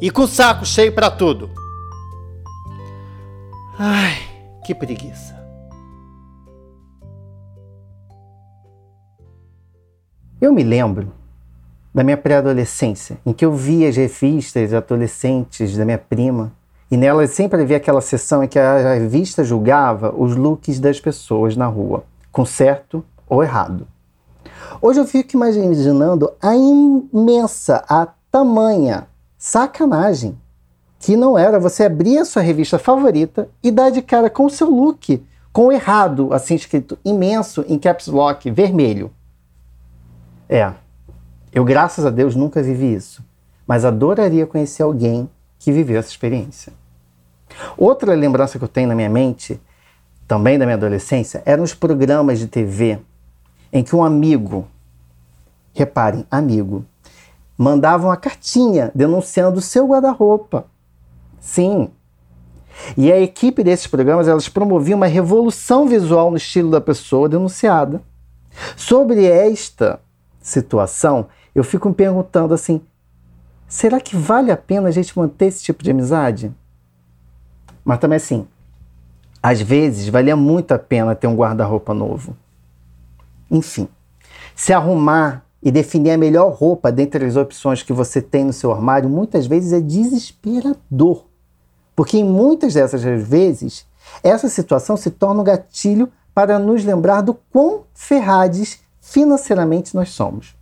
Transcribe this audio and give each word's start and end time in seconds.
e 0.00 0.10
com 0.10 0.22
o 0.22 0.28
saco 0.28 0.64
cheio 0.64 0.92
para 0.92 1.10
tudo. 1.10 1.50
Ai, 3.78 4.16
que 4.64 4.74
preguiça. 4.74 5.36
Eu 10.40 10.52
me 10.52 10.62
lembro 10.62 11.12
da 11.94 12.04
minha 12.04 12.16
pré-adolescência, 12.16 13.18
em 13.24 13.32
que 13.32 13.44
eu 13.44 13.54
via 13.54 13.88
as 13.88 13.96
revistas 13.96 14.74
adolescentes 14.74 15.76
da 15.76 15.84
minha 15.84 15.98
prima, 15.98 16.52
e 16.90 16.96
nelas 16.96 17.30
sempre 17.30 17.62
havia 17.62 17.78
aquela 17.78 18.02
sessão 18.02 18.44
em 18.44 18.48
que 18.48 18.58
a 18.58 18.94
revista 18.94 19.42
julgava 19.42 20.14
os 20.14 20.36
looks 20.36 20.78
das 20.78 21.00
pessoas 21.00 21.56
na 21.56 21.66
rua, 21.66 22.04
com 22.30 22.44
certo 22.44 23.04
ou 23.26 23.42
errado. 23.42 23.86
Hoje 24.80 25.00
eu 25.00 25.06
fico 25.06 25.36
imaginando 25.36 26.30
a 26.40 26.54
imensa, 26.54 27.82
a 27.88 28.06
tamanha 28.30 29.08
sacanagem 29.46 30.36
que 30.98 31.16
não 31.16 31.38
era 31.38 31.60
você 31.60 31.84
abrir 31.84 32.18
a 32.18 32.24
sua 32.24 32.42
revista 32.42 32.80
favorita 32.80 33.48
e 33.62 33.70
dar 33.70 33.90
de 33.90 34.02
cara 34.02 34.28
com 34.28 34.46
o 34.46 34.50
seu 34.50 34.68
look, 34.68 35.24
com 35.52 35.66
o 35.66 35.72
errado, 35.72 36.34
assim 36.34 36.56
escrito 36.56 36.98
imenso 37.04 37.64
em 37.68 37.78
caps 37.78 38.08
lock 38.08 38.50
vermelho. 38.50 39.08
É, 40.48 40.72
eu 41.52 41.64
graças 41.64 42.04
a 42.04 42.10
Deus 42.10 42.34
nunca 42.34 42.60
vivi 42.60 42.92
isso, 42.92 43.24
mas 43.64 43.84
adoraria 43.84 44.48
conhecer 44.48 44.82
alguém 44.82 45.30
que 45.60 45.70
viveu 45.70 46.00
essa 46.00 46.08
experiência. 46.08 46.72
Outra 47.78 48.14
lembrança 48.14 48.58
que 48.58 48.64
eu 48.64 48.68
tenho 48.68 48.88
na 48.88 48.96
minha 48.96 49.08
mente, 49.08 49.60
também 50.26 50.58
da 50.58 50.66
minha 50.66 50.76
adolescência, 50.76 51.40
eram 51.46 51.62
os 51.62 51.72
programas 51.72 52.40
de 52.40 52.48
TV 52.48 52.98
em 53.72 53.84
que 53.84 53.94
um 53.94 54.02
amigo, 54.02 54.66
reparem, 55.72 56.26
amigo, 56.28 56.84
mandava 57.56 58.06
uma 58.06 58.16
cartinha 58.16 58.90
denunciando 58.94 59.58
o 59.58 59.62
seu 59.62 59.86
guarda-roupa. 59.86 60.66
Sim. 61.40 61.90
E 62.96 63.10
a 63.10 63.18
equipe 63.18 63.64
desses 63.64 63.86
programas, 63.86 64.28
elas 64.28 64.48
promoviam 64.48 64.98
uma 64.98 65.06
revolução 65.06 65.86
visual 65.86 66.30
no 66.30 66.36
estilo 66.36 66.70
da 66.70 66.80
pessoa 66.80 67.28
denunciada. 67.28 68.02
Sobre 68.76 69.24
esta 69.24 70.00
situação, 70.40 71.26
eu 71.54 71.64
fico 71.64 71.88
me 71.88 71.94
perguntando 71.94 72.52
assim: 72.52 72.80
será 73.66 74.00
que 74.00 74.16
vale 74.16 74.50
a 74.50 74.56
pena 74.56 74.88
a 74.88 74.92
gente 74.92 75.16
manter 75.18 75.46
esse 75.46 75.62
tipo 75.62 75.82
de 75.82 75.90
amizade? 75.90 76.52
Mas 77.84 77.98
também 77.98 78.16
assim, 78.16 78.46
às 79.42 79.60
vezes 79.60 80.08
valia 80.08 80.36
muito 80.36 80.72
a 80.72 80.78
pena 80.78 81.14
ter 81.14 81.26
um 81.26 81.36
guarda-roupa 81.36 81.94
novo. 81.94 82.36
Enfim, 83.50 83.88
se 84.54 84.72
arrumar 84.72 85.45
e 85.62 85.70
definir 85.70 86.12
a 86.12 86.18
melhor 86.18 86.52
roupa 86.52 86.92
dentre 86.92 87.24
as 87.24 87.36
opções 87.36 87.82
que 87.82 87.92
você 87.92 88.20
tem 88.20 88.44
no 88.44 88.52
seu 88.52 88.72
armário 88.72 89.08
muitas 89.08 89.46
vezes 89.46 89.72
é 89.72 89.80
desesperador. 89.80 91.24
Porque 91.94 92.18
em 92.18 92.24
muitas 92.24 92.74
dessas 92.74 93.02
vezes, 93.02 93.86
essa 94.22 94.48
situação 94.48 94.96
se 94.96 95.10
torna 95.10 95.40
um 95.40 95.44
gatilho 95.44 96.10
para 96.34 96.58
nos 96.58 96.84
lembrar 96.84 97.22
do 97.22 97.34
quão 97.50 97.84
ferrados 97.94 98.78
financeiramente 99.00 99.94
nós 99.94 100.10
somos. 100.10 100.54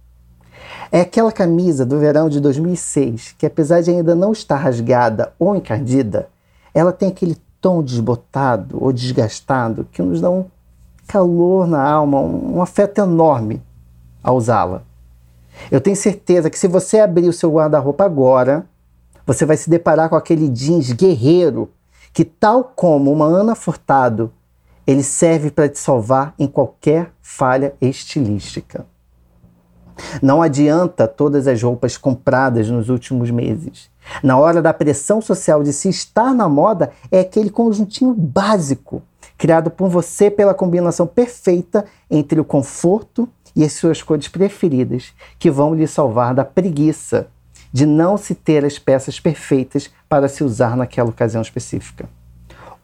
É 0.92 1.00
aquela 1.00 1.32
camisa 1.32 1.84
do 1.84 1.98
verão 1.98 2.28
de 2.28 2.40
2006 2.40 3.34
que, 3.36 3.46
apesar 3.46 3.80
de 3.80 3.90
ainda 3.90 4.14
não 4.14 4.32
estar 4.32 4.56
rasgada 4.56 5.32
ou 5.38 5.56
encardida, 5.56 6.28
ela 6.72 6.92
tem 6.92 7.08
aquele 7.08 7.36
tom 7.60 7.82
desbotado 7.82 8.78
ou 8.80 8.92
desgastado 8.92 9.88
que 9.90 10.00
nos 10.00 10.20
dá 10.20 10.30
um 10.30 10.44
calor 11.06 11.66
na 11.66 11.82
alma, 11.82 12.20
um 12.20 12.62
afeto 12.62 13.00
enorme 13.00 13.60
ao 14.24 14.36
usá-la. 14.36 14.82
Eu 15.70 15.80
tenho 15.80 15.94
certeza 15.94 16.50
que 16.50 16.58
se 16.58 16.66
você 16.66 16.98
abrir 16.98 17.28
o 17.28 17.32
seu 17.32 17.52
guarda-roupa 17.52 18.04
agora, 18.04 18.66
você 19.26 19.44
vai 19.44 19.56
se 19.56 19.70
deparar 19.70 20.08
com 20.08 20.16
aquele 20.16 20.48
jeans 20.48 20.90
guerreiro 20.90 21.70
que, 22.12 22.24
tal 22.24 22.64
como 22.74 23.12
uma 23.12 23.26
Ana 23.26 23.54
Furtado, 23.54 24.32
ele 24.86 25.02
serve 25.02 25.50
para 25.50 25.68
te 25.68 25.78
salvar 25.78 26.34
em 26.38 26.46
qualquer 26.46 27.12
falha 27.22 27.74
estilística. 27.80 28.86
Não 30.20 30.42
adianta 30.42 31.06
todas 31.06 31.46
as 31.46 31.62
roupas 31.62 31.96
compradas 31.96 32.68
nos 32.68 32.88
últimos 32.88 33.30
meses. 33.30 33.88
Na 34.22 34.36
hora 34.36 34.60
da 34.60 34.74
pressão 34.74 35.20
social 35.20 35.62
de 35.62 35.72
se 35.72 35.88
estar 35.88 36.34
na 36.34 36.48
moda, 36.48 36.90
é 37.10 37.20
aquele 37.20 37.48
conjuntinho 37.48 38.12
básico, 38.12 39.02
criado 39.38 39.70
por 39.70 39.88
você 39.88 40.30
pela 40.30 40.52
combinação 40.52 41.06
perfeita 41.06 41.84
entre 42.10 42.40
o 42.40 42.44
conforto 42.44 43.28
e 43.54 43.64
as 43.64 43.72
suas 43.72 44.02
cores 44.02 44.28
preferidas, 44.28 45.12
que 45.38 45.50
vão 45.50 45.74
lhe 45.74 45.86
salvar 45.86 46.34
da 46.34 46.44
preguiça 46.44 47.28
de 47.72 47.86
não 47.86 48.16
se 48.16 48.34
ter 48.34 48.64
as 48.64 48.78
peças 48.78 49.18
perfeitas 49.18 49.90
para 50.08 50.28
se 50.28 50.44
usar 50.44 50.76
naquela 50.76 51.10
ocasião 51.10 51.42
específica. 51.42 52.08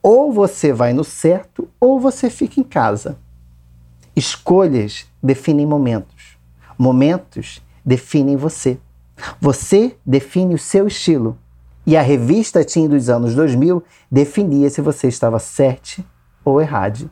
Ou 0.02 0.32
você 0.32 0.72
vai 0.72 0.92
no 0.92 1.04
certo, 1.04 1.68
ou 1.78 2.00
você 2.00 2.28
fica 2.28 2.58
em 2.58 2.64
casa. 2.64 3.16
Escolhas 4.16 5.06
definem 5.22 5.66
momentos. 5.66 6.36
Momentos 6.76 7.62
definem 7.84 8.36
você. 8.36 8.78
Você 9.40 9.96
define 10.04 10.54
o 10.54 10.58
seu 10.58 10.86
estilo. 10.86 11.38
E 11.86 11.96
a 11.96 12.02
revista 12.02 12.64
Teen 12.64 12.88
dos 12.88 13.08
anos 13.08 13.34
2000 13.34 13.82
definia 14.10 14.68
se 14.70 14.80
você 14.80 15.08
estava 15.08 15.38
certo 15.38 16.04
ou 16.44 16.60
errado. 16.60 17.10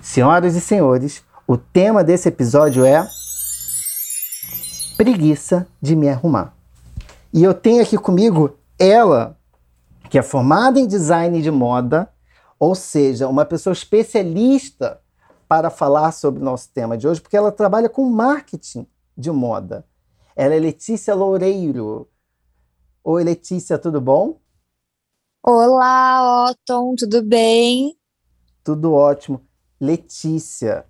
Senhoras 0.00 0.56
e 0.56 0.60
senhores, 0.60 1.22
o 1.50 1.58
tema 1.58 2.04
desse 2.04 2.28
episódio 2.28 2.84
é 2.84 3.04
preguiça 4.96 5.66
de 5.82 5.96
me 5.96 6.08
arrumar. 6.08 6.54
E 7.32 7.42
eu 7.42 7.52
tenho 7.52 7.82
aqui 7.82 7.98
comigo 7.98 8.56
ela, 8.78 9.36
que 10.08 10.16
é 10.16 10.22
formada 10.22 10.78
em 10.78 10.86
design 10.86 11.42
de 11.42 11.50
moda, 11.50 12.08
ou 12.56 12.76
seja, 12.76 13.26
uma 13.26 13.44
pessoa 13.44 13.72
especialista 13.72 15.00
para 15.48 15.70
falar 15.70 16.12
sobre 16.12 16.40
o 16.40 16.44
nosso 16.44 16.70
tema 16.72 16.96
de 16.96 17.08
hoje, 17.08 17.20
porque 17.20 17.36
ela 17.36 17.50
trabalha 17.50 17.88
com 17.88 18.08
marketing 18.08 18.86
de 19.18 19.32
moda. 19.32 19.84
Ela 20.36 20.54
é 20.54 20.60
Letícia 20.60 21.16
Loureiro. 21.16 22.08
Oi, 23.02 23.24
Letícia, 23.24 23.76
tudo 23.76 24.00
bom? 24.00 24.38
Olá, 25.42 26.48
Otton, 26.48 26.94
tudo 26.96 27.24
bem? 27.24 27.98
Tudo 28.62 28.92
ótimo. 28.92 29.44
Letícia, 29.80 30.86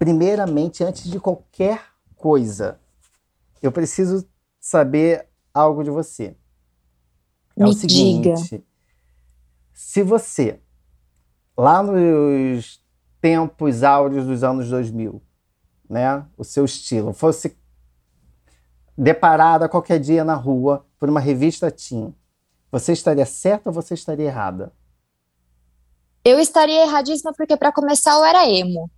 primeiramente, 0.00 0.82
antes 0.82 1.10
de 1.10 1.20
qualquer 1.20 1.84
coisa, 2.16 2.80
eu 3.60 3.70
preciso 3.70 4.26
saber 4.58 5.28
algo 5.52 5.84
de 5.84 5.90
você. 5.90 6.34
É 7.54 7.64
Me 7.64 7.68
o 7.68 7.72
seguinte: 7.74 8.32
diga. 8.32 8.64
se 9.74 10.02
você, 10.02 10.58
lá 11.54 11.82
nos 11.82 12.82
tempos 13.20 13.82
áureos 13.82 14.24
dos 14.24 14.42
anos 14.42 14.70
2000, 14.70 15.20
né, 15.86 16.26
o 16.34 16.44
seu 16.44 16.64
estilo, 16.64 17.12
fosse 17.12 17.58
deparada 18.96 19.68
qualquer 19.68 20.00
dia 20.00 20.24
na 20.24 20.34
rua 20.34 20.86
por 20.98 21.10
uma 21.10 21.20
revista 21.20 21.70
Teen, 21.70 22.14
você 22.72 22.92
estaria 22.92 23.26
certa 23.26 23.68
ou 23.68 23.74
você 23.74 23.92
estaria 23.92 24.28
errada? 24.28 24.72
Eu 26.24 26.38
estaria 26.38 26.84
erradíssima 26.84 27.34
porque, 27.36 27.54
para 27.54 27.70
começar, 27.70 28.14
eu 28.14 28.24
era 28.24 28.48
emo. 28.48 28.90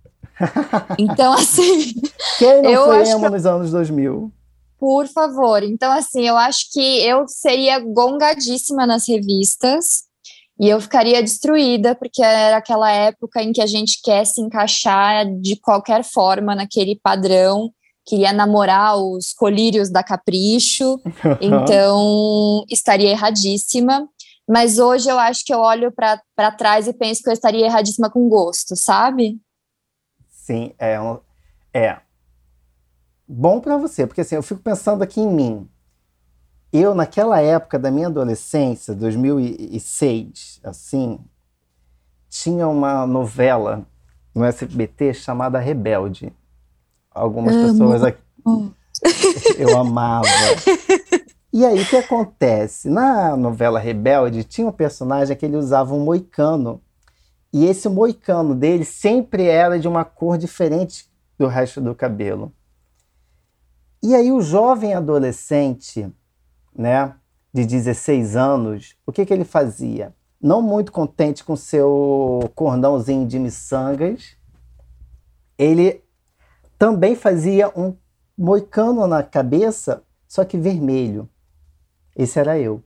Então, 0.97 1.33
assim. 1.33 1.93
Quem 2.39 2.61
não 2.61 2.69
eu 2.69 2.85
foi 2.85 3.09
emo 3.09 3.23
que... 3.23 3.29
nos 3.29 3.45
anos 3.45 3.71
2000? 3.71 4.31
Por 4.79 5.07
favor. 5.07 5.63
Então, 5.63 5.91
assim, 5.91 6.27
eu 6.27 6.35
acho 6.35 6.71
que 6.71 6.99
eu 7.05 7.27
seria 7.27 7.79
gongadíssima 7.79 8.85
nas 8.85 9.07
revistas 9.07 10.03
e 10.59 10.69
eu 10.69 10.79
ficaria 10.79 11.21
destruída, 11.21 11.95
porque 11.95 12.21
era 12.21 12.57
aquela 12.57 12.91
época 12.91 13.41
em 13.41 13.51
que 13.51 13.61
a 13.61 13.65
gente 13.65 14.01
quer 14.03 14.25
se 14.25 14.41
encaixar 14.41 15.25
de 15.39 15.55
qualquer 15.55 16.03
forma 16.03 16.53
naquele 16.53 16.99
padrão, 17.01 17.71
queria 18.05 18.33
namorar 18.33 18.97
os 18.97 19.33
colírios 19.33 19.89
da 19.89 20.03
Capricho, 20.03 20.99
então 21.41 22.63
estaria 22.69 23.11
erradíssima. 23.11 24.07
Mas 24.47 24.77
hoje 24.77 25.09
eu 25.09 25.17
acho 25.17 25.43
que 25.45 25.53
eu 25.53 25.59
olho 25.59 25.91
para 25.91 26.51
trás 26.51 26.87
e 26.87 26.93
penso 26.93 27.23
que 27.23 27.29
eu 27.29 27.33
estaria 27.33 27.65
erradíssima 27.65 28.09
com 28.09 28.27
gosto, 28.27 28.75
sabe? 28.75 29.37
Sim, 30.43 30.73
é, 30.77 30.97
é 31.73 32.01
bom 33.25 33.61
para 33.61 33.77
você, 33.77 34.05
porque 34.05 34.19
assim, 34.19 34.35
eu 34.35 34.43
fico 34.43 34.59
pensando 34.59 35.01
aqui 35.01 35.21
em 35.21 35.33
mim. 35.33 35.69
Eu, 36.69 36.93
naquela 36.93 37.39
época 37.39 37.79
da 37.79 37.89
minha 37.89 38.07
adolescência, 38.07 38.93
2006, 38.93 40.59
assim, 40.61 41.17
tinha 42.27 42.67
uma 42.67 43.07
novela 43.07 43.87
no 44.35 44.43
SBT 44.43 45.13
chamada 45.13 45.59
Rebelde. 45.59 46.33
Algumas 47.09 47.55
Amo. 47.55 47.69
pessoas 47.69 48.03
aqui. 48.03 48.21
Eu 49.57 49.77
amava. 49.77 50.27
E 51.53 51.65
aí, 51.65 51.81
o 51.81 51.87
que 51.87 51.95
acontece? 51.95 52.89
Na 52.89 53.37
novela 53.37 53.79
Rebelde, 53.79 54.43
tinha 54.43 54.67
um 54.67 54.73
personagem 54.73 55.37
que 55.37 55.45
ele 55.45 55.55
usava 55.55 55.93
um 55.93 56.03
moicano. 56.03 56.81
E 57.53 57.65
esse 57.65 57.87
moicano 57.87 58.55
dele 58.55 58.83
sempre 58.83 59.45
era 59.45 59.79
de 59.79 59.87
uma 59.87 60.03
cor 60.03 60.39
diferente 60.39 61.07
do 61.37 61.45
resto 61.45 61.79
do 61.79 61.93
cabelo. 61.93 62.51
E 64.01 64.15
aí, 64.15 64.31
o 64.31 64.41
jovem 64.41 64.95
adolescente, 64.95 66.11
né, 66.75 67.15
de 67.53 67.63
16 67.63 68.35
anos, 68.35 68.95
o 69.05 69.11
que, 69.11 69.23
que 69.23 69.31
ele 69.31 69.45
fazia? 69.45 70.15
Não 70.41 70.63
muito 70.63 70.91
contente 70.91 71.43
com 71.43 71.55
seu 71.55 72.51
cordãozinho 72.55 73.27
de 73.27 73.37
miçangas, 73.37 74.35
ele 75.55 76.03
também 76.77 77.15
fazia 77.15 77.71
um 77.79 77.95
moicano 78.35 79.05
na 79.05 79.21
cabeça, 79.21 80.03
só 80.27 80.43
que 80.43 80.57
vermelho. 80.57 81.29
Esse 82.15 82.39
era 82.39 82.57
eu. 82.57 82.83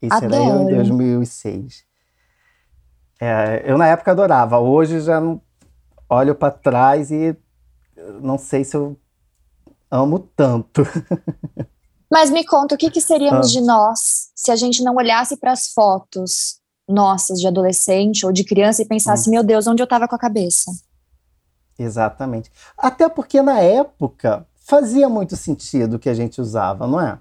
Esse 0.00 0.14
Adoro. 0.14 0.34
era 0.34 0.44
eu 0.44 0.62
em 0.62 0.74
2006. 0.74 1.91
É, 3.24 3.62
eu 3.70 3.78
na 3.78 3.86
época 3.86 4.10
adorava, 4.10 4.58
hoje 4.58 5.00
já 5.00 5.20
não 5.20 5.40
olho 6.10 6.34
para 6.34 6.50
trás 6.52 7.12
e 7.12 7.36
não 8.20 8.36
sei 8.36 8.64
se 8.64 8.76
eu 8.76 8.96
amo 9.88 10.18
tanto. 10.34 10.82
Mas 12.10 12.30
me 12.30 12.44
conta, 12.44 12.74
o 12.74 12.78
que, 12.78 12.90
que 12.90 13.00
seríamos 13.00 13.46
Ah. 13.46 13.50
de 13.52 13.60
nós 13.60 14.32
se 14.34 14.50
a 14.50 14.56
gente 14.56 14.82
não 14.82 14.96
olhasse 14.96 15.36
para 15.36 15.52
as 15.52 15.68
fotos 15.68 16.60
nossas 16.88 17.38
de 17.38 17.46
adolescente 17.46 18.26
ou 18.26 18.32
de 18.32 18.42
criança 18.42 18.82
e 18.82 18.86
pensasse, 18.88 19.28
Hum. 19.28 19.32
meu 19.34 19.44
Deus, 19.44 19.68
onde 19.68 19.80
eu 19.80 19.84
estava 19.84 20.08
com 20.08 20.16
a 20.16 20.18
cabeça? 20.18 20.72
Exatamente. 21.78 22.50
Até 22.76 23.08
porque 23.08 23.40
na 23.40 23.60
época 23.60 24.44
fazia 24.66 25.08
muito 25.08 25.36
sentido 25.36 25.94
o 25.94 25.98
que 26.00 26.08
a 26.08 26.14
gente 26.14 26.40
usava, 26.40 26.88
não 26.88 27.00
é? 27.00 27.20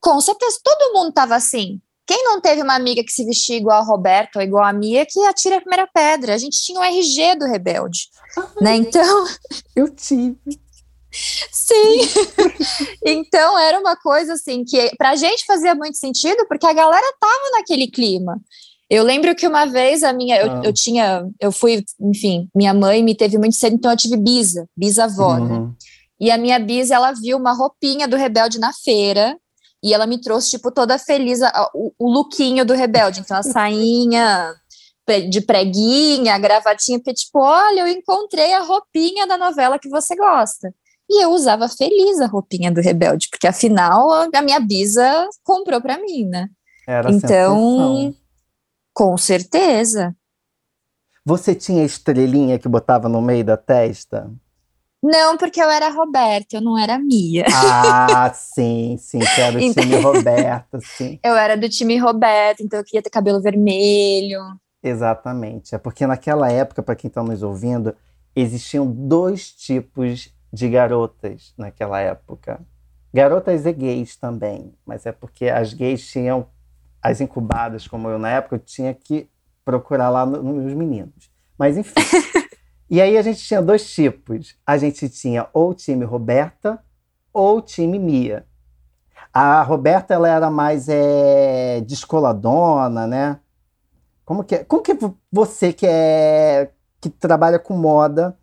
Com 0.00 0.20
certeza, 0.20 0.58
todo 0.62 0.92
mundo 0.92 1.10
estava 1.10 1.36
assim. 1.36 1.80
Quem 2.06 2.22
não 2.24 2.40
teve 2.40 2.62
uma 2.62 2.74
amiga 2.74 3.02
que 3.02 3.10
se 3.10 3.24
vestia 3.24 3.56
igual 3.56 3.80
a 3.80 3.84
Roberta 3.84 4.38
ou 4.38 4.42
igual 4.44 4.64
a 4.64 4.72
Mia, 4.72 5.06
que 5.08 5.18
atira 5.24 5.56
a 5.56 5.60
primeira 5.60 5.88
pedra. 5.92 6.34
A 6.34 6.38
gente 6.38 6.62
tinha 6.62 6.78
o 6.78 6.82
RG 6.84 7.36
do 7.36 7.46
Rebelde, 7.46 8.08
né? 8.60 8.76
Então, 8.76 9.26
Eu 9.74 9.88
tive. 9.94 10.36
sim. 11.10 12.00
então, 13.04 13.58
era 13.58 13.78
uma 13.78 13.96
coisa 13.96 14.34
assim 14.34 14.64
que 14.64 14.90
pra 14.96 15.16
gente 15.16 15.44
fazia 15.46 15.74
muito 15.74 15.96
sentido, 15.96 16.44
porque 16.48 16.66
a 16.66 16.72
galera 16.72 17.06
tava 17.20 17.50
naquele 17.58 17.86
clima. 17.88 18.38
Eu 18.90 19.02
lembro 19.02 19.34
que 19.34 19.46
uma 19.46 19.64
vez 19.64 20.02
a 20.02 20.12
minha, 20.12 20.36
eu, 20.40 20.50
Ah. 20.50 20.60
eu 20.62 20.72
tinha, 20.72 21.26
eu 21.40 21.50
fui, 21.50 21.82
enfim, 22.00 22.48
minha 22.54 22.74
mãe 22.74 23.02
me 23.02 23.14
teve 23.14 23.38
muito 23.38 23.56
cedo, 23.56 23.76
então 23.76 23.90
eu 23.90 23.96
tive 23.96 24.16
bisa, 24.16 24.68
bisavó, 24.76 25.38
né? 25.38 25.54
Uhum. 25.54 25.74
E 26.20 26.30
a 26.30 26.36
minha 26.36 26.58
bisa, 26.58 26.94
ela 26.94 27.12
viu 27.12 27.36
uma 27.38 27.52
roupinha 27.54 28.06
do 28.06 28.16
Rebelde 28.16 28.58
na 28.58 28.72
feira. 28.72 29.36
E 29.84 29.92
ela 29.92 30.06
me 30.06 30.18
trouxe, 30.18 30.50
tipo, 30.50 30.72
toda 30.72 30.98
feliz, 30.98 31.42
a- 31.42 31.70
o, 31.74 31.92
o 31.98 32.10
lookinho 32.10 32.64
do 32.64 32.72
Rebelde. 32.72 33.20
Então, 33.20 33.36
a 33.36 33.42
sainha 33.42 34.54
de 35.30 35.42
preguinha, 35.42 36.34
a 36.34 36.38
gravatinha, 36.38 36.98
porque, 36.98 37.12
tipo, 37.12 37.38
olha, 37.38 37.80
eu 37.80 37.88
encontrei 37.88 38.54
a 38.54 38.62
roupinha 38.62 39.26
da 39.26 39.36
novela 39.36 39.78
que 39.78 39.90
você 39.90 40.16
gosta. 40.16 40.74
E 41.10 41.22
eu 41.22 41.30
usava 41.32 41.68
feliz 41.68 42.18
a 42.22 42.26
roupinha 42.26 42.72
do 42.72 42.80
Rebelde, 42.80 43.28
porque 43.30 43.46
afinal 43.46 44.10
a 44.10 44.40
minha 44.42 44.58
bisa 44.58 45.28
comprou 45.42 45.82
pra 45.82 45.98
mim, 45.98 46.24
né? 46.24 46.48
Era 46.88 47.10
Então, 47.12 48.14
com 48.94 49.18
certeza. 49.18 50.16
Você 51.26 51.54
tinha 51.54 51.84
estrelinha 51.84 52.58
que 52.58 52.68
botava 52.68 53.06
no 53.08 53.20
meio 53.20 53.44
da 53.44 53.56
testa? 53.58 54.30
Não, 55.06 55.36
porque 55.36 55.60
eu 55.62 55.68
era 55.70 55.90
Roberta, 55.90 56.56
eu 56.56 56.62
não 56.62 56.78
era 56.78 56.98
Mia. 56.98 57.44
Ah, 57.52 58.32
sim, 58.34 58.96
sim, 58.98 59.18
que 59.18 59.40
era 59.40 59.58
o 59.58 59.60
Então- 59.60 59.82
time 59.84 59.96
Roberta, 60.00 60.78
sim. 60.80 61.18
Eu 61.22 61.36
era 61.36 61.56
do 61.58 61.68
time 61.68 61.98
Roberta, 61.98 62.62
então 62.62 62.78
eu 62.78 62.84
queria 62.84 63.02
ter 63.02 63.10
cabelo 63.10 63.40
vermelho. 63.42 64.40
Exatamente. 64.82 65.74
É 65.74 65.78
porque 65.78 66.06
naquela 66.06 66.50
época, 66.50 66.82
para 66.82 66.94
quem 66.96 67.08
está 67.08 67.22
nos 67.22 67.42
ouvindo, 67.42 67.94
existiam 68.34 68.86
dois 68.90 69.50
tipos 69.52 70.32
de 70.52 70.68
garotas 70.70 71.52
naquela 71.58 72.00
época. 72.00 72.60
Garotas 73.12 73.66
e 73.66 73.72
gays 73.72 74.16
também, 74.16 74.72
mas 74.86 75.04
é 75.06 75.12
porque 75.12 75.48
as 75.48 75.72
gays 75.74 76.06
tinham, 76.06 76.46
as 77.02 77.20
incubadas, 77.20 77.86
como 77.86 78.08
eu 78.08 78.18
na 78.18 78.30
época, 78.30 78.56
eu 78.56 78.60
tinha 78.60 78.94
que 78.94 79.28
procurar 79.64 80.08
lá 80.08 80.24
no- 80.24 80.42
nos 80.42 80.72
meninos. 80.74 81.30
Mas 81.58 81.76
enfim. 81.76 81.92
e 82.90 83.00
aí 83.00 83.16
a 83.16 83.22
gente 83.22 83.40
tinha 83.42 83.62
dois 83.62 83.90
tipos. 83.92 84.56
A 84.66 84.76
gente 84.76 85.08
tinha 85.08 85.48
ou 85.52 85.70
o 85.70 85.74
time 85.74 86.04
Roberta 86.04 86.82
ou 87.32 87.58
o 87.58 87.62
time 87.62 87.98
Mia. 87.98 88.46
A 89.32 89.62
Roberta 89.62 90.14
ela 90.14 90.28
era 90.28 90.50
mais 90.50 90.88
é, 90.88 91.80
descoladona, 91.82 93.06
né? 93.06 93.40
Como 94.24 94.44
que, 94.44 94.56
é- 94.56 94.64
como 94.64 94.82
que 94.82 94.96
você 95.32 95.72
que 95.72 95.86
é 95.86 96.70
que 97.00 97.10
trabalha 97.10 97.58
com 97.58 97.74
moda, 97.76 98.36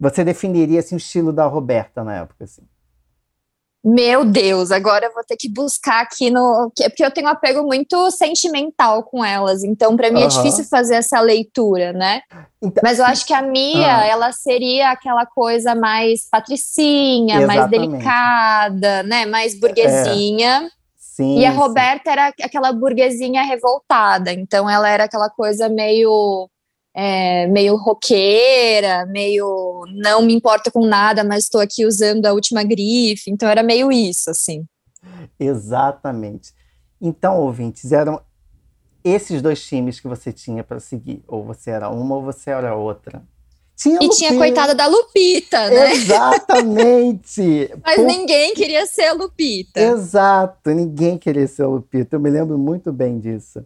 você 0.00 0.24
definiria 0.24 0.80
assim, 0.80 0.96
o 0.96 0.98
estilo 0.98 1.32
da 1.32 1.46
Roberta 1.46 2.02
na 2.02 2.16
época? 2.16 2.44
Assim? 2.44 2.62
Meu 3.90 4.22
Deus, 4.24 4.70
agora 4.70 5.06
eu 5.06 5.14
vou 5.14 5.24
ter 5.24 5.36
que 5.36 5.48
buscar 5.48 6.02
aqui 6.02 6.30
no. 6.30 6.70
que- 6.76 6.88
Porque 6.90 7.02
eu 7.04 7.10
tenho 7.10 7.26
um 7.26 7.30
apego 7.30 7.62
muito 7.62 8.10
sentimental 8.10 9.02
com 9.02 9.24
elas, 9.24 9.64
então 9.64 9.96
para 9.96 10.10
mim 10.10 10.22
é 10.22 10.26
difícil 10.26 10.64
fazer 10.64 10.96
essa 10.96 11.18
leitura, 11.20 11.92
né? 11.94 12.20
Então, 12.60 12.82
Mas 12.84 12.98
eu 12.98 13.04
acho 13.06 13.24
que 13.26 13.32
a 13.32 13.40
Mia, 13.40 13.98
Ah. 13.98 14.06
ela 14.06 14.30
seria 14.32 14.90
aquela 14.90 15.24
coisa 15.24 15.74
mais 15.74 16.28
patricinha, 16.30 17.46
mais 17.46 17.60
Exatamente. 17.60 17.90
delicada, 17.92 19.02
né? 19.04 19.24
Mais 19.24 19.58
burguesinha. 19.58 20.70
sim, 20.98 21.38
E 21.38 21.46
a 21.46 21.50
sim. 21.52 21.56
Roberta 21.56 22.10
era 22.12 22.28
aquela 22.42 22.72
burguesinha 22.72 23.42
revoltada, 23.42 24.32
então 24.32 24.68
ela 24.68 24.88
era 24.88 25.04
aquela 25.04 25.30
coisa 25.30 25.68
meio. 25.68 26.48
É, 27.00 27.46
meio 27.46 27.76
roqueira, 27.76 29.06
meio 29.06 29.84
não 29.94 30.20
me 30.20 30.34
importo 30.34 30.72
com 30.72 30.84
nada, 30.84 31.22
mas 31.22 31.44
estou 31.44 31.60
aqui 31.60 31.86
usando 31.86 32.26
a 32.26 32.32
última 32.32 32.64
grife. 32.64 33.30
Então 33.30 33.48
era 33.48 33.62
meio 33.62 33.92
isso, 33.92 34.28
assim. 34.30 34.64
Exatamente. 35.38 36.52
Então, 37.00 37.38
ouvintes, 37.38 37.92
eram 37.92 38.20
esses 39.04 39.40
dois 39.40 39.64
times 39.64 40.00
que 40.00 40.08
você 40.08 40.32
tinha 40.32 40.64
para 40.64 40.80
seguir. 40.80 41.22
Ou 41.28 41.44
você 41.44 41.70
era 41.70 41.88
uma 41.88 42.16
ou 42.16 42.22
você 42.24 42.50
era 42.50 42.74
outra. 42.74 43.22
Tinha 43.76 44.00
E 44.02 44.08
tinha 44.08 44.32
a 44.32 44.36
coitada 44.36 44.74
da 44.74 44.88
Lupita, 44.88 45.70
né? 45.70 45.92
Exatamente. 45.92 47.70
Mas 47.86 47.94
Por- 47.94 48.06
ninguém 48.06 48.54
queria 48.54 48.84
ser 48.86 49.04
a 49.04 49.12
Lupita. 49.12 49.80
Exato, 49.80 50.70
ninguém 50.70 51.16
queria 51.16 51.46
ser 51.46 51.62
o 51.62 51.74
Lupita. 51.74 52.16
Eu 52.16 52.20
me 52.20 52.28
lembro 52.28 52.58
muito 52.58 52.92
bem 52.92 53.20
disso. 53.20 53.64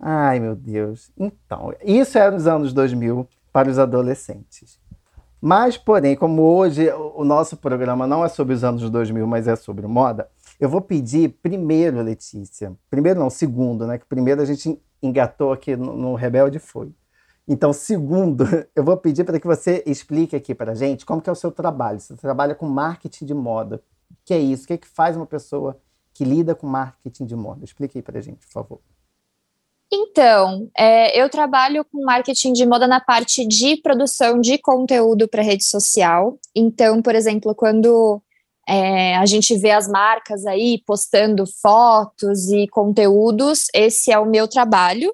Ai, 0.00 0.40
meu 0.40 0.56
Deus. 0.56 1.12
Então, 1.18 1.74
isso 1.84 2.16
era 2.16 2.30
nos 2.30 2.46
anos 2.46 2.72
2000 2.72 3.28
para 3.52 3.68
os 3.68 3.78
adolescentes. 3.78 4.80
Mas, 5.40 5.76
porém, 5.76 6.16
como 6.16 6.42
hoje 6.42 6.90
o 7.14 7.24
nosso 7.24 7.56
programa 7.56 8.06
não 8.06 8.24
é 8.24 8.28
sobre 8.28 8.54
os 8.54 8.64
anos 8.64 8.88
2000, 8.88 9.26
mas 9.26 9.46
é 9.46 9.56
sobre 9.56 9.86
moda, 9.86 10.28
eu 10.58 10.68
vou 10.68 10.80
pedir 10.80 11.30
primeiro, 11.42 12.02
Letícia. 12.02 12.72
Primeiro 12.88 13.20
não, 13.20 13.30
segundo, 13.30 13.86
né? 13.86 13.98
Que 13.98 14.06
primeiro 14.06 14.40
a 14.40 14.44
gente 14.44 14.80
engatou 15.02 15.52
aqui 15.52 15.76
no, 15.76 15.96
no 15.96 16.14
Rebelde 16.14 16.58
foi. 16.58 16.92
Então, 17.46 17.72
segundo, 17.72 18.44
eu 18.74 18.84
vou 18.84 18.96
pedir 18.96 19.24
para 19.24 19.38
que 19.38 19.46
você 19.46 19.82
explique 19.86 20.34
aqui 20.34 20.54
para 20.54 20.72
a 20.72 20.74
gente 20.74 21.04
como 21.04 21.20
que 21.20 21.28
é 21.28 21.32
o 21.32 21.36
seu 21.36 21.50
trabalho. 21.50 22.00
Você 22.00 22.14
trabalha 22.16 22.54
com 22.54 22.66
marketing 22.66 23.26
de 23.26 23.34
moda. 23.34 23.82
O 24.10 24.14
que 24.24 24.32
é 24.32 24.38
isso? 24.38 24.64
O 24.64 24.66
que, 24.66 24.74
é 24.74 24.78
que 24.78 24.88
faz 24.88 25.16
uma 25.16 25.26
pessoa 25.26 25.78
que 26.12 26.24
lida 26.24 26.54
com 26.54 26.66
marketing 26.66 27.26
de 27.26 27.36
moda? 27.36 27.64
Explique 27.64 27.98
aí 27.98 28.02
para 28.02 28.18
a 28.18 28.22
gente, 28.22 28.46
por 28.46 28.52
favor. 28.52 28.80
Então, 29.92 30.70
é, 30.78 31.20
eu 31.20 31.28
trabalho 31.28 31.84
com 31.84 32.04
marketing 32.04 32.52
de 32.52 32.64
moda 32.64 32.86
na 32.86 33.00
parte 33.00 33.44
de 33.44 33.76
produção 33.76 34.40
de 34.40 34.56
conteúdo 34.58 35.26
para 35.26 35.42
rede 35.42 35.64
social. 35.64 36.38
Então, 36.54 37.02
por 37.02 37.14
exemplo, 37.14 37.54
quando 37.54 38.22
é, 38.68 39.16
a 39.16 39.26
gente 39.26 39.56
vê 39.56 39.72
as 39.72 39.88
marcas 39.88 40.46
aí 40.46 40.80
postando 40.86 41.44
fotos 41.60 42.50
e 42.50 42.68
conteúdos, 42.68 43.66
esse 43.74 44.12
é 44.12 44.18
o 44.18 44.26
meu 44.26 44.46
trabalho. 44.46 45.12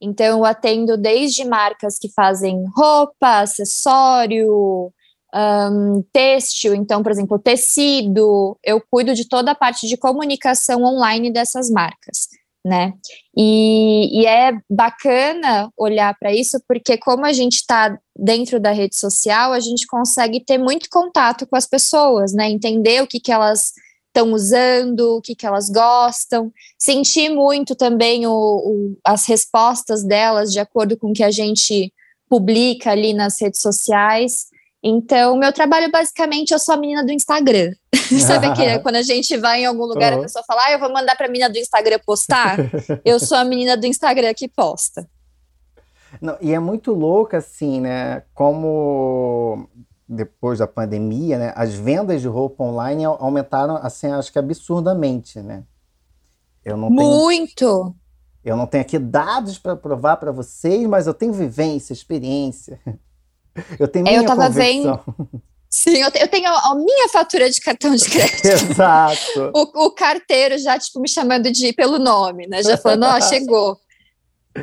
Então, 0.00 0.38
eu 0.38 0.44
atendo 0.44 0.96
desde 0.96 1.44
marcas 1.44 1.96
que 1.98 2.12
fazem 2.12 2.64
roupa, 2.76 3.40
acessório, 3.42 4.92
ahn, 5.32 6.02
têxtil, 6.12 6.74
então, 6.74 7.02
por 7.02 7.12
exemplo, 7.12 7.38
tecido, 7.38 8.58
eu 8.62 8.82
cuido 8.90 9.14
de 9.14 9.28
toda 9.28 9.52
a 9.52 9.54
parte 9.54 9.86
de 9.86 9.96
comunicação 9.96 10.82
online 10.82 11.30
dessas 11.30 11.70
marcas, 11.70 12.28
né? 12.66 12.94
E, 13.36 14.22
e 14.22 14.26
é 14.26 14.58
bacana 14.68 15.70
olhar 15.78 16.12
para 16.18 16.34
isso, 16.34 16.58
porque 16.66 16.98
como 16.98 17.24
a 17.24 17.32
gente 17.32 17.58
está 17.58 17.96
dentro 18.18 18.58
da 18.58 18.72
rede 18.72 18.96
social, 18.96 19.52
a 19.52 19.60
gente 19.60 19.86
consegue 19.86 20.44
ter 20.44 20.58
muito 20.58 20.88
contato 20.90 21.46
com 21.46 21.54
as 21.54 21.66
pessoas, 21.66 22.32
né? 22.32 22.50
Entender 22.50 23.00
o 23.00 23.06
que, 23.06 23.20
que 23.20 23.30
elas 23.30 23.72
estão 24.08 24.32
usando, 24.32 25.16
o 25.16 25.20
que, 25.20 25.36
que 25.36 25.46
elas 25.46 25.70
gostam. 25.70 26.50
Senti 26.76 27.28
muito 27.28 27.76
também 27.76 28.26
o, 28.26 28.32
o, 28.32 28.98
as 29.04 29.26
respostas 29.26 30.02
delas 30.02 30.50
de 30.50 30.58
acordo 30.58 30.96
com 30.96 31.10
o 31.10 31.12
que 31.12 31.22
a 31.22 31.30
gente 31.30 31.92
publica 32.28 32.90
ali 32.90 33.14
nas 33.14 33.40
redes 33.40 33.60
sociais. 33.60 34.46
Então, 34.88 35.36
meu 35.36 35.52
trabalho 35.52 35.90
basicamente 35.90 36.52
eu 36.52 36.60
sou 36.60 36.76
a 36.76 36.76
menina 36.76 37.04
do 37.04 37.10
Instagram. 37.10 37.72
Sabe 38.24 38.52
que 38.54 38.78
quando 38.78 38.94
a 38.94 39.02
gente 39.02 39.36
vai 39.36 39.62
em 39.62 39.66
algum 39.66 39.84
lugar 39.84 40.12
uhum. 40.12 40.20
a 40.20 40.22
pessoa 40.22 40.44
fala, 40.46 40.62
ah, 40.66 40.72
eu 40.72 40.78
vou 40.78 40.92
mandar 40.92 41.16
para 41.16 41.26
a 41.26 41.28
menina 41.28 41.50
do 41.50 41.58
Instagram 41.58 41.98
postar? 42.06 42.56
eu 43.04 43.18
sou 43.18 43.36
a 43.36 43.44
menina 43.44 43.76
do 43.76 43.84
Instagram 43.84 44.32
que 44.32 44.46
posta. 44.46 45.04
Não, 46.20 46.36
e 46.40 46.54
é 46.54 46.58
muito 46.60 46.92
louco 46.92 47.34
assim, 47.34 47.80
né? 47.80 48.22
Como 48.32 49.68
depois 50.08 50.60
da 50.60 50.68
pandemia, 50.68 51.36
né, 51.36 51.52
as 51.56 51.74
vendas 51.74 52.20
de 52.20 52.28
roupa 52.28 52.62
online 52.62 53.04
aumentaram, 53.04 53.76
assim, 53.78 54.06
acho 54.06 54.32
que 54.32 54.38
absurdamente, 54.38 55.40
né? 55.40 55.64
Eu 56.64 56.76
não 56.76 56.90
Muito! 56.90 57.56
Tenho, 57.56 57.96
eu 58.44 58.56
não 58.56 58.68
tenho 58.68 58.82
aqui 58.82 59.00
dados 59.00 59.58
para 59.58 59.74
provar 59.74 60.18
para 60.18 60.30
vocês, 60.30 60.86
mas 60.86 61.08
eu 61.08 61.14
tenho 61.14 61.32
vivência, 61.32 61.92
experiência. 61.92 62.78
Eu 63.78 63.88
tenho 63.88 64.04
minha 64.04 64.18
eu 64.18 64.26
tava 64.26 64.46
convicção. 64.46 65.00
Vendo... 65.06 65.42
Sim, 65.68 65.98
eu, 65.98 66.10
eu, 66.14 66.28
tenho 66.28 66.48
a 66.48 66.74
minha 66.74 67.08
fatura 67.08 67.50
de 67.50 67.60
cartão 67.60 67.94
de 67.94 68.08
crédito. 68.08 68.46
Exato. 68.48 69.50
O, 69.54 69.86
o, 69.86 69.90
carteiro 69.90 70.56
já, 70.58 70.78
tipo, 70.78 71.00
me 71.00 71.08
chamando 71.08 71.50
de 71.50 71.72
pelo 71.72 71.98
nome, 71.98 72.46
né? 72.46 72.62
Já 72.62 72.78
falando, 72.78 73.04
ó, 73.04 73.16
oh, 73.16 73.20
chegou. 73.28 73.78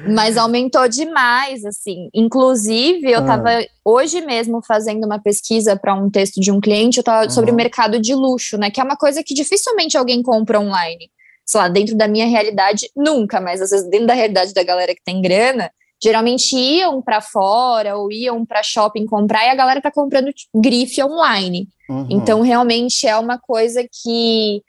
Mas 0.09 0.37
aumentou 0.37 0.87
demais, 0.87 1.63
assim. 1.65 2.09
Inclusive, 2.15 3.11
eu 3.11 3.19
estava 3.19 3.59
ah. 3.59 3.65
hoje 3.85 4.21
mesmo 4.21 4.59
fazendo 4.65 5.05
uma 5.05 5.19
pesquisa 5.19 5.75
para 5.75 5.93
um 5.93 6.09
texto 6.09 6.41
de 6.41 6.51
um 6.51 6.59
cliente 6.59 6.97
eu 6.97 7.03
tava, 7.03 7.29
sobre 7.29 7.51
o 7.51 7.55
mercado 7.55 7.99
de 7.99 8.15
luxo, 8.15 8.57
né? 8.57 8.71
Que 8.71 8.81
é 8.81 8.83
uma 8.83 8.97
coisa 8.97 9.23
que 9.23 9.35
dificilmente 9.35 9.95
alguém 9.97 10.23
compra 10.23 10.59
online. 10.59 11.11
Sei 11.45 11.59
lá, 11.59 11.67
dentro 11.67 11.95
da 11.95 12.07
minha 12.07 12.25
realidade, 12.25 12.89
nunca, 12.95 13.39
mas 13.39 13.61
às 13.61 13.69
vezes 13.69 13.87
dentro 13.87 14.07
da 14.07 14.13
realidade 14.13 14.53
da 14.53 14.63
galera 14.63 14.95
que 14.95 15.03
tem 15.03 15.21
grana, 15.21 15.69
geralmente 16.03 16.55
iam 16.57 17.01
para 17.01 17.21
fora 17.21 17.95
ou 17.95 18.11
iam 18.11 18.45
para 18.45 18.61
shopping 18.61 19.05
comprar 19.05 19.45
e 19.45 19.49
a 19.49 19.55
galera 19.55 19.81
tá 19.81 19.89
comprando 19.89 20.33
tipo, 20.33 20.59
grife 20.59 21.01
online. 21.01 21.69
Uhum. 21.89 22.07
Então, 22.09 22.41
realmente 22.41 23.07
é 23.07 23.17
uma 23.17 23.37
coisa 23.37 23.87
que 23.89 24.61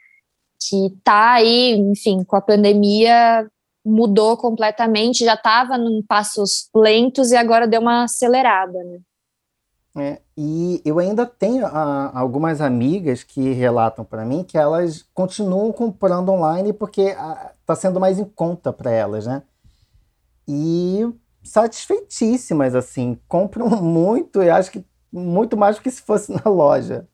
que 0.67 0.97
tá 1.03 1.33
aí, 1.33 1.73
enfim, 1.73 2.25
com 2.25 2.37
a 2.37 2.41
pandemia 2.41 3.47
mudou 3.85 4.35
completamente, 4.35 5.25
já 5.25 5.35
estava 5.35 5.76
em 5.76 6.03
passos 6.03 6.71
lentos 6.75 7.33
e 7.33 7.37
agora 7.37 7.69
deu 7.69 7.83
uma 7.83 8.05
acelerada, 8.05 8.83
né? 8.83 8.99
É, 9.97 10.21
e 10.37 10.81
eu 10.85 10.99
ainda 10.99 11.26
tenho 11.26 11.67
ah, 11.67 12.11
algumas 12.14 12.61
amigas 12.61 13.23
que 13.23 13.53
relatam 13.53 14.05
para 14.05 14.25
mim 14.25 14.43
que 14.43 14.57
elas 14.57 15.05
continuam 15.12 15.71
comprando 15.71 16.31
online 16.31 16.73
porque 16.73 17.14
está 17.61 17.76
sendo 17.76 18.00
mais 18.00 18.19
em 18.19 18.25
conta 18.25 18.73
para 18.73 18.91
elas, 18.91 19.26
né? 19.26 19.43
E 20.49 21.07
satisfeitíssimas, 21.45 22.75
assim, 22.75 23.19
compram 23.29 23.69
muito 23.81 24.43
e 24.43 24.51
acho 24.51 24.71
que 24.71 24.85
muito 25.13 25.57
mais 25.57 25.77
do 25.77 25.83
que 25.83 25.91
se 25.91 26.03
fosse 26.03 26.33
na 26.33 26.51
loja. 26.51 27.07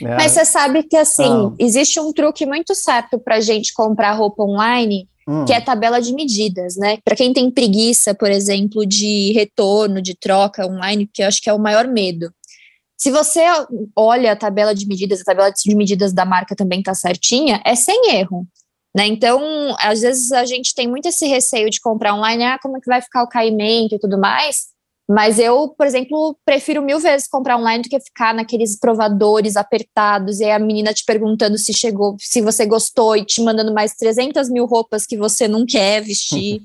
Né? 0.00 0.16
Mas 0.16 0.32
você 0.32 0.44
sabe 0.44 0.82
que, 0.82 0.96
assim, 0.96 1.22
ah. 1.22 1.52
existe 1.58 2.00
um 2.00 2.12
truque 2.12 2.44
muito 2.44 2.74
certo 2.74 3.18
para 3.18 3.40
gente 3.40 3.72
comprar 3.72 4.12
roupa 4.14 4.42
online 4.42 5.08
hum. 5.26 5.44
que 5.44 5.52
é 5.52 5.56
a 5.56 5.64
tabela 5.64 6.00
de 6.00 6.12
medidas, 6.12 6.76
né? 6.76 6.98
Para 7.04 7.16
quem 7.16 7.32
tem 7.32 7.50
preguiça, 7.50 8.14
por 8.14 8.30
exemplo, 8.30 8.86
de 8.86 9.32
retorno, 9.32 10.00
de 10.00 10.14
troca 10.14 10.66
online, 10.66 11.08
que 11.12 11.22
eu 11.22 11.28
acho 11.28 11.40
que 11.40 11.50
é 11.50 11.54
o 11.54 11.58
maior 11.58 11.86
medo. 11.86 12.32
Se 12.96 13.10
você 13.10 13.42
olha 13.96 14.32
a 14.32 14.36
tabela 14.36 14.74
de 14.74 14.86
medidas, 14.86 15.20
a 15.20 15.24
tabela 15.24 15.50
de 15.50 15.74
medidas 15.74 16.12
da 16.12 16.24
marca 16.24 16.54
também 16.54 16.78
está 16.78 16.94
certinha, 16.94 17.60
é 17.64 17.74
sem 17.74 18.14
erro. 18.14 18.46
Né? 18.94 19.06
Então, 19.06 19.74
às 19.80 20.00
vezes 20.02 20.30
a 20.30 20.44
gente 20.44 20.74
tem 20.74 20.86
muito 20.86 21.08
esse 21.08 21.26
receio 21.26 21.68
de 21.68 21.80
comprar 21.80 22.14
online, 22.14 22.44
ah, 22.44 22.58
como 22.62 22.76
é 22.76 22.80
que 22.80 22.86
vai 22.86 23.02
ficar 23.02 23.22
o 23.24 23.28
caimento 23.28 23.94
e 23.94 23.98
tudo 23.98 24.18
mais. 24.18 24.72
Mas 25.08 25.38
eu, 25.38 25.68
por 25.76 25.86
exemplo, 25.86 26.38
prefiro 26.46 26.80
mil 26.80 26.98
vezes 26.98 27.28
comprar 27.28 27.58
online 27.58 27.82
do 27.82 27.90
que 27.90 28.00
ficar 28.00 28.32
naqueles 28.32 28.78
provadores 28.78 29.54
apertados 29.54 30.40
e 30.40 30.50
a 30.50 30.58
menina 30.58 30.94
te 30.94 31.04
perguntando 31.04 31.58
se 31.58 31.74
chegou, 31.74 32.16
se 32.18 32.40
você 32.40 32.64
gostou 32.64 33.14
e 33.14 33.24
te 33.24 33.42
mandando 33.42 33.74
mais 33.74 33.94
300 33.94 34.48
mil 34.48 34.64
roupas 34.64 35.04
que 35.04 35.16
você 35.16 35.46
não 35.46 35.66
quer 35.66 36.02
vestir. 36.02 36.62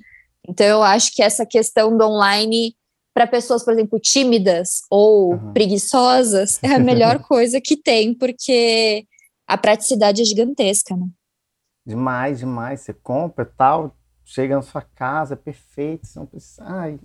então, 0.48 0.66
eu 0.66 0.84
acho 0.84 1.14
que 1.14 1.22
essa 1.22 1.46
questão 1.46 1.98
do 1.98 2.06
online 2.06 2.76
para 3.14 3.28
pessoas, 3.28 3.66
por 3.66 3.74
exemplo, 3.74 4.00
tímidas 4.00 4.84
ou 4.90 5.34
uhum. 5.34 5.52
preguiçosas 5.52 6.60
é 6.64 6.76
a 6.76 6.80
melhor 6.80 7.20
coisa 7.28 7.60
que 7.60 7.76
tem, 7.76 8.14
porque 8.14 9.04
a 9.46 9.58
praticidade 9.58 10.22
é 10.22 10.26
gigantesca, 10.26 10.96
né? 10.96 11.08
Demais, 11.90 12.38
demais. 12.38 12.82
Você 12.82 12.94
compra 12.94 13.44
tal, 13.44 13.92
chega 14.24 14.56
na 14.56 14.62
sua 14.62 14.82
casa, 14.82 15.34
é 15.34 15.36
perfeito, 15.36 16.06
você 16.06 16.20
não 16.20 16.26
precisa. 16.28 16.64
Ai, 16.64 17.00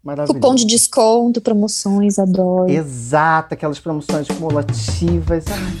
Maravilhoso. 0.00 0.34
Cupom 0.34 0.54
de 0.54 0.64
desconto, 0.64 1.40
promoções, 1.40 2.16
adoro. 2.16 2.70
Exato, 2.70 3.54
aquelas 3.54 3.80
promoções 3.80 4.28
cumulativas. 4.28 5.44
Ai. 5.48 5.72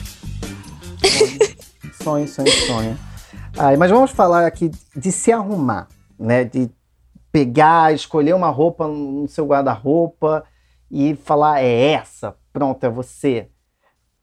sonho, 2.02 2.26
sonho, 2.26 2.50
sonho. 2.66 2.98
Ai, 3.56 3.76
mas 3.76 3.88
vamos 3.88 4.10
falar 4.10 4.44
aqui 4.44 4.72
de 4.96 5.12
se 5.12 5.30
arrumar, 5.30 5.86
né? 6.18 6.42
De 6.42 6.68
pegar, 7.30 7.94
escolher 7.94 8.34
uma 8.34 8.50
roupa 8.50 8.88
no 8.88 9.28
seu 9.28 9.46
guarda-roupa 9.46 10.42
e 10.90 11.14
falar, 11.14 11.62
é 11.62 11.92
essa, 11.92 12.34
pronto, 12.52 12.82
é 12.82 12.90
você. 12.90 13.48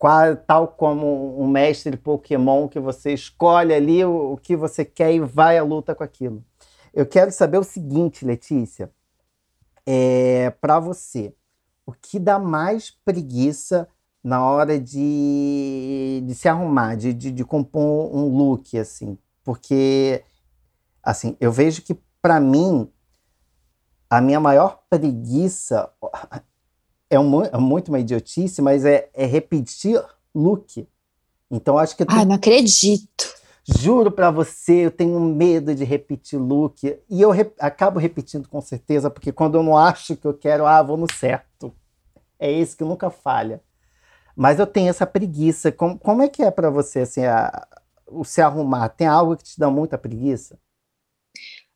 Qual, 0.04 0.36
tal 0.36 0.68
como 0.68 1.42
um 1.42 1.48
mestre 1.48 1.96
Pokémon 1.96 2.68
que 2.68 2.78
você 2.78 3.14
escolhe 3.14 3.72
ali 3.72 4.04
o, 4.04 4.34
o 4.34 4.36
que 4.36 4.54
você 4.54 4.84
quer 4.84 5.14
e 5.14 5.18
vai 5.18 5.56
à 5.56 5.62
luta 5.64 5.94
com 5.94 6.04
aquilo. 6.04 6.44
Eu 6.92 7.06
quero 7.06 7.32
saber 7.32 7.56
o 7.56 7.64
seguinte, 7.64 8.22
Letícia 8.22 8.92
é, 9.86 10.50
para 10.60 10.78
você, 10.78 11.34
o 11.86 11.92
que 11.94 12.18
dá 12.18 12.38
mais 12.38 12.90
preguiça 12.90 13.88
na 14.22 14.44
hora 14.44 14.78
de, 14.78 16.22
de 16.26 16.34
se 16.34 16.50
arrumar, 16.50 16.96
de, 16.96 17.14
de, 17.14 17.30
de 17.30 17.42
compor 17.42 18.14
um 18.14 18.28
look, 18.28 18.76
assim? 18.76 19.16
Porque, 19.42 20.22
assim, 21.02 21.34
eu 21.40 21.50
vejo 21.50 21.80
que, 21.80 21.98
para 22.20 22.38
mim, 22.38 22.92
a 24.10 24.20
minha 24.20 24.38
maior 24.38 24.82
preguiça 24.90 25.90
é, 27.10 27.18
um, 27.18 27.42
é 27.44 27.58
muito 27.58 27.88
uma 27.88 28.00
idiotice, 28.00 28.60
mas 28.62 28.84
é, 28.84 29.08
é 29.14 29.26
repetir 29.26 30.02
look. 30.34 30.86
Então, 31.50 31.78
acho 31.78 31.96
que. 31.96 32.04
Ai, 32.08 32.24
não 32.24 32.34
acredito. 32.36 33.34
Juro 33.66 34.10
para 34.10 34.30
você, 34.30 34.86
eu 34.86 34.90
tenho 34.90 35.18
medo 35.20 35.74
de 35.74 35.84
repetir 35.84 36.38
look. 36.38 36.84
E 37.08 37.20
eu 37.20 37.30
rep 37.30 37.54
acabo 37.58 37.98
repetindo 37.98 38.48
com 38.48 38.60
certeza, 38.60 39.08
porque 39.08 39.32
quando 39.32 39.56
eu 39.56 39.62
não 39.62 39.76
acho 39.76 40.16
que 40.16 40.26
eu 40.26 40.34
quero, 40.34 40.66
ah, 40.66 40.82
vou 40.82 40.96
no 40.96 41.06
certo. 41.10 41.74
É 42.38 42.50
esse 42.50 42.76
que 42.76 42.84
nunca 42.84 43.08
falha. 43.08 43.62
Mas 44.36 44.58
eu 44.58 44.66
tenho 44.66 44.90
essa 44.90 45.06
preguiça. 45.06 45.72
Como, 45.72 45.98
como 45.98 46.22
é 46.22 46.28
que 46.28 46.42
é 46.42 46.50
para 46.50 46.68
você, 46.68 47.00
assim, 47.00 47.24
a, 47.24 47.66
o 48.06 48.24
se 48.24 48.42
arrumar? 48.42 48.88
Tem 48.90 49.06
algo 49.06 49.36
que 49.36 49.44
te 49.44 49.58
dá 49.58 49.70
muita 49.70 49.96
preguiça? 49.96 50.58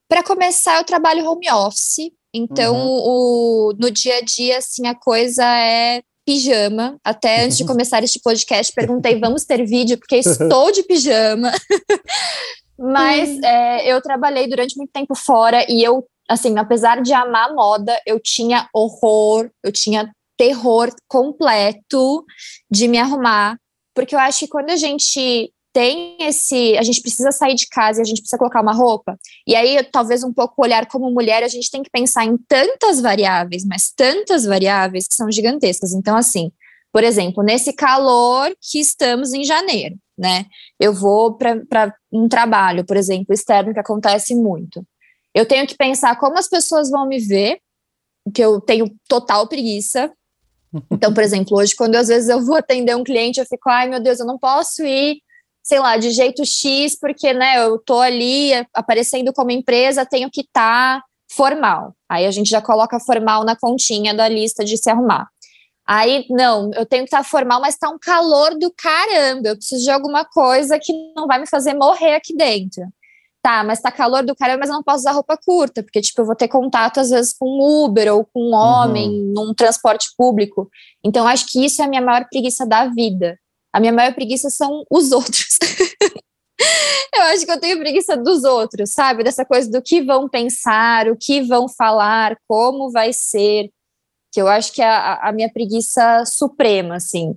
Para 0.09 0.23
começar, 0.23 0.79
eu 0.79 0.85
trabalho 0.85 1.25
home 1.25 1.51
office. 1.51 2.11
Então, 2.39 2.75
uhum. 2.75 3.03
o, 3.05 3.73
no 3.79 3.91
dia 3.91 4.19
a 4.19 4.21
dia, 4.21 4.59
assim, 4.59 4.87
a 4.87 4.95
coisa 4.95 5.45
é 5.45 6.03
pijama. 6.25 6.99
Até 7.03 7.45
antes 7.45 7.57
de 7.57 7.65
começar 7.67 8.03
este 8.05 8.21
podcast, 8.21 8.73
perguntei: 8.75 9.19
vamos 9.19 9.45
ter 9.45 9.65
vídeo? 9.65 9.99
Porque 9.99 10.17
estou 10.21 10.71
de 10.71 10.83
pijama. 10.83 11.51
Mas 12.79 13.31
hum. 13.31 13.41
é, 13.45 13.93
eu 13.93 14.01
trabalhei 14.01 14.49
durante 14.49 14.77
muito 14.77 14.93
tempo 14.93 15.15
fora 15.15 15.67
e 15.69 15.83
eu, 15.83 16.07
assim, 16.29 16.57
apesar 16.59 17.03
de 17.03 17.13
amar 17.13 17.53
moda, 17.53 18.01
eu 18.07 18.21
tinha 18.21 18.69
horror, 18.73 19.51
eu 19.65 19.73
tinha 19.73 20.13
terror 20.37 20.95
completo 21.09 22.25
de 22.71 22.87
me 22.87 22.99
arrumar. 22.99 23.59
Porque 23.95 24.15
eu 24.15 24.19
acho 24.21 24.41
que 24.41 24.49
quando 24.49 24.71
a 24.71 24.77
gente 24.77 25.53
tem 25.73 26.17
esse. 26.21 26.77
A 26.77 26.83
gente 26.83 27.01
precisa 27.01 27.31
sair 27.31 27.55
de 27.55 27.69
casa 27.69 28.01
e 28.01 28.03
a 28.03 28.05
gente 28.05 28.21
precisa 28.21 28.39
colocar 28.39 28.61
uma 28.61 28.73
roupa. 28.73 29.19
E 29.47 29.55
aí, 29.55 29.83
talvez 29.85 30.23
um 30.23 30.33
pouco 30.33 30.63
olhar 30.63 30.87
como 30.87 31.11
mulher, 31.11 31.43
a 31.43 31.49
gente 31.49 31.71
tem 31.71 31.83
que 31.83 31.91
pensar 31.91 32.25
em 32.25 32.37
tantas 32.49 33.01
variáveis, 33.01 33.65
mas 33.65 33.93
tantas 33.95 34.45
variáveis 34.45 35.07
que 35.07 35.15
são 35.15 35.31
gigantescas. 35.31 35.93
Então, 35.93 36.17
assim, 36.17 36.51
por 36.93 37.05
exemplo, 37.05 37.43
nesse 37.45 37.73
calor 37.73 38.55
que 38.61 38.81
estamos 38.81 39.33
em 39.33 39.45
janeiro, 39.45 39.97
né? 40.19 40.47
Eu 40.81 40.93
vou 40.93 41.37
para 41.37 41.95
um 42.13 42.29
trabalho, 42.29 42.85
por 42.85 42.97
exemplo, 42.97 43.33
externo, 43.33 43.73
que 43.73 43.81
acontece 43.81 44.35
muito. 44.35 44.85
Eu 45.35 45.47
tenho 45.47 45.67
que 45.67 45.77
pensar 45.77 46.19
como 46.19 46.39
as 46.39 46.49
pessoas 46.49 46.91
vão 46.91 47.07
me 47.07 47.19
ver, 47.21 47.61
que 48.35 48.43
eu 48.43 48.61
tenho 48.61 48.91
total 49.09 49.47
preguiça. 49.47 50.13
Então, 50.93 51.15
por 51.15 51.23
exemplo, 51.23 51.57
hoje, 51.57 51.75
quando 51.75 51.95
às 51.95 52.09
vezes 52.09 52.29
eu 52.29 52.45
vou 52.45 52.57
atender 52.57 52.95
um 52.95 53.03
cliente, 53.03 53.41
eu 53.41 53.47
fico, 53.47 53.71
ai 53.71 53.89
meu 53.89 54.01
Deus, 54.01 54.21
eu 54.21 54.27
não 54.27 54.39
posso 54.39 54.85
ir 54.85 55.23
sei 55.69 55.81
lá, 55.81 55.99
de 55.99 56.11
jeito 56.13 56.47
X, 56.47 56.99
porque, 56.99 57.35
né, 57.35 57.59
eu 57.59 57.79
tô 57.79 58.01
ali 58.01 58.53
aparecendo 58.73 59.35
como 59.35 59.51
empresa, 59.51 60.07
tenho 60.07 60.31
que 60.31 60.41
estar 60.41 61.01
tá 61.01 61.05
formal. 61.31 61.95
Aí 62.09 62.25
a 62.25 62.31
gente 62.31 62.49
já 62.49 62.63
coloca 62.63 62.99
formal 62.99 63.45
na 63.45 63.55
continha 63.55 64.15
da 64.15 64.27
lista 64.27 64.65
de 64.65 64.79
se 64.79 64.89
arrumar. 64.89 65.29
Aí, 65.87 66.25
não, 66.31 66.71
eu 66.73 66.87
tenho 66.87 67.03
que 67.03 67.09
estar 67.09 67.19
tá 67.19 67.25
formal, 67.25 67.61
mas 67.61 67.77
tá 67.77 67.91
um 67.91 67.99
calor 67.99 68.59
do 68.59 68.73
caramba. 68.75 69.49
Eu 69.51 69.57
preciso 69.57 69.85
de 69.85 69.91
alguma 69.91 70.25
coisa 70.25 70.79
que 70.79 70.91
não 71.15 71.27
vai 71.27 71.39
me 71.39 71.47
fazer 71.47 71.75
morrer 71.75 72.15
aqui 72.15 72.35
dentro. 72.35 72.85
Tá, 73.43 73.63
mas 73.63 73.83
tá 73.83 73.93
calor 73.93 74.25
do 74.25 74.35
caramba, 74.35 74.61
mas 74.61 74.71
eu 74.71 74.77
não 74.77 74.83
posso 74.83 75.01
usar 75.01 75.13
roupa 75.13 75.37
curta, 75.37 75.83
porque, 75.83 76.01
tipo, 76.01 76.23
eu 76.23 76.27
vou 76.27 76.35
ter 76.35 76.49
contato, 76.49 76.99
às 76.99 77.11
vezes, 77.11 77.35
com 77.39 77.47
um 77.47 77.85
Uber 77.85 78.15
ou 78.15 78.25
com 78.25 78.41
um 78.41 78.55
homem 78.55 79.09
uhum. 79.11 79.33
num 79.35 79.55
transporte 79.55 80.09
público. 80.17 80.71
Então, 81.05 81.27
acho 81.27 81.47
que 81.47 81.63
isso 81.63 81.83
é 81.83 81.85
a 81.85 81.89
minha 81.89 82.03
maior 82.03 82.27
preguiça 82.31 82.67
da 82.67 82.87
vida. 82.87 83.39
A 83.79 83.81
minha 83.81 83.93
maior 83.93 84.13
preguiça 84.13 84.51
são 84.51 84.85
os 84.91 85.13
outros. 85.13 85.57
eu 87.15 87.23
acho 87.23 87.47
que 87.47 87.53
eu 87.53 87.61
tenho 87.61 87.79
preguiça 87.79 88.17
dos 88.17 88.43
outros, 88.43 88.91
sabe? 88.91 89.23
Dessa 89.23 89.45
coisa 89.45 89.71
do 89.71 89.81
que 89.81 90.03
vão 90.03 90.29
pensar, 90.29 91.07
o 91.09 91.17
que 91.17 91.43
vão 91.43 91.69
falar, 91.69 92.37
como 92.49 92.91
vai 92.91 93.13
ser 93.13 93.71
que 94.33 94.43
eu 94.43 94.49
acho 94.49 94.73
que 94.73 94.83
é 94.83 94.87
a, 94.87 95.29
a 95.29 95.33
minha 95.33 95.49
preguiça 95.49 96.25
suprema, 96.27 96.97
assim. 96.97 97.37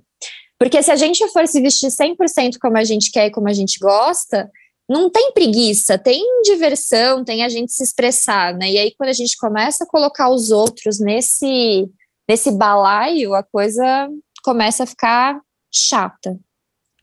Porque 0.58 0.82
se 0.82 0.90
a 0.90 0.96
gente 0.96 1.26
for 1.28 1.46
se 1.46 1.60
vestir 1.60 1.90
100% 1.90 2.58
como 2.60 2.76
a 2.76 2.84
gente 2.84 3.12
quer 3.12 3.26
e 3.26 3.30
como 3.30 3.48
a 3.48 3.52
gente 3.52 3.78
gosta, 3.78 4.50
não 4.88 5.08
tem 5.08 5.30
preguiça, 5.32 5.96
tem 5.96 6.42
diversão, 6.42 7.24
tem 7.24 7.44
a 7.44 7.48
gente 7.48 7.72
se 7.72 7.84
expressar, 7.84 8.52
né? 8.54 8.68
E 8.68 8.78
aí 8.78 8.92
quando 8.98 9.10
a 9.10 9.14
gente 9.14 9.36
começa 9.36 9.84
a 9.84 9.86
colocar 9.86 10.28
os 10.28 10.50
outros 10.50 10.98
nesse 10.98 11.88
nesse 12.28 12.50
balaio, 12.50 13.32
a 13.32 13.44
coisa 13.44 14.08
começa 14.42 14.82
a 14.82 14.86
ficar 14.86 15.40
chata. 15.72 16.38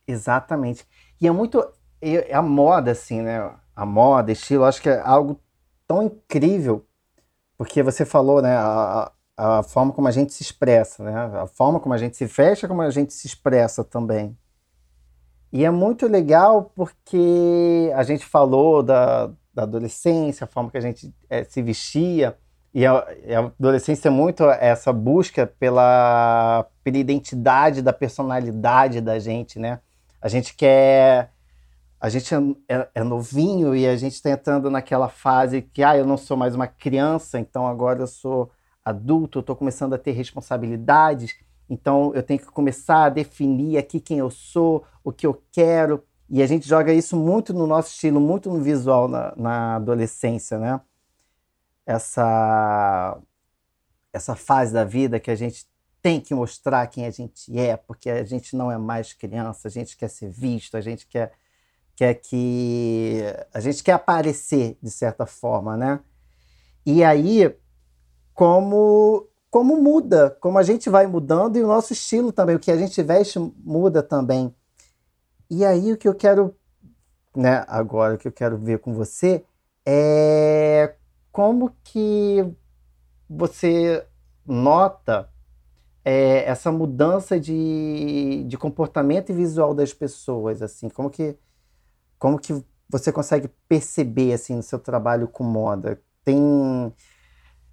Exatamente. 0.08 0.86
E 1.20 1.28
é 1.28 1.32
muito 1.32 1.62
é 2.02 2.34
a 2.34 2.42
moda 2.42 2.92
assim, 2.92 3.22
né? 3.22 3.52
A 3.76 3.86
moda, 3.86 4.32
estilo, 4.32 4.66
acho 4.66 4.82
que 4.82 4.90
é 4.90 5.00
algo 5.00 5.40
tão 5.88 6.04
incrível, 6.04 6.86
porque 7.58 7.82
você 7.82 8.06
falou, 8.06 8.42
né, 8.42 8.56
a, 8.56 9.12
a 9.36 9.64
forma 9.64 9.92
como 9.92 10.08
a 10.08 10.12
gente 10.12 10.34
se 10.34 10.44
expressa, 10.44 11.04
né? 11.04 11.14
A 11.42 11.48
forma 11.48 11.80
como 11.80 11.94
a 11.94 11.98
gente 11.98 12.16
se 12.16 12.28
fecha, 12.28 12.68
como 12.68 12.82
a 12.82 12.90
gente 12.90 13.14
se 13.14 13.28
expressa 13.28 13.84
também. 13.84 14.38
E 15.52 15.66
é 15.66 15.72
muito 15.72 16.08
legal 16.08 16.72
porque 16.76 17.92
a 17.96 18.04
gente 18.04 18.26
falou 18.26 18.84
da, 18.84 19.28
da 19.54 19.64
adolescência, 19.64 20.44
a 20.44 20.48
forma 20.48 20.70
que 20.70 20.78
a 20.78 20.82
gente 20.82 21.14
é, 21.30 21.44
se 21.44 21.62
vestia, 21.62 22.38
e 22.74 22.86
a, 22.86 22.94
a, 22.94 23.40
adolescência 23.40 24.10
é 24.10 24.12
muito 24.12 24.44
essa 24.44 24.94
busca 24.94 25.48
pela, 25.48 26.68
pela 26.84 26.98
identidade 26.98 27.82
da 27.82 27.92
personalidade 27.92 29.02
da 29.02 29.18
gente, 29.18 29.58
né? 29.58 29.80
A 30.22 30.28
gente 30.28 30.56
quer. 30.56 31.32
A 32.00 32.08
gente 32.08 32.34
é, 32.34 32.38
é, 32.70 32.88
é 32.96 33.04
novinho 33.04 33.76
e 33.76 33.86
a 33.86 33.96
gente 33.98 34.14
está 34.14 34.30
entrando 34.30 34.70
naquela 34.70 35.10
fase 35.10 35.62
que, 35.62 35.84
ah, 35.84 35.98
eu 35.98 36.06
não 36.06 36.16
sou 36.16 36.38
mais 36.38 36.56
uma 36.56 36.68
criança, 36.68 37.38
então 37.40 37.68
agora 37.68 38.02
eu 38.02 38.08
sou 38.08 38.52
adulto, 38.86 39.40
eu 39.40 39.42
estou 39.42 39.56
começando 39.56 39.94
a 39.94 39.98
ter 39.98 40.12
responsabilidades, 40.12 41.36
então 41.70 42.14
eu 42.16 42.24
tenho 42.24 42.40
que 42.40 42.46
começar 42.46 43.06
a 43.06 43.10
definir 43.10 43.78
aqui 43.78 44.00
quem 44.00 44.20
eu 44.20 44.30
sou, 44.30 44.86
o 45.04 45.12
que 45.12 45.28
eu 45.28 45.44
quero. 45.52 46.04
E 46.30 46.42
a 46.42 46.48
gente 46.48 46.68
joga 46.68 46.94
isso 46.94 47.18
muito 47.18 47.54
no 47.54 47.68
nosso 47.68 47.90
estilo, 47.90 48.22
muito 48.22 48.50
no 48.50 48.62
visual 48.62 49.08
na, 49.10 49.34
na 49.36 49.76
adolescência, 49.76 50.58
né? 50.58 50.80
Essa, 51.90 53.18
essa 54.14 54.36
fase 54.36 54.72
da 54.72 54.84
vida 54.84 55.20
que 55.20 55.32
a 55.32 55.36
gente 55.36 55.68
tem 56.02 56.22
que 56.22 56.36
mostrar 56.36 56.86
quem 56.86 57.06
a 57.06 57.10
gente 57.10 57.58
é, 57.58 57.76
porque 57.76 58.10
a 58.10 58.24
gente 58.24 58.56
não 58.56 58.72
é 58.72 58.78
mais 58.78 59.12
criança, 59.14 59.68
a 59.68 59.72
gente 59.72 59.98
quer 59.98 60.08
ser 60.08 60.30
visto, 60.30 60.78
a 60.78 60.82
gente 60.82 61.08
quer, 61.08 61.32
quer 61.96 62.14
que. 62.14 63.24
A 63.52 63.60
gente 63.60 63.84
quer 63.84 63.94
aparecer 63.94 64.78
de 64.82 64.92
certa 64.92 65.26
forma, 65.26 65.76
né? 65.76 66.00
E 66.86 67.04
aí 67.04 67.56
como 68.34 69.28
como 69.50 69.82
muda, 69.82 70.38
como 70.40 70.60
a 70.60 70.64
gente 70.64 70.90
vai 70.90 71.08
mudando 71.08 71.58
e 71.58 71.64
o 71.64 71.68
nosso 71.68 71.92
estilo 71.92 72.32
também, 72.32 72.56
o 72.56 72.60
que 72.60 72.72
a 72.72 72.78
gente 72.78 73.02
veste 73.02 73.40
muda 73.40 74.04
também. 74.04 74.54
E 75.50 75.66
aí 75.66 75.92
o 75.92 75.98
que 75.98 76.08
eu 76.08 76.14
quero, 76.14 76.56
né, 77.36 77.66
agora 77.68 78.14
o 78.14 78.18
que 78.18 78.28
eu 78.28 78.32
quero 78.32 78.58
ver 78.58 78.80
com 78.80 78.94
você 78.94 79.44
é 79.84 80.94
como 81.40 81.74
que 81.86 82.46
você 83.30 84.06
nota 84.46 85.30
é, 86.04 86.44
essa 86.44 86.70
mudança 86.70 87.40
de, 87.40 88.44
de 88.46 88.58
comportamento 88.58 89.30
e 89.30 89.34
visual 89.34 89.74
das 89.74 89.94
pessoas, 89.94 90.62
assim, 90.62 90.90
como 90.90 91.10
que 91.10 91.38
como 92.18 92.38
que 92.38 92.62
você 92.90 93.10
consegue 93.10 93.50
perceber 93.70 94.34
assim 94.34 94.54
no 94.54 94.62
seu 94.62 94.80
trabalho 94.80 95.30
com 95.30 95.46
moda? 95.46 96.02
Tem 96.26 96.94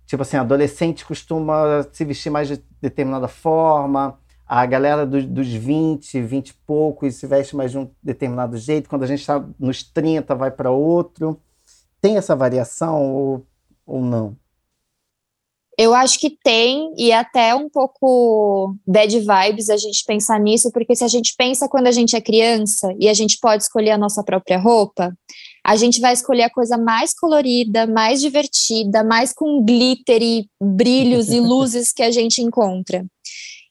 Tipo 0.07 0.23
assim, 0.23 0.37
adolescente 0.37 1.05
costuma 1.05 1.83
se 1.93 2.05
vestir 2.05 2.31
mais 2.31 2.47
de 2.47 2.65
determinada 2.81 3.27
forma, 3.27 4.17
a 4.47 4.65
galera 4.65 5.05
do, 5.05 5.27
dos 5.27 5.49
20, 5.53 6.23
20 6.23 6.51
e 6.51 6.55
poucos 6.55 7.17
se 7.17 7.27
veste 7.27 7.57
mais 7.57 7.73
de 7.73 7.79
um 7.79 7.91
determinado 8.01 8.57
jeito, 8.59 8.89
quando 8.89 9.03
a 9.03 9.09
gente 9.09 9.23
está 9.23 9.45
nos 9.59 9.83
30 9.83 10.37
vai 10.37 10.53
para 10.53 10.71
outro. 10.71 11.43
Tem 12.01 12.17
essa 12.17 12.37
variação 12.37 13.03
ou, 13.03 13.47
ou 13.87 14.01
não? 14.03 14.37
Eu 15.79 15.95
acho 15.95 16.19
que 16.19 16.31
tem, 16.31 16.95
e 16.97 17.13
até 17.13 17.55
um 17.55 17.69
pouco 17.69 18.75
bad 18.87 19.15
vibes 19.21 19.69
a 19.69 19.77
gente 19.77 20.05
pensar 20.07 20.41
nisso, 20.41 20.73
porque 20.73 20.97
se 20.97 21.05
a 21.05 21.09
gente 21.09 21.35
pensa 21.37 21.69
quando 21.69 21.87
a 21.87 21.93
gente 21.93 22.17
é 22.17 22.21
criança 22.21 22.95
e 22.99 23.11
a 23.11 23.15
gente 23.15 23.39
pode 23.39 23.63
escolher 23.63 23.91
a 23.91 23.99
nossa 23.99 24.25
própria 24.25 24.59
roupa, 24.59 25.15
a 25.63 25.77
gente 25.77 26.01
vai 26.01 26.15
escolher 26.15 26.45
a 26.45 26.51
coisa 26.51 26.79
mais 26.79 27.13
colorida, 27.13 27.87
mais 27.87 28.23
divertida, 28.23 29.05
mais 29.05 29.35
com 29.35 29.63
glitter 29.63 30.23
e 30.23 30.49
brilhos 30.59 31.29
e 31.29 31.41
luzes 31.41 31.93
que 31.93 32.03
a 32.03 32.11
gente 32.11 32.41
encontra. 32.41 33.05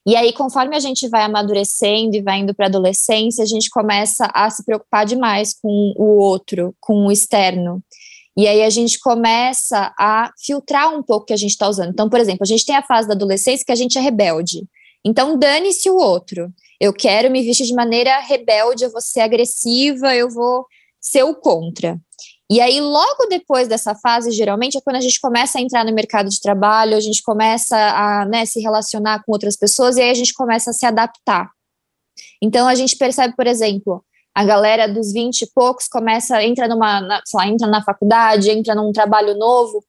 E 0.07 0.15
aí, 0.15 0.31
conforme 0.31 0.75
a 0.75 0.79
gente 0.79 1.09
vai 1.09 1.23
amadurecendo 1.23 2.15
e 2.15 2.21
vai 2.21 2.37
indo 2.37 2.53
para 2.53 2.67
a 2.67 2.69
adolescência, 2.69 3.43
a 3.43 3.47
gente 3.47 3.71
começa 3.71 4.29
a 4.35 4.47
se 4.51 4.63
preocupar 4.63 5.03
demais 5.03 5.55
com 5.59 5.93
o 5.97 6.19
outro, 6.19 6.75
com 6.79 7.07
o 7.07 7.11
externo. 7.11 7.81
E 8.37 8.47
aí 8.47 8.63
a 8.63 8.69
gente 8.69 8.99
começa 8.99 9.93
a 9.97 10.31
filtrar 10.37 10.93
um 10.93 11.01
pouco 11.01 11.23
o 11.23 11.25
que 11.27 11.33
a 11.33 11.37
gente 11.37 11.51
está 11.51 11.69
usando. 11.69 11.89
Então, 11.89 12.09
por 12.09 12.19
exemplo, 12.19 12.43
a 12.43 12.47
gente 12.47 12.65
tem 12.65 12.75
a 12.75 12.83
fase 12.83 13.07
da 13.07 13.13
adolescência 13.13 13.65
que 13.65 13.71
a 13.71 13.75
gente 13.75 13.97
é 13.97 14.01
rebelde. 14.01 14.67
Então, 15.05 15.37
dane-se 15.37 15.89
o 15.89 15.95
outro. 15.95 16.51
Eu 16.79 16.91
quero 16.91 17.31
me 17.31 17.43
vestir 17.43 17.65
de 17.65 17.73
maneira 17.73 18.19
rebelde, 18.19 18.83
eu 18.83 18.91
vou 18.91 18.99
ser 18.99 19.21
agressiva, 19.21 20.13
eu 20.13 20.29
vou 20.29 20.65
ser 20.99 21.23
o 21.23 21.35
contra. 21.35 21.97
E 22.51 22.59
aí, 22.59 22.79
logo 22.81 23.25
depois 23.29 23.67
dessa 23.67 23.95
fase, 23.95 24.31
geralmente 24.31 24.77
é 24.77 24.81
quando 24.81 24.97
a 24.97 25.01
gente 25.01 25.19
começa 25.19 25.57
a 25.57 25.61
entrar 25.61 25.85
no 25.85 25.93
mercado 25.93 26.29
de 26.29 26.39
trabalho, 26.41 26.95
a 26.95 26.99
gente 26.99 27.23
começa 27.23 27.77
a 27.77 28.25
né, 28.25 28.45
se 28.45 28.59
relacionar 28.59 29.23
com 29.23 29.31
outras 29.31 29.55
pessoas 29.55 29.95
e 29.95 30.01
aí 30.01 30.09
a 30.09 30.15
gente 30.15 30.33
começa 30.33 30.71
a 30.71 30.73
se 30.73 30.85
adaptar. 30.85 31.49
Então, 32.41 32.67
a 32.67 32.75
gente 32.75 32.97
percebe, 32.97 33.35
por 33.35 33.47
exemplo, 33.47 34.03
a 34.35 34.43
galera 34.43 34.87
dos 34.87 35.13
20 35.13 35.43
e 35.43 35.51
poucos 35.53 35.87
começa, 35.87 36.43
entra 36.43 36.67
numa, 36.67 36.99
na, 36.99 37.21
sei 37.25 37.39
lá, 37.39 37.47
entra 37.47 37.67
na 37.67 37.81
faculdade, 37.81 38.51
entra 38.51 38.75
num 38.75 38.91
trabalho 38.91 39.33
novo, 39.37 39.81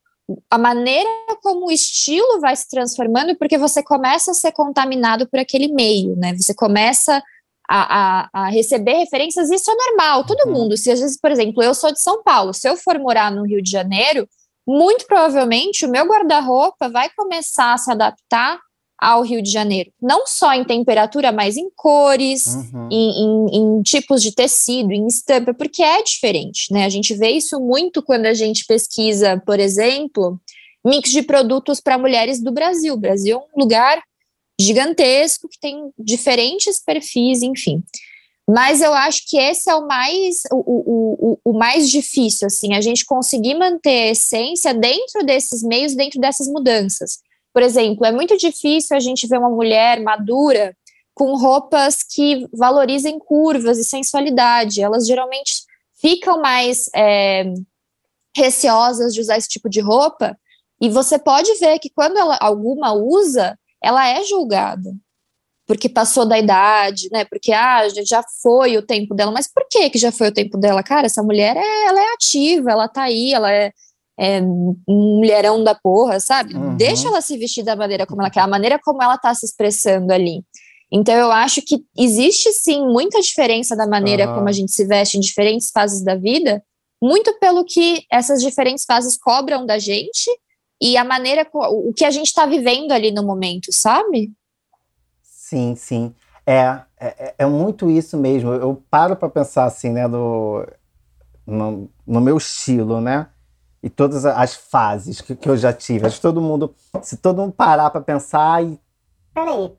a 0.48 0.56
maneira 0.56 1.08
como 1.42 1.66
o 1.66 1.72
estilo 1.72 2.40
vai 2.40 2.54
se 2.54 2.68
transformando, 2.68 3.36
porque 3.36 3.58
você 3.58 3.82
começa 3.82 4.30
a 4.30 4.34
ser 4.34 4.52
contaminado 4.52 5.28
por 5.28 5.40
aquele 5.40 5.68
meio, 5.68 6.16
né? 6.16 6.34
Você 6.34 6.54
começa 6.54 7.22
a, 7.68 8.28
a, 8.28 8.28
a, 8.32 8.48
receber 8.48 8.94
referências, 8.94 9.50
isso 9.50 9.70
é 9.70 9.74
normal, 9.74 10.24
todo 10.24 10.46
uhum. 10.46 10.52
mundo. 10.52 10.76
Se 10.76 10.90
às 10.90 11.00
vezes, 11.00 11.18
por 11.20 11.30
exemplo, 11.30 11.62
eu 11.62 11.74
sou 11.74 11.92
de 11.92 12.00
São 12.00 12.22
Paulo, 12.22 12.54
se 12.54 12.68
eu 12.68 12.76
for 12.76 12.98
morar 12.98 13.30
no 13.30 13.44
Rio 13.44 13.62
de 13.62 13.70
Janeiro, 13.70 14.28
muito 14.66 15.06
provavelmente 15.06 15.84
o 15.84 15.90
meu 15.90 16.06
guarda-roupa 16.06 16.88
vai 16.88 17.08
começar 17.16 17.72
a 17.72 17.78
se 17.78 17.90
adaptar 17.90 18.60
ao 18.98 19.22
Rio 19.22 19.42
de 19.42 19.50
Janeiro. 19.50 19.92
Não 20.00 20.26
só 20.26 20.52
em 20.54 20.64
temperatura, 20.64 21.30
mas 21.30 21.56
em 21.56 21.68
cores, 21.74 22.46
uhum. 22.46 22.88
em, 22.90 23.10
em, 23.10 23.56
em, 23.56 23.82
tipos 23.82 24.22
de 24.22 24.32
tecido, 24.32 24.92
em 24.92 25.06
estampa, 25.06 25.52
porque 25.52 25.82
é 25.82 26.02
diferente, 26.02 26.72
né? 26.72 26.84
A 26.84 26.88
gente 26.88 27.14
vê 27.14 27.30
isso 27.30 27.60
muito 27.60 28.02
quando 28.02 28.26
a 28.26 28.34
gente 28.34 28.64
pesquisa, 28.66 29.42
por 29.44 29.60
exemplo, 29.60 30.40
mix 30.84 31.10
de 31.10 31.22
produtos 31.22 31.80
para 31.80 31.98
mulheres 31.98 32.42
do 32.42 32.52
Brasil. 32.52 32.94
O 32.94 32.98
Brasil 32.98 33.36
é 33.36 33.40
um 33.40 33.62
lugar 33.62 34.02
gigantesco, 34.58 35.48
que 35.48 35.60
tem 35.60 35.90
diferentes 35.98 36.82
perfis, 36.82 37.42
enfim. 37.42 37.82
Mas 38.48 38.80
eu 38.80 38.94
acho 38.94 39.28
que 39.28 39.36
esse 39.36 39.68
é 39.68 39.74
o 39.74 39.86
mais, 39.86 40.42
o, 40.52 40.56
o, 40.56 41.32
o, 41.32 41.50
o, 41.50 41.58
mais 41.58 41.90
difícil, 41.90 42.46
assim, 42.46 42.74
a 42.74 42.80
gente 42.80 43.04
conseguir 43.04 43.54
manter 43.54 44.04
a 44.04 44.10
essência 44.10 44.72
dentro 44.72 45.24
desses 45.24 45.62
meios, 45.62 45.96
dentro 45.96 46.20
dessas 46.20 46.46
mudanças. 46.46 47.18
Por 47.56 47.62
exemplo, 47.62 48.04
é 48.04 48.12
muito 48.12 48.36
difícil 48.36 48.94
a 48.94 49.00
gente 49.00 49.26
ver 49.26 49.38
uma 49.38 49.48
mulher 49.48 49.98
madura 50.02 50.76
com 51.14 51.38
roupas 51.38 52.02
que 52.02 52.46
valorizem 52.52 53.18
curvas 53.18 53.78
e 53.78 53.84
sensualidade. 53.84 54.82
Elas 54.82 55.06
geralmente 55.06 55.62
ficam 55.98 56.38
mais 56.38 56.90
é, 56.94 57.46
receosas 58.36 59.14
de 59.14 59.22
usar 59.22 59.38
esse 59.38 59.48
tipo 59.48 59.70
de 59.70 59.80
roupa. 59.80 60.38
E 60.78 60.90
você 60.90 61.18
pode 61.18 61.54
ver 61.54 61.78
que 61.78 61.88
quando 61.88 62.18
ela, 62.18 62.36
alguma 62.42 62.92
usa, 62.92 63.58
ela 63.82 64.06
é 64.06 64.22
julgada 64.22 64.94
porque 65.66 65.88
passou 65.88 66.26
da 66.26 66.38
idade, 66.38 67.08
né? 67.10 67.24
Porque 67.24 67.52
ah, 67.52 67.88
já 68.06 68.22
foi 68.42 68.76
o 68.76 68.82
tempo 68.82 69.14
dela. 69.14 69.32
Mas 69.32 69.50
por 69.50 69.66
que 69.68 69.88
que 69.88 69.98
já 69.98 70.12
foi 70.12 70.28
o 70.28 70.32
tempo 70.32 70.58
dela? 70.58 70.82
Cara, 70.82 71.06
essa 71.06 71.22
mulher 71.22 71.56
é, 71.56 71.86
ela 71.86 72.00
é 72.00 72.12
ativa, 72.12 72.70
ela 72.70 72.86
tá 72.86 73.04
aí, 73.04 73.32
ela 73.32 73.50
é 73.50 73.72
é, 74.18 74.40
um 74.40 74.76
mulherão 74.86 75.62
da 75.62 75.74
porra, 75.74 76.18
sabe? 76.20 76.54
Uhum. 76.54 76.76
Deixa 76.76 77.08
ela 77.08 77.20
se 77.20 77.36
vestir 77.36 77.64
da 77.64 77.76
maneira 77.76 78.06
como 78.06 78.22
ela 78.22 78.30
quer, 78.30 78.40
a 78.40 78.46
maneira 78.46 78.78
como 78.82 79.02
ela 79.02 79.18
tá 79.18 79.34
se 79.34 79.46
expressando 79.46 80.12
ali. 80.12 80.42
Então, 80.90 81.14
eu 81.14 81.32
acho 81.32 81.60
que 81.62 81.84
existe 81.98 82.52
sim 82.52 82.86
muita 82.86 83.20
diferença 83.20 83.76
da 83.76 83.86
maneira 83.86 84.28
uhum. 84.28 84.36
como 84.36 84.48
a 84.48 84.52
gente 84.52 84.72
se 84.72 84.84
veste 84.84 85.16
em 85.16 85.20
diferentes 85.20 85.70
fases 85.70 86.02
da 86.02 86.14
vida, 86.14 86.62
muito 87.02 87.38
pelo 87.38 87.64
que 87.64 88.04
essas 88.10 88.40
diferentes 88.40 88.84
fases 88.84 89.18
cobram 89.18 89.66
da 89.66 89.78
gente 89.78 90.30
e 90.80 90.96
a 90.96 91.04
maneira, 91.04 91.46
o 91.52 91.92
que 91.92 92.04
a 92.04 92.10
gente 92.10 92.26
está 92.26 92.46
vivendo 92.46 92.92
ali 92.92 93.10
no 93.10 93.24
momento, 93.24 93.72
sabe? 93.72 94.32
Sim, 95.22 95.74
sim. 95.74 96.14
É, 96.46 96.80
é, 96.98 97.06
é, 97.06 97.34
é 97.38 97.46
muito 97.46 97.90
isso 97.90 98.16
mesmo. 98.16 98.52
Eu 98.52 98.82
paro 98.90 99.16
para 99.16 99.28
pensar 99.28 99.64
assim, 99.64 99.90
né, 99.90 100.06
no, 100.06 100.66
no, 101.46 102.20
meu 102.20 102.36
estilo, 102.36 103.00
né? 103.00 103.26
E 103.82 103.90
todas 103.90 104.24
as 104.24 104.54
fases 104.54 105.20
que, 105.20 105.36
que 105.36 105.48
eu 105.48 105.56
já 105.56 105.72
tive. 105.72 106.06
Acho 106.06 106.16
que 106.16 106.22
todo 106.22 106.40
mundo, 106.40 106.74
se 107.02 107.16
todo 107.16 107.40
mundo 107.40 107.52
parar 107.52 107.90
para 107.90 108.00
pensar 108.00 108.64
e. 108.64 108.80
Peraí, 109.32 109.76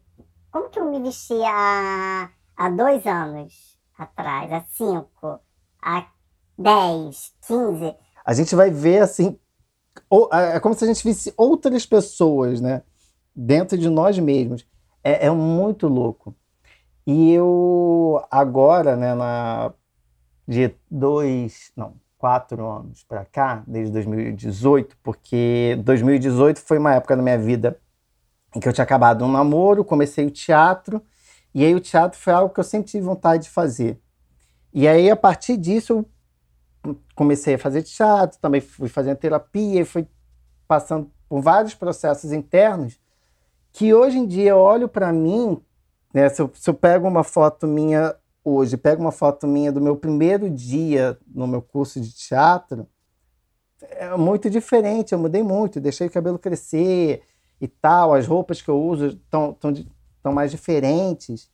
como 0.52 0.70
que 0.70 0.80
eu 0.80 0.90
me 0.90 1.02
vestia 1.02 1.50
há, 1.50 2.30
há 2.56 2.70
dois 2.70 3.06
anos 3.06 3.78
atrás, 3.98 4.52
há 4.52 4.64
cinco, 4.72 5.40
há 5.82 6.08
dez, 6.58 7.34
quinze? 7.46 7.96
A 8.26 8.34
gente 8.34 8.56
vai 8.56 8.70
ver 8.70 9.00
assim. 9.00 9.38
É 10.32 10.60
como 10.60 10.76
se 10.76 10.84
a 10.84 10.88
gente 10.88 11.04
visse 11.04 11.34
outras 11.36 11.86
pessoas, 11.86 12.62
né? 12.62 12.84
Dentro 13.36 13.78
de 13.78 13.90
nós 13.90 14.18
mesmos. 14.20 14.66
É, 15.04 15.28
é 15.28 15.32
muito 15.32 15.88
louco. 15.88 16.36
E 17.06 17.32
eu 17.32 18.22
agora, 18.30 18.98
né, 18.98 19.16
na, 19.16 19.74
de 20.46 20.76
dois, 20.92 21.72
não, 21.76 21.94
quatro 22.18 22.68
anos 22.68 23.04
para 23.04 23.24
cá, 23.26 23.64
desde 23.68 23.92
2018, 23.94 24.98
porque 25.04 25.80
2018 25.84 26.60
foi 26.60 26.78
uma 26.78 26.96
época 26.96 27.16
da 27.16 27.22
minha 27.22 27.38
vida 27.38 27.80
em 28.56 28.60
que 28.60 28.68
eu 28.68 28.74
tinha 28.74 28.84
acabado 28.84 29.24
um 29.24 29.32
namoro, 29.32 29.86
comecei 29.86 30.26
o 30.26 30.32
teatro, 30.32 31.02
e 31.54 31.64
aí 31.64 31.76
o 31.76 31.80
teatro 31.80 32.20
foi 32.20 32.34
algo 32.34 32.54
que 32.54 32.60
eu 32.60 32.64
sempre 32.64 32.90
tive 32.90 33.06
vontade 33.06 33.44
de 33.44 33.50
fazer. 33.50 34.00
E 34.74 34.88
aí, 34.88 35.10
a 35.10 35.16
partir 35.16 35.58
disso, 35.58 36.06
eu 36.84 37.00
comecei 37.16 37.56
a 37.56 37.60
fazer 37.60 37.84
teatro, 37.84 38.40
também 38.40 38.62
fui 38.62 38.90
fazendo 38.90 39.18
terapia, 39.18 39.82
e 39.82 39.86
fui 39.86 40.08
passando 40.68 41.12
por 41.30 41.42
vários 41.42 41.74
processos 41.76 42.32
internos, 42.32 43.00
que 43.72 43.94
hoje 43.94 44.18
em 44.18 44.26
dia 44.26 44.52
eu 44.52 44.58
olho 44.58 44.88
para 44.88 45.14
mim, 45.14 45.62
né, 46.14 46.30
se, 46.30 46.42
eu, 46.42 46.50
se 46.54 46.70
eu 46.70 46.74
pego 46.74 47.08
uma 47.08 47.24
foto 47.24 47.68
minha 47.68 48.16
hoje, 48.50 48.78
pego 48.78 49.02
uma 49.02 49.12
foto 49.12 49.48
minha 49.48 49.72
do 49.72 49.82
meu 49.82 49.96
primeiro 49.96 50.50
dia 50.50 51.18
no 51.28 51.48
meu 51.48 51.62
curso 51.62 52.00
de 52.00 52.14
teatro, 52.14 52.88
é 53.82 54.16
muito 54.16 54.50
diferente, 54.50 55.14
eu 55.14 55.20
mudei 55.20 55.44
muito, 55.44 55.80
deixei 55.80 56.08
o 56.08 56.12
cabelo 56.12 56.40
crescer, 56.40 57.24
e 57.60 57.68
tal, 57.68 58.14
as 58.14 58.28
roupas 58.28 58.62
que 58.62 58.70
eu 58.70 58.82
uso 58.82 59.08
estão 59.08 59.54
tão, 59.54 59.74
tão 60.22 60.32
mais 60.32 60.52
diferentes. 60.52 61.50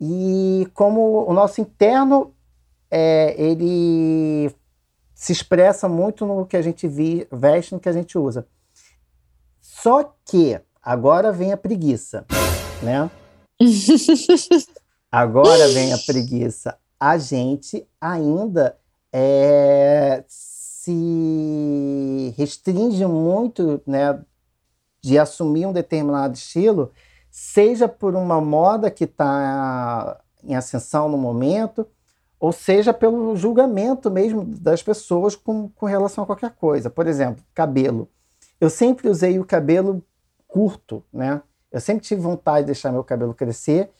E 0.00 0.68
como 0.74 1.28
o 1.28 1.32
nosso 1.32 1.60
interno, 1.60 2.34
é, 2.90 3.40
ele 3.40 4.52
se 5.14 5.32
expressa 5.32 5.88
muito 5.88 6.26
no 6.26 6.44
que 6.44 6.56
a 6.56 6.62
gente 6.62 6.88
vi, 6.88 7.26
veste, 7.30 7.72
no 7.72 7.80
que 7.80 7.88
a 7.88 7.92
gente 7.92 8.18
usa. 8.18 8.46
Só 9.60 10.16
que 10.24 10.60
agora 10.82 11.30
vem 11.30 11.52
a 11.52 11.56
preguiça, 11.56 12.26
né? 12.82 13.08
agora 15.12 15.68
vem 15.68 15.92
a 15.92 15.98
preguiça. 15.98 16.78
A 16.98 17.18
gente 17.18 17.86
ainda 18.00 18.78
é, 19.12 20.24
se 20.26 22.34
restringe 22.36 23.04
muito, 23.06 23.82
né, 23.86 24.18
de 25.02 25.18
assumir 25.18 25.66
um 25.66 25.72
determinado 25.72 26.34
estilo, 26.34 26.92
seja 27.30 27.86
por 27.86 28.16
uma 28.16 28.40
moda 28.40 28.90
que 28.90 29.04
está 29.04 30.18
em 30.42 30.54
ascensão 30.54 31.08
no 31.08 31.18
momento, 31.18 31.86
ou 32.40 32.50
seja 32.50 32.92
pelo 32.92 33.36
julgamento 33.36 34.10
mesmo 34.10 34.44
das 34.44 34.82
pessoas 34.82 35.36
com, 35.36 35.68
com 35.68 35.86
relação 35.86 36.24
a 36.24 36.26
qualquer 36.26 36.52
coisa. 36.52 36.90
Por 36.90 37.06
exemplo, 37.06 37.44
cabelo. 37.54 38.08
Eu 38.60 38.70
sempre 38.70 39.08
usei 39.08 39.38
o 39.38 39.44
cabelo 39.44 40.02
curto, 40.48 41.04
né? 41.12 41.42
Eu 41.70 41.80
sempre 41.80 42.04
tive 42.04 42.20
vontade 42.20 42.60
de 42.60 42.66
deixar 42.66 42.92
meu 42.92 43.04
cabelo 43.04 43.34
crescer 43.34 43.90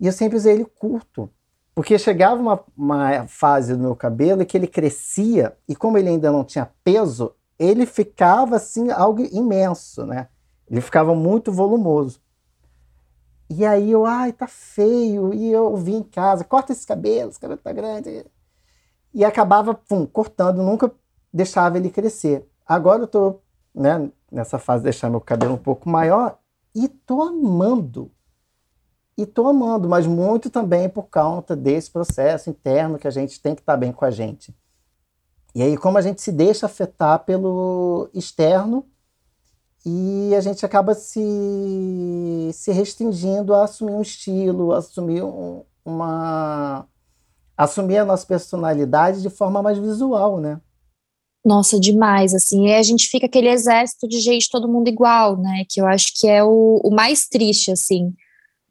e 0.00 0.06
eu 0.06 0.12
sempre 0.12 0.36
usei 0.36 0.54
ele 0.54 0.64
curto. 0.64 1.30
Porque 1.74 1.98
chegava 1.98 2.40
uma, 2.40 2.64
uma 2.76 3.26
fase 3.26 3.74
do 3.74 3.82
meu 3.82 3.94
cabelo 3.94 4.44
que 4.44 4.56
ele 4.56 4.66
crescia 4.66 5.56
e 5.68 5.76
como 5.76 5.98
ele 5.98 6.08
ainda 6.08 6.32
não 6.32 6.42
tinha 6.42 6.70
peso, 6.82 7.34
ele 7.58 7.86
ficava 7.86 8.56
assim 8.56 8.90
algo 8.90 9.22
imenso, 9.30 10.04
né? 10.06 10.28
Ele 10.68 10.80
ficava 10.80 11.14
muito 11.14 11.52
volumoso. 11.52 12.20
E 13.50 13.66
aí 13.66 13.90
eu, 13.90 14.06
ai, 14.06 14.32
tá 14.32 14.46
feio. 14.46 15.34
E 15.34 15.50
eu 15.50 15.76
vi 15.76 15.94
em 15.94 16.02
casa, 16.02 16.44
corta 16.44 16.72
esse 16.72 16.86
cabelo, 16.86 17.30
esse 17.30 17.40
cabelo 17.40 17.60
tá 17.60 17.72
grande. 17.72 18.24
E 19.12 19.24
acabava, 19.24 19.74
pum, 19.74 20.06
cortando, 20.06 20.62
nunca 20.62 20.92
deixava 21.32 21.76
ele 21.76 21.90
crescer. 21.90 22.48
Agora 22.64 23.02
eu 23.02 23.08
tô, 23.08 23.40
né, 23.74 24.10
nessa 24.30 24.58
fase 24.58 24.82
de 24.82 24.84
deixar 24.84 25.10
meu 25.10 25.20
cabelo 25.20 25.54
um 25.54 25.58
pouco 25.58 25.88
maior 25.88 26.38
e 26.74 26.88
tô 26.88 27.22
amando. 27.22 28.10
E 29.20 29.26
tô 29.26 29.46
amando, 29.46 29.86
mas 29.86 30.06
muito 30.06 30.48
também 30.48 30.88
por 30.88 31.10
conta 31.10 31.54
desse 31.54 31.90
processo 31.90 32.48
interno 32.48 32.98
que 32.98 33.06
a 33.06 33.10
gente 33.10 33.38
tem 33.38 33.54
que 33.54 33.60
estar 33.60 33.74
tá 33.74 33.76
bem 33.76 33.92
com 33.92 34.06
a 34.06 34.10
gente. 34.10 34.54
E 35.54 35.62
aí, 35.62 35.76
como 35.76 35.98
a 35.98 36.00
gente 36.00 36.22
se 36.22 36.32
deixa 36.32 36.64
afetar 36.64 37.18
pelo 37.26 38.08
externo, 38.14 38.86
e 39.84 40.34
a 40.34 40.40
gente 40.40 40.64
acaba 40.64 40.94
se, 40.94 42.50
se 42.54 42.72
restringindo 42.72 43.52
a 43.52 43.64
assumir 43.64 43.92
um 43.92 44.00
estilo, 44.00 44.72
assumir 44.72 45.22
um, 45.22 45.64
uma 45.84 46.86
assumir 47.54 47.98
a 47.98 48.06
nossa 48.06 48.26
personalidade 48.26 49.20
de 49.20 49.28
forma 49.28 49.62
mais 49.62 49.76
visual, 49.76 50.40
né? 50.40 50.58
Nossa, 51.44 51.78
demais, 51.78 52.34
assim, 52.34 52.68
e 52.68 52.74
a 52.74 52.82
gente 52.82 53.06
fica 53.06 53.26
aquele 53.26 53.48
exército 53.48 54.08
de 54.08 54.18
gente, 54.18 54.48
todo 54.50 54.68
mundo 54.68 54.88
igual, 54.88 55.36
né, 55.36 55.64
que 55.68 55.78
eu 55.78 55.86
acho 55.86 56.08
que 56.18 56.26
é 56.26 56.42
o, 56.42 56.80
o 56.82 56.90
mais 56.90 57.28
triste, 57.28 57.70
assim, 57.70 58.14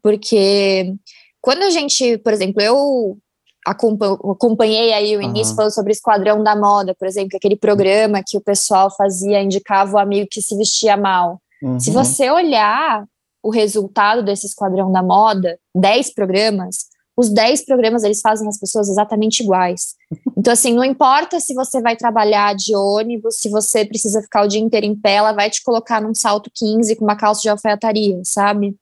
porque 0.01 0.93
quando 1.41 1.63
a 1.63 1.69
gente, 1.69 2.17
por 2.17 2.33
exemplo, 2.33 2.61
eu 2.61 3.17
acompanhei 3.65 4.93
aí 4.93 5.15
o 5.15 5.21
início 5.21 5.51
uhum. 5.51 5.55
falando 5.55 5.73
sobre 5.73 5.91
o 5.91 5.93
Esquadrão 5.93 6.43
da 6.43 6.55
Moda, 6.55 6.95
por 6.97 7.07
exemplo, 7.07 7.37
aquele 7.37 7.55
programa 7.55 8.23
que 8.25 8.37
o 8.37 8.41
pessoal 8.41 8.93
fazia, 8.95 9.41
indicava 9.41 9.93
o 9.93 9.99
amigo 9.99 10.27
que 10.29 10.41
se 10.41 10.55
vestia 10.57 10.97
mal. 10.97 11.41
Uhum. 11.61 11.79
Se 11.79 11.91
você 11.91 12.29
olhar 12.29 13.05
o 13.43 13.49
resultado 13.49 14.23
desse 14.23 14.47
Esquadrão 14.47 14.91
da 14.91 15.03
Moda, 15.03 15.57
10 15.75 16.13
programas, 16.13 16.87
os 17.15 17.29
10 17.29 17.65
programas 17.65 18.03
eles 18.03 18.21
fazem 18.21 18.47
as 18.47 18.57
pessoas 18.57 18.89
exatamente 18.89 19.43
iguais. 19.43 19.95
Então, 20.37 20.53
assim, 20.53 20.73
não 20.73 20.85
importa 20.85 21.39
se 21.39 21.53
você 21.53 21.81
vai 21.81 21.95
trabalhar 21.95 22.55
de 22.55 22.75
ônibus, 22.75 23.35
se 23.39 23.49
você 23.49 23.85
precisa 23.85 24.21
ficar 24.21 24.43
o 24.43 24.47
dia 24.47 24.61
inteiro 24.61 24.85
em 24.85 24.95
pé, 24.95 25.15
ela 25.15 25.33
vai 25.33 25.49
te 25.49 25.61
colocar 25.61 26.01
num 26.01 26.15
salto 26.15 26.49
15 26.53 26.95
com 26.95 27.03
uma 27.03 27.17
calça 27.17 27.41
de 27.41 27.49
alfaiataria, 27.49 28.21
sabe? 28.23 28.75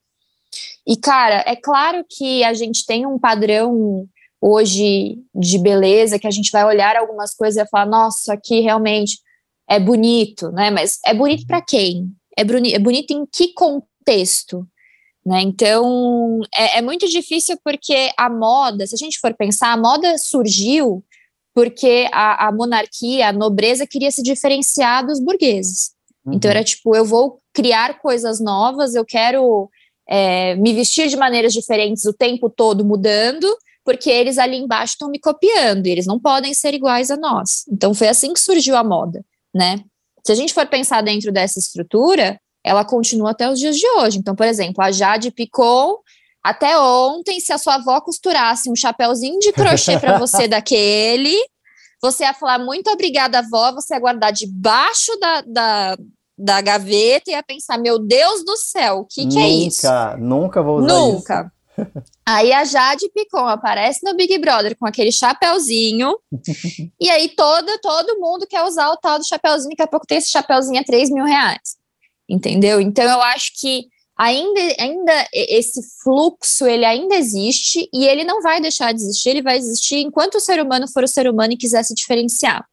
E, 0.86 0.96
cara, 0.96 1.44
é 1.46 1.56
claro 1.56 2.06
que 2.10 2.44
a 2.44 2.54
gente 2.54 2.86
tem 2.86 3.06
um 3.06 3.20
padrão 3.20 4.08
hoje 4.42 5.18
de 5.34 5.58
beleza, 5.58 6.20
que 6.20 6.28
a 6.28 6.32
gente 6.32 6.52
vai 6.52 6.64
olhar 6.64 6.96
algumas 6.96 7.34
coisas 7.34 7.56
e 7.56 7.60
vai 7.60 7.68
falar, 7.68 7.86
nossa, 7.86 8.34
aqui 8.34 8.60
realmente 8.60 9.20
é 9.70 9.80
bonito, 9.80 10.52
né? 10.52 10.70
Mas 10.70 11.00
é 11.06 11.14
bonito 11.14 11.46
para 11.46 11.62
quem? 11.62 12.12
É, 12.38 12.42
é 12.42 12.80
bonito 12.80 13.12
em 13.12 13.26
que 13.26 13.54
contexto? 13.54 14.66
Né? 15.26 15.42
Então, 15.42 16.40
é, 16.56 16.78
é 16.78 16.82
muito 16.82 17.06
difícil 17.10 17.58
porque 17.62 18.12
a 18.18 18.30
moda, 18.30 18.88
se 18.88 18.96
a 18.96 18.98
gente 18.98 19.20
for 19.20 19.34
pensar, 19.34 19.74
a 19.74 19.78
moda 19.78 20.18
surgiu 20.18 21.04
porque 21.54 22.08
a, 22.14 22.48
a 22.48 22.52
monarquia, 22.52 23.28
a 23.28 23.34
nobreza 23.34 23.86
queria 23.86 24.12
se 24.12 24.24
diferenciar 24.24 25.06
dos 25.06 25.20
burgueses. 25.20 25.92
Uhum. 26.26 26.36
Então, 26.36 26.50
era 26.50 26.64
tipo, 26.64 26.96
eu 26.96 27.04
vou 27.04 27.40
criar 27.52 28.00
coisas 28.00 28.40
novas, 28.40 28.96
eu 28.96 29.04
quero 29.04 29.70
é, 30.10 30.56
me 30.56 30.74
vestir 30.74 31.10
de 31.10 31.18
maneiras 31.18 31.54
diferentes 31.54 32.06
o 32.06 32.14
tempo 32.14 32.50
todo 32.50 32.86
mudando, 32.86 33.48
porque 33.84 34.10
eles 34.10 34.38
ali 34.38 34.58
embaixo 34.58 34.94
estão 34.94 35.10
me 35.10 35.20
copiando 35.20 35.88
e 35.88 35.92
eles 35.92 36.06
não 36.06 36.20
podem 36.20 36.54
ser 36.54 36.74
iguais 36.74 37.12
a 37.12 37.18
nós. 37.18 37.64
Então 37.70 37.94
foi 37.94 38.08
assim 38.08 38.34
que 38.34 38.40
surgiu 38.40 38.76
a 38.76 38.84
moda, 38.84 39.24
né? 39.54 39.80
Se 40.26 40.32
a 40.32 40.36
gente 40.36 40.54
for 40.54 40.68
pensar 40.68 41.02
dentro 41.02 41.32
dessa 41.32 41.58
estrutura, 41.58 42.40
ela 42.64 42.84
continua 42.84 43.32
até 43.32 43.50
os 43.50 43.60
dias 43.60 43.78
de 43.78 43.88
hoje. 43.92 44.18
Então, 44.18 44.36
por 44.36 44.46
exemplo, 44.46 44.84
a 44.84 44.92
Jade 44.92 45.32
Picon, 45.32 45.96
até 46.44 46.78
ontem, 46.78 47.40
se 47.40 47.54
a 47.54 47.58
sua 47.58 47.76
avó 47.76 48.02
costurasse 48.02 48.70
um 48.70 48.76
chapéuzinho 48.76 49.40
de 49.40 49.54
crochê 49.54 49.98
para 49.98 50.18
você 50.20 50.48
daquele, 50.48 51.36
você 52.02 52.24
ia 52.24 52.34
falar 52.34 52.60
muito 52.60 52.90
obrigada, 52.90 53.40
avó, 53.40 53.72
você 53.72 53.94
ia 53.94 54.00
guardar 54.00 54.32
debaixo 54.34 55.18
da, 55.20 55.42
da, 55.42 55.98
da 56.38 56.62
gaveta 56.62 57.32
e 57.32 57.34
ia 57.34 57.42
pensar, 57.42 57.78
meu 57.78 57.98
Deus 57.98 58.46
do 58.46 58.56
céu, 58.58 59.00
o 59.00 59.06
que, 59.06 59.28
que 59.28 59.40
é 59.40 59.50
isso? 59.50 59.88
Nunca, 59.88 60.18
nunca 60.18 60.64
vou 60.64 60.78
usar 60.78 60.88
nunca. 60.88 61.42
isso. 61.42 61.58
Aí 62.26 62.52
a 62.52 62.66
Jade 62.66 63.10
Picon 63.14 63.48
aparece 63.48 64.00
no 64.04 64.16
Big 64.16 64.38
Brother 64.40 64.76
com 64.78 64.86
aquele 64.86 65.12
chapéuzinho. 65.12 66.18
e 67.00 67.10
aí 67.10 67.30
todo, 67.30 67.80
todo 67.82 68.20
mundo 68.20 68.46
quer 68.48 68.64
usar 68.64 68.90
o 68.90 68.98
tal 68.98 69.20
do 69.20 69.28
chapéuzinho. 69.28 69.70
Daqui 69.70 69.84
a 69.84 69.88
pouco 69.88 70.06
tem 70.06 70.18
esse 70.18 70.30
chapéuzinho 70.30 70.80
a 70.80 70.84
3 70.84 71.10
mil 71.10 71.24
reais. 71.24 71.78
Entendeu? 72.28 72.82
Então 72.82 73.06
eu 73.06 73.22
acho 73.22 73.52
que 73.62 73.86
ainda, 74.18 74.60
ainda 74.80 75.28
esse 75.32 75.80
fluxo 76.04 76.66
ele 76.66 76.84
ainda 76.84 77.16
existe 77.16 77.88
e 77.94 78.06
ele 78.06 78.24
não 78.24 78.42
vai 78.42 78.60
deixar 78.60 78.92
de 78.92 79.00
existir, 79.00 79.30
ele 79.30 79.42
vai 79.42 79.58
existir 79.58 80.00
enquanto 80.00 80.36
o 80.36 80.42
ser 80.42 80.60
humano 80.60 80.88
for 80.92 81.04
o 81.04 81.08
ser 81.08 81.30
humano 81.30 81.54
e 81.54 81.58
quiser 81.58 81.84
se 81.84 81.94
diferenciar. 81.94 82.66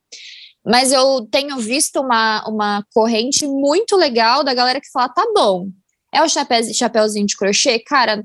Mas 0.65 0.93
eu 0.93 1.27
tenho 1.31 1.59
visto 1.59 2.01
uma, 2.01 2.49
uma 2.49 2.85
corrente 2.95 3.47
muito 3.47 3.97
legal 3.97 4.43
da 4.43 4.55
galera 4.55 4.81
que 4.81 4.91
fala: 4.91 5.09
tá 5.09 5.25
bom, 5.35 5.69
é 6.13 6.23
o 6.23 6.29
chapéu, 6.29 6.63
chapéuzinho 6.73 7.27
de 7.27 7.37
crochê? 7.37 7.79
Cara, 7.81 8.25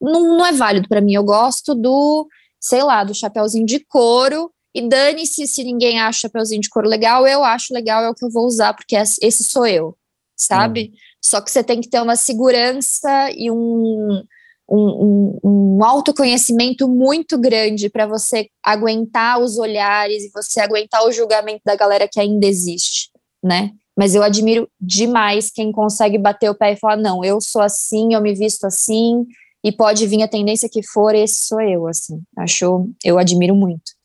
não, 0.00 0.36
não 0.36 0.46
é 0.46 0.52
válido 0.52 0.88
para 0.88 1.00
mim. 1.00 1.14
Eu 1.14 1.24
gosto 1.24 1.74
do, 1.74 2.28
sei 2.60 2.82
lá, 2.82 3.02
do 3.02 3.14
chapéuzinho 3.14 3.66
de 3.66 3.80
couro. 3.80 4.52
E 4.74 4.86
dane-se 4.86 5.46
se 5.46 5.64
ninguém 5.64 5.98
acha 5.98 6.18
o 6.18 6.20
chapéuzinho 6.20 6.60
de 6.60 6.68
couro 6.68 6.86
legal, 6.86 7.26
eu 7.26 7.42
acho 7.42 7.72
legal, 7.72 8.04
é 8.04 8.10
o 8.10 8.14
que 8.14 8.22
eu 8.22 8.30
vou 8.30 8.44
usar, 8.44 8.74
porque 8.74 8.94
esse 8.94 9.42
sou 9.42 9.66
eu, 9.66 9.96
sabe? 10.36 10.92
Hum. 10.92 10.96
Só 11.24 11.40
que 11.40 11.50
você 11.50 11.64
tem 11.64 11.80
que 11.80 11.88
ter 11.88 11.98
uma 12.02 12.14
segurança 12.14 13.30
e 13.34 13.50
um, 13.50 14.22
um, 14.68 15.38
um, 15.44 15.84
autoconhecimento 15.84 16.88
muito 16.88 17.38
grande 17.38 17.88
para 17.88 18.06
você 18.06 18.48
aguentar 18.64 19.40
os 19.40 19.58
olhares 19.58 20.24
e 20.24 20.30
você 20.32 20.60
aguentar 20.60 21.04
o 21.04 21.12
julgamento 21.12 21.62
da 21.64 21.76
galera 21.76 22.08
que 22.10 22.18
ainda 22.18 22.46
existe, 22.46 23.10
né? 23.42 23.72
Mas 23.96 24.14
eu 24.14 24.22
admiro 24.22 24.68
demais 24.80 25.50
quem 25.50 25.72
consegue 25.72 26.18
bater 26.18 26.50
o 26.50 26.54
pé 26.54 26.72
e 26.72 26.76
falar: 26.76 26.96
não, 26.96 27.24
eu 27.24 27.40
sou 27.40 27.62
assim, 27.62 28.12
eu 28.12 28.20
me 28.20 28.34
visto 28.34 28.66
assim, 28.66 29.24
e 29.64 29.72
pode 29.72 30.06
vir 30.06 30.22
a 30.22 30.28
tendência 30.28 30.68
que 30.68 30.82
for, 30.82 31.14
esse 31.14 31.46
sou 31.46 31.60
eu, 31.60 31.86
assim. 31.86 32.22
Acho, 32.36 32.88
eu 33.04 33.18
admiro 33.18 33.54
muito. 33.54 33.96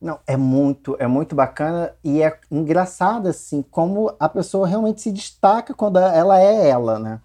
Não, 0.00 0.18
é 0.26 0.36
muito, 0.36 0.96
é 0.98 1.06
muito 1.06 1.34
bacana 1.34 1.94
e 2.04 2.22
é 2.22 2.38
engraçado, 2.50 3.28
assim, 3.28 3.62
como 3.62 4.14
a 4.20 4.28
pessoa 4.28 4.66
realmente 4.66 5.00
se 5.00 5.10
destaca 5.10 5.72
quando 5.72 5.98
ela 5.98 6.38
é 6.38 6.68
ela, 6.68 6.98
né? 6.98 7.20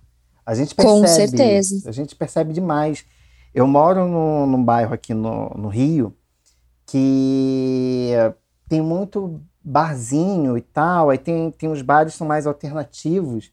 A 0.50 0.56
gente 0.56 0.74
percebe. 0.74 1.00
Com 1.02 1.08
certeza. 1.08 1.88
A 1.88 1.92
gente 1.92 2.16
percebe 2.16 2.54
demais. 2.54 3.06
Eu 3.54 3.68
moro 3.68 4.08
no, 4.08 4.48
num 4.48 4.64
bairro 4.64 4.96
aqui 4.96 5.14
no, 5.14 5.50
no 5.50 5.68
Rio 5.68 6.18
que 6.88 8.14
tem 8.68 8.82
muito 8.82 9.40
barzinho 9.64 10.58
e 10.58 10.62
tal, 10.62 11.12
aí 11.12 11.20
tem, 11.20 11.52
tem 11.52 11.72
os 11.72 11.84
bares 11.84 12.14
que 12.14 12.18
são 12.18 12.26
mais 12.26 12.48
alternativos. 12.48 13.52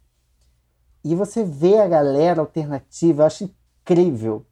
E 1.05 1.15
você 1.15 1.45
vê 1.45 1.77
a 1.81 1.87
galera 1.87 2.41
alternativa, 2.41 3.23
eu 3.23 3.27
acho 3.27 3.45
incrível. 3.45 4.47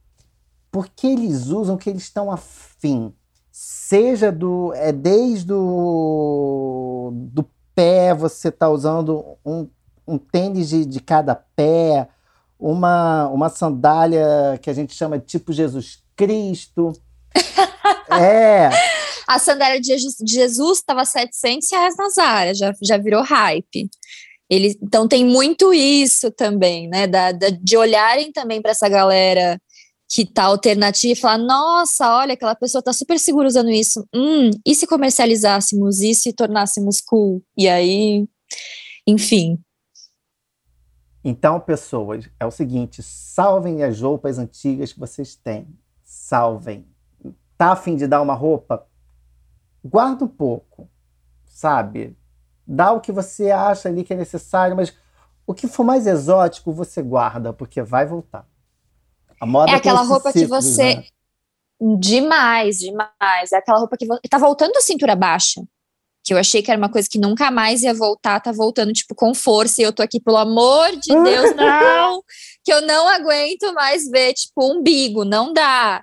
Porque 0.71 1.07
eles 1.07 1.47
usam 1.47 1.77
o 1.77 1.79
que 1.79 1.89
eles 1.89 2.03
estão 2.03 2.31
afim. 2.31 3.15
Seja 3.51 4.31
do. 4.31 4.71
É 4.75 4.93
desde 4.93 5.51
o 5.51 7.11
do 7.15 7.49
pé, 7.75 8.13
você 8.13 8.53
tá 8.53 8.69
usando 8.69 9.39
um, 9.43 9.67
um 10.07 10.19
tênis 10.19 10.69
de, 10.69 10.85
de 10.85 11.01
cada 11.01 11.35
pé, 11.35 12.11
uma, 12.59 13.29
uma 13.29 13.49
sandália 13.49 14.59
que 14.63 14.71
a 14.71 14.73
gente 14.73 14.95
chama 14.95 15.19
de 15.19 15.27
tipo 15.27 15.53
Jesus 15.53 16.03
Cristo. 16.17 16.93
é. 18.11 18.71
A 19.27 19.39
sandália 19.39 19.81
de 19.81 19.97
Jesus 20.27 20.79
estava 20.79 21.05
700 21.05 21.71
reais 21.71 21.97
na 21.97 22.09
Zara, 22.11 22.55
já, 22.55 22.73
já 22.83 22.97
virou 22.97 23.23
hype. 23.23 23.89
Ele, 24.49 24.77
então 24.83 25.09
tem 25.09 25.25
muito 25.25 25.73
isso 25.73 26.31
também, 26.31 26.89
né? 26.89 27.07
Da, 27.07 27.33
da 27.33 27.49
de 27.49 27.77
olharem 27.77 28.31
também 28.31 28.61
para 28.61 28.73
essa 28.73 28.89
galera 28.89 29.59
que 30.09 30.25
tá 30.25 30.45
alternativa 30.45 31.13
e 31.13 31.17
falar, 31.17 31.39
nossa, 31.39 32.19
olha, 32.19 32.35
aquela 32.35 32.55
pessoa 32.55 32.83
tá 32.83 32.93
super 32.93 33.19
segura 33.19 33.49
usando 33.49 33.71
isso. 33.71 34.07
Hum, 34.15 34.51
e 34.65 34.75
se 34.75 34.87
comercializássemos 34.87 36.03
isso 36.03 36.29
e 36.29 36.33
tornássemos 36.33 37.01
cool? 37.01 37.43
E 37.57 37.69
aí, 37.69 38.25
enfim, 39.07 39.59
então, 41.25 41.59
pessoas, 41.59 42.29
é 42.39 42.45
o 42.45 42.51
seguinte: 42.51 43.03
salvem 43.03 43.83
as 43.83 43.99
roupas 43.99 44.39
antigas 44.39 44.93
que 44.93 45.01
vocês 45.01 45.35
têm. 45.35 45.67
Salvem. 46.05 46.87
Tá 47.57 47.73
a 47.73 47.77
fim 47.77 47.97
de 47.97 48.07
dar 48.07 48.21
uma 48.21 48.35
roupa? 48.35 48.87
Guarda 49.83 50.27
um 50.27 50.29
pouco, 50.29 50.89
sabe? 51.47 52.17
Dá 52.67 52.93
o 52.93 53.01
que 53.01 53.11
você 53.11 53.51
acha 53.51 53.89
ali 53.89 54.05
que 54.05 54.13
é 54.13 54.17
necessário, 54.17 54.77
mas 54.77 54.95
o 55.47 55.55
que 55.55 55.67
for 55.67 55.85
mais 55.85 56.07
exótico 56.07 56.73
você 56.73 57.03
guarda, 57.03 57.53
porque 57.53 57.83
vai 57.83 58.05
voltar. 58.05 58.47
A 59.41 59.47
moda 59.47 59.73
é 59.73 59.75
aquela 59.75 60.03
roupa 60.03 60.33
que 60.33 60.47
você. 60.47 60.97
Né? 60.97 61.05
Demais, 61.99 62.79
demais. 62.79 63.53
É 63.53 63.57
aquela 63.57 63.79
roupa 63.79 63.97
que 63.97 64.07
você. 64.07 64.21
Tá 64.29 64.39
voltando 64.39 64.77
a 64.77 64.81
cintura 64.83 65.17
baixa 65.17 65.63
que 66.25 66.33
eu 66.33 66.39
achei 66.39 66.63
que 66.63 66.71
era 66.71 66.79
uma 66.79 66.89
coisa 66.89 67.07
que 67.11 67.19
nunca 67.19 67.51
mais 67.51 67.83
ia 67.83 67.93
voltar, 67.93 68.41
tá 68.41 68.51
voltando, 68.51 68.93
tipo, 68.93 69.15
com 69.15 69.35
força, 69.35 69.83
e 69.83 69.85
eu 69.85 69.93
tô 69.93 70.03
aqui, 70.03 70.19
pelo 70.19 70.39
amor 70.39 70.91
de 70.93 71.15
Deus, 71.23 71.55
não! 71.55 72.23
que 72.65 72.73
eu 72.73 72.81
não 72.81 73.07
aguento 73.07 73.73
mais 73.75 74.09
ver, 74.09 74.33
tipo, 74.33 74.65
umbigo, 74.73 75.25
não 75.25 75.53
dá. 75.53 76.03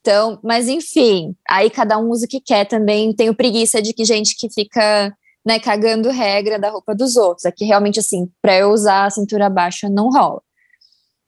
Então, 0.00 0.38
mas 0.42 0.68
enfim, 0.68 1.34
aí 1.48 1.70
cada 1.70 1.96
um 1.98 2.10
usa 2.10 2.26
o 2.26 2.28
que 2.28 2.40
quer 2.40 2.64
também. 2.64 3.14
Tenho 3.14 3.34
preguiça 3.34 3.80
de 3.80 3.92
que 3.92 4.04
gente 4.04 4.36
que 4.36 4.48
fica, 4.52 5.12
né, 5.44 5.58
cagando 5.58 6.10
regra 6.10 6.58
da 6.58 6.70
roupa 6.70 6.94
dos 6.94 7.16
outros. 7.16 7.44
Aqui 7.44 7.64
realmente, 7.64 8.00
assim, 8.00 8.28
pra 8.42 8.56
eu 8.56 8.70
usar 8.70 9.06
a 9.06 9.10
cintura 9.10 9.48
baixa 9.48 9.88
não 9.88 10.10
rola. 10.10 10.42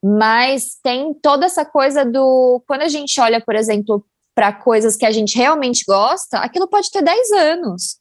Mas 0.02 0.76
tem 0.82 1.14
toda 1.14 1.46
essa 1.46 1.64
coisa 1.64 2.04
do. 2.04 2.62
Quando 2.66 2.82
a 2.82 2.88
gente 2.88 3.20
olha, 3.20 3.40
por 3.40 3.56
exemplo, 3.56 4.04
para 4.38 4.52
coisas 4.52 4.94
que 4.94 5.04
a 5.04 5.10
gente 5.10 5.36
realmente 5.36 5.84
gosta, 5.84 6.38
aquilo 6.38 6.68
pode 6.68 6.92
ter 6.92 7.02
10 7.02 7.32
anos. 7.32 7.96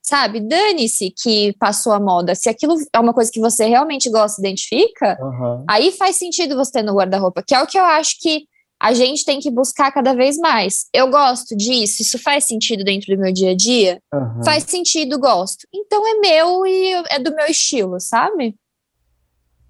Sabe? 0.00 0.38
Dane-se 0.38 1.10
que 1.10 1.56
passou 1.58 1.92
a 1.92 1.98
moda. 1.98 2.36
Se 2.36 2.48
aquilo 2.48 2.76
é 2.92 3.00
uma 3.00 3.12
coisa 3.12 3.32
que 3.32 3.40
você 3.40 3.66
realmente 3.66 4.08
gosta 4.08 4.40
e 4.40 4.44
identifica, 4.44 5.18
uhum. 5.20 5.64
aí 5.68 5.90
faz 5.90 6.14
sentido 6.14 6.54
você 6.54 6.70
ter 6.70 6.82
no 6.84 6.94
guarda-roupa, 6.94 7.42
que 7.44 7.52
é 7.52 7.60
o 7.60 7.66
que 7.66 7.76
eu 7.76 7.84
acho 7.84 8.16
que 8.20 8.44
a 8.80 8.94
gente 8.94 9.24
tem 9.24 9.40
que 9.40 9.50
buscar 9.50 9.90
cada 9.90 10.14
vez 10.14 10.36
mais. 10.36 10.86
Eu 10.94 11.10
gosto 11.10 11.56
disso, 11.56 12.00
isso 12.00 12.16
faz 12.16 12.44
sentido 12.44 12.84
dentro 12.84 13.16
do 13.16 13.20
meu 13.20 13.32
dia 13.32 13.50
a 13.50 13.56
dia? 13.56 14.00
Uhum. 14.14 14.44
Faz 14.44 14.62
sentido, 14.62 15.18
gosto. 15.18 15.66
Então 15.74 16.06
é 16.06 16.20
meu 16.20 16.64
e 16.64 16.92
é 17.10 17.18
do 17.18 17.34
meu 17.34 17.46
estilo, 17.46 17.98
sabe? 17.98 18.54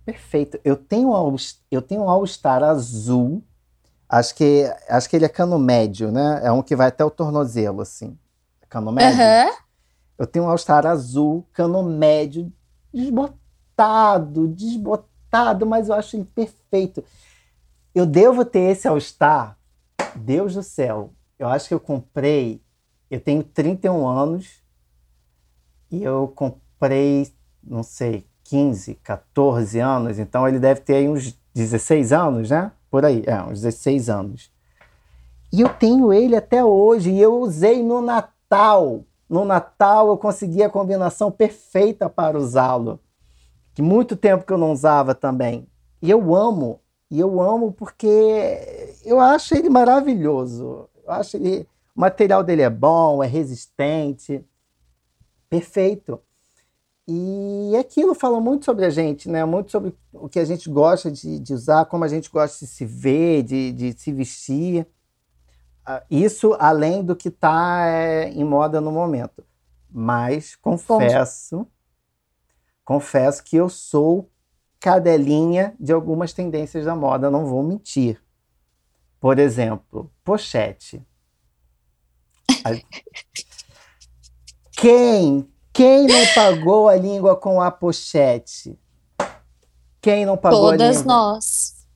Perfeito. 0.04 0.60
Eu 0.62 0.76
tenho 0.76 1.10
eu 1.70 1.80
tenho 1.80 2.02
um 2.02 2.10
All-Star 2.10 2.62
azul 2.62 3.42
Acho 4.12 4.34
que, 4.34 4.70
acho 4.90 5.08
que 5.08 5.16
ele 5.16 5.24
é 5.24 5.28
cano 5.28 5.58
médio, 5.58 6.12
né? 6.12 6.42
É 6.44 6.52
um 6.52 6.60
que 6.60 6.76
vai 6.76 6.88
até 6.88 7.02
o 7.02 7.10
tornozelo, 7.10 7.80
assim. 7.80 8.18
Cano 8.68 8.92
médio. 8.92 9.18
Uhum. 9.18 9.56
Eu 10.18 10.26
tenho 10.26 10.44
um 10.44 10.48
All-Star 10.50 10.84
azul, 10.84 11.46
cano 11.50 11.82
médio, 11.82 12.52
desbotado, 12.92 14.48
desbotado, 14.48 15.64
mas 15.64 15.88
eu 15.88 15.94
acho 15.94 16.16
ele 16.16 16.26
perfeito. 16.26 17.02
Eu 17.94 18.04
devo 18.04 18.44
ter 18.44 18.72
esse 18.72 18.86
All-Star, 18.86 19.56
Deus 20.14 20.52
do 20.52 20.62
céu. 20.62 21.14
Eu 21.38 21.48
acho 21.48 21.68
que 21.68 21.72
eu 21.72 21.80
comprei, 21.80 22.62
eu 23.10 23.18
tenho 23.18 23.42
31 23.42 24.06
anos, 24.06 24.62
e 25.90 26.04
eu 26.04 26.28
comprei, 26.28 27.32
não 27.64 27.82
sei, 27.82 28.26
15, 28.44 28.96
14 28.96 29.78
anos, 29.78 30.18
então 30.18 30.46
ele 30.46 30.58
deve 30.58 30.82
ter 30.82 30.96
aí 30.96 31.08
uns 31.08 31.34
16 31.54 32.12
anos, 32.12 32.50
né? 32.50 32.72
Por 32.92 33.06
aí, 33.06 33.22
é, 33.26 33.42
uns 33.42 33.62
16 33.62 34.10
anos. 34.10 34.52
E 35.50 35.62
eu 35.62 35.70
tenho 35.70 36.12
ele 36.12 36.36
até 36.36 36.62
hoje, 36.62 37.10
e 37.10 37.18
eu 37.18 37.40
usei 37.40 37.82
no 37.82 38.02
Natal. 38.02 39.06
No 39.30 39.46
Natal 39.46 40.08
eu 40.08 40.18
consegui 40.18 40.62
a 40.62 40.68
combinação 40.68 41.30
perfeita 41.30 42.10
para 42.10 42.36
usá-lo. 42.36 43.00
Que 43.74 43.80
muito 43.80 44.14
tempo 44.14 44.44
que 44.44 44.52
eu 44.52 44.58
não 44.58 44.72
usava 44.72 45.14
também. 45.14 45.66
E 46.02 46.10
eu 46.10 46.34
amo, 46.34 46.80
e 47.10 47.18
eu 47.18 47.40
amo 47.40 47.72
porque 47.72 48.94
eu 49.06 49.18
acho 49.18 49.54
ele 49.54 49.70
maravilhoso. 49.70 50.86
Eu 51.02 51.12
acho 51.14 51.38
ele, 51.38 51.66
o 51.96 52.00
material 52.02 52.44
dele 52.44 52.60
é 52.60 52.68
bom, 52.68 53.24
é 53.24 53.26
resistente, 53.26 54.44
perfeito. 55.48 56.20
E 57.14 57.76
aquilo 57.76 58.14
fala 58.14 58.40
muito 58.40 58.64
sobre 58.64 58.86
a 58.86 58.90
gente, 58.90 59.28
né? 59.28 59.44
Muito 59.44 59.70
sobre 59.70 59.94
o 60.14 60.30
que 60.30 60.38
a 60.38 60.46
gente 60.46 60.70
gosta 60.70 61.10
de, 61.10 61.38
de 61.38 61.52
usar, 61.52 61.84
como 61.84 62.04
a 62.04 62.08
gente 62.08 62.30
gosta 62.30 62.64
de 62.64 62.70
se 62.70 62.86
ver, 62.86 63.42
de, 63.42 63.70
de 63.70 63.92
se 63.92 64.10
vestir. 64.10 64.86
Ah, 65.84 66.02
isso 66.10 66.56
além 66.58 67.04
do 67.04 67.14
que 67.14 67.28
está 67.28 67.86
é, 67.86 68.30
em 68.30 68.44
moda 68.44 68.80
no 68.80 68.90
momento. 68.90 69.44
Mas 69.90 70.56
confesso, 70.56 71.66
confesso 72.82 73.44
que 73.44 73.56
eu 73.56 73.68
sou 73.68 74.30
cadelinha 74.80 75.76
de 75.78 75.92
algumas 75.92 76.32
tendências 76.32 76.86
da 76.86 76.96
moda, 76.96 77.30
não 77.30 77.44
vou 77.44 77.62
mentir. 77.62 78.22
Por 79.20 79.38
exemplo, 79.38 80.10
pochete. 80.24 81.06
Quem 84.72 85.51
quem 85.72 86.06
não 86.06 86.26
pagou 86.34 86.88
a 86.88 86.96
língua 86.96 87.34
com 87.36 87.60
a 87.60 87.70
pochete? 87.70 88.78
Quem 90.00 90.26
não 90.26 90.36
pagou 90.36 90.70
Todas 90.70 90.98
a 90.98 91.00
língua? 91.00 91.14
nós. 91.14 91.86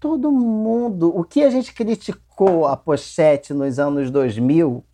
todo 0.00 0.32
mundo. 0.32 1.16
O 1.16 1.22
que 1.22 1.42
a 1.42 1.50
gente 1.50 1.72
criticou 1.72 2.66
a 2.66 2.76
pochete 2.76 3.52
nos 3.52 3.78
anos 3.78 4.10
2000, 4.10 4.84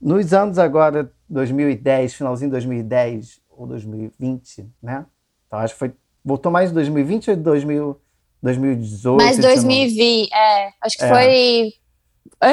nos 0.00 0.32
anos 0.32 0.58
agora 0.58 1.12
2010, 1.28 2.14
finalzinho 2.14 2.48
de 2.48 2.52
2010 2.52 3.40
ou 3.50 3.66
2020, 3.66 4.66
né? 4.82 5.06
Então 5.46 5.58
acho 5.58 5.74
que 5.74 5.78
foi. 5.78 5.94
Voltou 6.24 6.50
mais 6.50 6.70
em 6.70 6.74
2020 6.74 7.30
ou 7.30 7.36
2000, 7.36 8.00
2018? 8.42 9.22
Mais 9.22 9.38
2020, 9.38 10.32
é. 10.32 10.72
Acho 10.82 10.98
que 10.98 11.04
é. 11.04 11.08
foi 11.08 11.79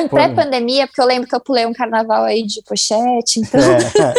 pré-pandemia, 0.10 0.86
porque 0.88 1.02
eu 1.02 1.06
lembro 1.06 1.30
que 1.30 1.36
eu 1.36 1.40
pulei 1.40 1.66
um 1.66 1.74
carnaval 1.74 2.24
aí 2.24 2.46
de 2.46 2.62
pochete, 2.64 3.40
então. 3.40 3.60
É. 3.60 4.14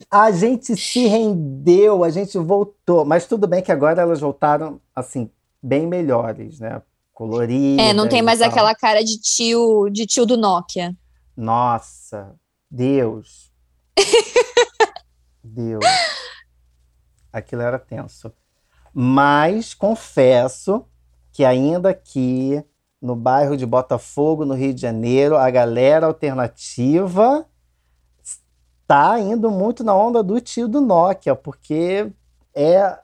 a 0.10 0.30
gente 0.30 0.76
se 0.76 1.06
rendeu, 1.06 2.04
a 2.04 2.10
gente 2.10 2.36
voltou, 2.38 3.04
mas 3.04 3.26
tudo 3.26 3.46
bem 3.46 3.62
que 3.62 3.72
agora 3.72 4.02
elas 4.02 4.20
voltaram 4.20 4.80
assim 4.94 5.30
bem 5.62 5.86
melhores, 5.86 6.60
né? 6.60 6.82
Coloridas. 7.14 7.86
É, 7.86 7.92
não 7.92 8.08
tem 8.08 8.22
mais 8.22 8.40
aquela 8.42 8.74
cara 8.74 9.02
de 9.02 9.18
tio, 9.20 9.88
de 9.90 10.06
tio 10.06 10.26
do 10.26 10.36
Nokia. 10.36 10.94
Nossa, 11.36 12.34
Deus. 12.70 13.50
Deus. 15.42 15.84
Aquilo 17.32 17.62
era 17.62 17.78
tenso. 17.78 18.32
Mas 18.92 19.74
confesso 19.74 20.84
que 21.32 21.44
ainda 21.44 21.90
aqui 21.90 22.64
no 23.00 23.16
bairro 23.16 23.56
de 23.56 23.64
Botafogo, 23.66 24.44
no 24.44 24.54
Rio 24.54 24.74
de 24.74 24.80
Janeiro, 24.80 25.36
a 25.36 25.50
galera 25.50 26.06
alternativa 26.06 27.46
está 28.22 29.18
indo 29.18 29.50
muito 29.50 29.82
na 29.82 29.94
onda 29.94 30.22
do 30.22 30.40
tio 30.40 30.68
do 30.68 30.80
Nokia, 30.80 31.34
porque 31.34 32.10
é 32.54 32.98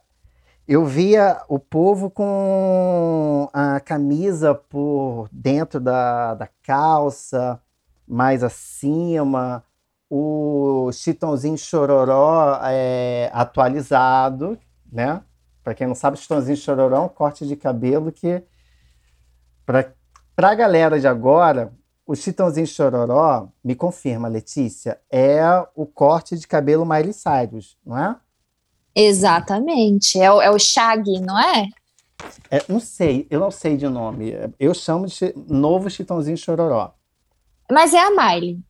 eu 0.68 0.84
via 0.84 1.40
o 1.48 1.60
povo 1.60 2.10
com 2.10 3.48
a 3.52 3.78
camisa 3.78 4.52
por 4.52 5.28
dentro 5.30 5.78
da, 5.78 6.34
da 6.34 6.48
calça, 6.64 7.60
mais 8.06 8.42
acima, 8.42 9.62
o 10.10 10.90
chitãozinho 10.92 11.56
chororó 11.56 12.58
é, 12.64 13.30
atualizado, 13.32 14.58
né? 14.90 15.22
Para 15.62 15.74
quem 15.74 15.86
não 15.86 15.94
sabe, 15.94 16.16
chitãozinho 16.16 16.56
chororó 16.56 16.96
é 16.96 17.00
um 17.00 17.08
corte 17.08 17.46
de 17.46 17.54
cabelo 17.54 18.10
que, 18.10 18.42
para 19.66 20.50
a 20.50 20.54
galera 20.54 20.98
de 21.00 21.08
agora, 21.08 21.72
o 22.06 22.14
chitãozinho 22.14 22.66
chororó, 22.66 23.48
me 23.64 23.74
confirma, 23.74 24.28
Letícia, 24.28 25.00
é 25.10 25.42
o 25.74 25.84
corte 25.84 26.38
de 26.38 26.46
cabelo 26.46 26.86
Miley 26.86 27.12
Cyrus, 27.12 27.76
não 27.84 27.98
é? 27.98 28.16
Exatamente. 28.94 30.18
É 30.18 30.32
o, 30.32 30.40
é 30.40 30.50
o 30.50 30.58
Shag, 30.58 31.20
não 31.20 31.38
é? 31.38 31.68
é? 32.50 32.64
Não 32.68 32.80
sei, 32.80 33.26
eu 33.28 33.40
não 33.40 33.50
sei 33.50 33.76
de 33.76 33.88
nome. 33.88 34.32
Eu 34.58 34.72
chamo 34.72 35.06
de 35.06 35.34
novo 35.48 35.90
Chitãozinho 35.90 36.36
Chororó. 36.36 36.94
Mas 37.70 37.92
é 37.92 37.98
a 37.98 38.10
Miley. 38.10 38.60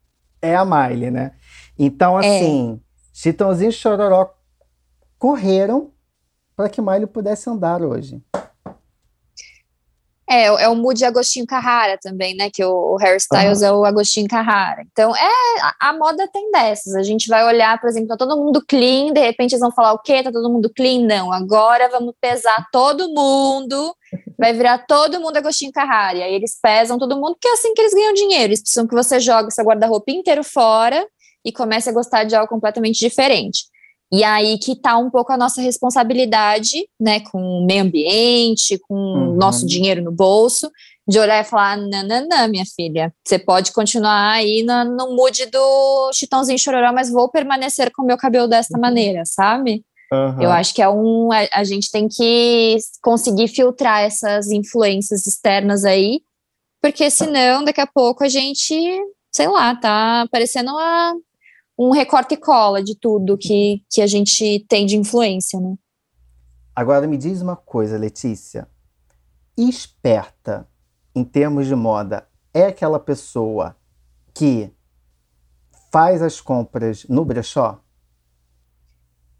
É 0.41 0.57
a 0.57 0.65
Miley, 0.65 1.11
né? 1.11 1.33
Então, 1.79 2.19
é. 2.19 2.27
assim, 2.27 2.81
é. 2.83 2.87
Chitãozinho 3.13 3.71
Chororó 3.71 4.35
correram 5.19 5.93
para 6.57 6.69
que 6.69 6.81
Miley 6.81 7.07
pudesse 7.07 7.49
andar 7.51 7.83
hoje. 7.83 8.23
É, 10.29 10.47
é 10.47 10.69
o 10.69 10.75
mood 10.75 11.05
Agostinho 11.05 11.47
Carrara 11.47 11.97
também, 12.03 12.35
né? 12.35 12.51
Que 12.53 12.65
o, 12.65 12.95
o 12.95 12.97
hairstyles 13.01 13.61
uhum. 13.61 13.67
é 13.67 13.73
o 13.73 13.85
Agostinho 13.85 14.27
Carrara. 14.27 14.83
Então, 14.91 15.15
é, 15.15 15.61
a, 15.63 15.91
a, 15.91 15.93
moda 15.93 16.29
tem 16.33 16.51
dessas. 16.51 16.95
A 16.95 17.03
gente 17.03 17.29
vai 17.29 17.45
olhar, 17.45 17.81
por 17.81 17.89
exemplo, 17.89 18.09
tá 18.09 18.17
todo 18.17 18.37
mundo 18.37 18.65
clean, 18.67 19.13
de 19.13 19.21
repente 19.21 19.53
eles 19.53 19.61
vão 19.61 19.71
falar 19.71 19.93
o 19.93 19.99
quê? 19.99 20.23
Tá 20.23 20.33
todo 20.33 20.51
mundo 20.51 20.71
clean? 20.75 21.07
Não, 21.07 21.33
agora 21.33 21.89
vamos 21.89 22.13
pesar 22.21 22.67
todo 22.73 23.09
mundo, 23.09 23.95
vai 24.37 24.53
virar 24.53 24.79
todo 24.87 25.21
mundo 25.21 25.37
Agostinho 25.37 25.71
Carrara. 25.71 26.19
E 26.19 26.23
aí 26.25 26.35
eles 26.35 26.59
pesam 26.61 26.99
todo 26.99 27.17
mundo, 27.17 27.35
porque 27.35 27.49
é 27.49 27.53
assim 27.53 27.73
que 27.73 27.81
eles 27.81 27.95
ganham 27.95 28.13
dinheiro. 28.13 28.47
Eles 28.47 28.61
precisam 28.61 28.87
que 28.87 28.95
você 28.95 29.21
jogue 29.21 29.53
seu 29.53 29.65
guarda-roupa 29.65 30.11
inteiro 30.11 30.43
fora 30.43 31.07
e 31.45 31.53
comece 31.53 31.89
a 31.89 31.93
gostar 31.93 32.25
de 32.25 32.35
algo 32.35 32.49
completamente 32.49 32.99
diferente. 32.99 33.67
E 34.13 34.23
aí 34.23 34.59
que 34.59 34.73
está 34.73 34.97
um 34.97 35.11
pouco 35.11 35.33
a 35.33 35.37
nossa 35.37 35.61
responsabilidade, 35.61 36.89
né, 37.01 37.21
com 37.21 37.39
o 37.39 37.67
meio 37.67 37.83
ambiente, 37.83 38.79
com 38.89 38.95
o 38.95 38.99
uhum. 38.99 39.37
nosso 39.37 39.67
dinheiro 39.67 40.03
no 40.03 40.13
bolso, 40.13 40.71
de 41.09 41.19
olhar 41.19 41.41
e 41.41 41.45
falar, 41.45 41.77
não, 41.77 42.49
minha 42.49 42.65
filha, 42.65 43.13
você 43.25 43.39
pode 43.39 43.73
continuar 43.73 44.33
aí 44.33 44.63
no, 44.63 44.85
no 44.85 45.17
mood 45.17 45.47
do 45.47 46.11
chitãozinho 46.13 46.59
chororó, 46.59 46.93
mas 46.93 47.11
vou 47.11 47.29
permanecer 47.31 47.93
com 47.95 48.03
o 48.03 48.07
meu 48.07 48.17
cabelo 48.17 48.49
desta 48.49 48.77
uhum. 48.77 48.81
maneira, 48.81 49.23
sabe? 49.25 49.85
Uhum. 50.13 50.41
Eu 50.41 50.51
acho 50.53 50.75
que 50.75 50.83
é 50.83 50.89
um. 50.89 51.33
A, 51.33 51.61
a, 51.61 51.65
gente 51.65 51.91
tem 51.91 52.09
que 52.09 52.77
conseguir 53.03 53.49
filtrar 53.49 54.03
essas 54.03 54.51
influências 54.51 55.27
externas 55.27 55.85
aí, 55.85 56.21
porque 56.81 57.11
senão 57.11 57.65
daqui 57.65 57.81
a 57.81 57.87
pouco 57.87 58.23
a 58.23 58.29
gente, 58.29 58.75
sei 59.33 59.49
lá, 59.49 59.75
tá 59.75 60.27
parecendo 60.31 60.71
uma, 60.71 61.15
um 61.79 61.91
recorte 61.91 62.35
e 62.35 62.37
cola 62.37 62.83
de 62.83 62.95
tudo 62.99 63.37
que, 63.37 63.83
que 63.91 64.01
a 64.01 64.07
gente 64.07 64.65
tem 64.69 64.87
de 64.87 64.97
influência, 64.97 65.61
né? 65.61 65.75
Agora 66.75 67.07
me 67.07 67.17
diz 67.17 67.41
uma 67.41 67.57
coisa, 67.57 67.99
Letícia. 67.99 68.69
Esperta 69.57 70.69
em 71.15 71.25
termos 71.25 71.67
de 71.67 71.75
moda 71.75 72.29
é 72.53 72.67
aquela 72.67 72.99
pessoa 72.99 73.77
que 74.35 74.71
faz 75.91 76.21
as 76.21 76.41
compras 76.41 77.07
no 77.09 77.25
brechó? 77.25 77.81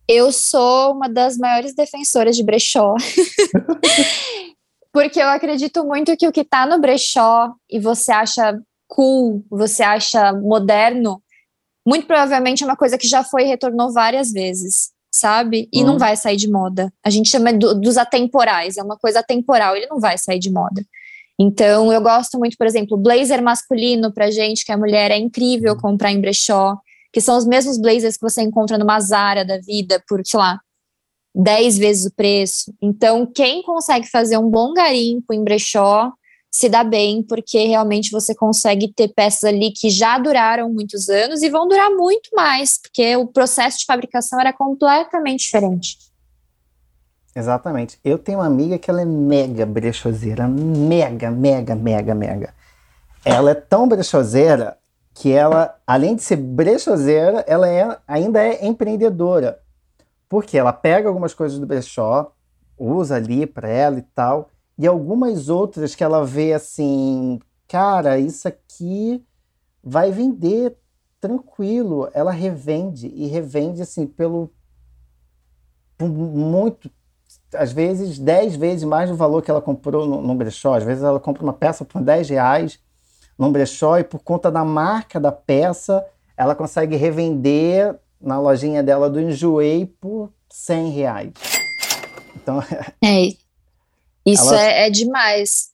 Eu 0.09 0.33
sou 0.33 0.93
uma 0.93 1.09
das 1.09 1.37
maiores 1.37 1.75
defensoras 1.75 2.37
de 2.37 2.43
brechó. 2.43 2.95
Porque 4.93 5.21
eu 5.21 5.29
acredito 5.29 5.85
muito 5.85 6.17
que 6.17 6.27
o 6.27 6.33
que 6.33 6.41
está 6.41 6.67
no 6.67 6.81
brechó 6.81 7.53
e 7.69 7.79
você 7.79 8.13
acha 8.13 8.59
cool, 8.87 9.45
você 9.51 9.83
acha 9.83 10.33
moderno, 10.33 11.23
muito 11.87 12.07
provavelmente 12.07 12.65
é 12.65 12.67
uma 12.67 12.77
coisa 12.77 12.99
que 12.99 13.07
já 13.07 13.23
foi 13.23 13.45
e 13.45 13.47
retornou 13.47 13.93
várias 13.93 14.33
vezes, 14.33 14.91
sabe? 15.11 15.69
E 15.73 15.81
uhum. 15.81 15.87
não 15.87 15.99
vai 15.99 16.17
sair 16.17 16.37
de 16.37 16.51
moda. 16.51 16.93
A 17.05 17.11
gente 17.11 17.29
chama 17.29 17.53
do, 17.53 17.75
dos 17.79 17.97
atemporais, 17.97 18.77
é 18.77 18.83
uma 18.83 18.97
coisa 18.97 19.21
atemporal, 19.21 19.77
ele 19.77 19.87
não 19.87 20.01
vai 20.01 20.19
sair 20.19 20.41
de 20.41 20.51
moda. 20.51 20.85
Então, 21.39 21.93
eu 21.93 22.01
gosto 22.01 22.39
muito, 22.39 22.57
por 22.57 22.67
exemplo, 22.67 22.97
blazer 22.97 23.43
masculino 23.43 24.13
pra 24.13 24.31
gente, 24.31 24.65
que 24.65 24.73
a 24.73 24.77
mulher 24.77 25.11
é 25.11 25.17
incrível 25.17 25.75
uhum. 25.75 25.81
comprar 25.81 26.11
em 26.11 26.21
brechó, 26.21 26.77
que 27.13 27.21
são 27.21 27.37
os 27.37 27.47
mesmos 27.47 27.79
blazers 27.79 28.17
que 28.17 28.23
você 28.23 28.43
encontra 28.43 28.77
numa 28.77 28.99
Zara 29.01 29.45
da 29.45 29.59
vida 29.59 30.03
por, 30.09 30.21
sei 30.25 30.41
lá, 30.41 30.59
10 31.35 31.79
vezes 31.79 32.07
o 32.07 32.15
preço. 32.15 32.75
Então, 32.83 33.27
quem 33.27 33.63
consegue 33.63 34.09
fazer 34.09 34.39
um 34.39 34.49
bom 34.49 34.73
garimpo 34.73 35.33
em 35.33 35.45
brechó 35.45 36.11
se 36.57 36.71
dá 36.71 36.83
bem, 36.83 37.23
porque 37.23 37.67
realmente 37.67 38.11
você 38.11 38.35
consegue 38.35 38.91
ter 38.91 39.09
peças 39.09 39.45
ali 39.45 39.71
que 39.71 39.91
já 39.91 40.19
duraram 40.19 40.73
muitos 40.73 41.11
anos 41.11 41.43
e 41.43 41.51
vão 41.51 41.69
durar 41.69 41.91
muito 41.91 42.31
mais, 42.35 42.79
porque 42.79 43.15
o 43.15 43.27
processo 43.27 43.81
de 43.81 43.85
fabricação 43.85 44.41
era 44.41 44.55
completamente 44.55 45.41
diferente. 45.41 45.99
Exatamente. 47.35 48.01
Eu 48.03 48.17
tenho 48.17 48.39
uma 48.39 48.47
amiga 48.47 48.79
que 48.79 48.91
ela 48.91 49.03
é 49.03 49.05
mega 49.05 49.67
brechoseira, 49.67 50.49
mega, 50.49 51.31
mega, 51.31 51.75
mega, 51.75 52.15
mega. 52.15 52.55
Ela 53.23 53.51
é 53.51 53.55
tão 53.55 53.87
brechoseira 53.87 54.79
que 55.13 55.31
ela, 55.31 55.79
além 55.87 56.17
de 56.17 56.23
ser 56.23 56.37
brechoseira, 56.37 57.45
ela 57.47 57.69
é, 57.69 57.99
ainda 58.09 58.43
é 58.43 58.65
empreendedora. 58.65 59.61
Porque 60.27 60.57
ela 60.57 60.73
pega 60.73 61.07
algumas 61.07 61.35
coisas 61.35 61.59
do 61.59 61.67
brechó, 61.67 62.33
usa 62.79 63.17
ali 63.17 63.45
para 63.47 63.69
ela 63.69 63.99
e 63.99 64.03
tal, 64.15 64.49
e 64.79 64.87
algumas 64.87 65.49
outras 65.49 65.95
que 65.95 66.05
ela 66.05 66.25
vê 66.25 66.53
assim, 66.53 67.41
cara, 67.67 68.19
isso 68.19 68.47
aqui 68.47 69.25
vai 69.83 70.11
vender 70.11 70.77
tranquilo. 71.21 72.09
Ela 72.13 72.31
revende 72.31 73.07
e 73.09 73.27
revende 73.27 73.81
assim 73.83 74.07
pelo 74.07 74.51
muito, 75.99 76.91
às 77.55 77.73
vezes 77.73 78.19
10 78.19 78.57
vezes 78.57 78.85
mais 78.85 79.09
do 79.09 79.17
valor 79.17 79.43
que 79.43 79.51
ela 79.51 79.63
comprou 79.63 80.07
no, 80.07 80.21
no 80.21 80.35
brechó. 80.35 80.75
Às 80.75 80.85
vezes 80.85 81.03
ela 81.03 81.19
compra 81.19 81.43
uma 81.43 81.55
peça 81.55 81.85
por 81.85 82.03
10 82.03 82.29
reais 82.29 82.79
no 83.39 83.51
brechó 83.51 83.99
e 83.99 84.05
por 84.05 84.23
conta 84.23 84.51
da 84.51 84.65
marca 84.65 85.19
da 85.19 85.33
peça 85.33 86.05
ela 86.37 86.55
consegue 86.55 86.97
revender 86.97 87.99
na 88.21 88.39
lojinha 88.39 88.83
dela 88.83 89.09
do 89.09 89.21
Enjoei 89.21 89.87
por 89.87 90.31
100 90.51 90.91
reais. 90.91 91.33
Então, 92.35 92.63
é, 93.03 93.46
isso 94.27 94.49
Ela... 94.49 94.63
é, 94.63 94.87
é 94.87 94.91
demais. 94.91 95.69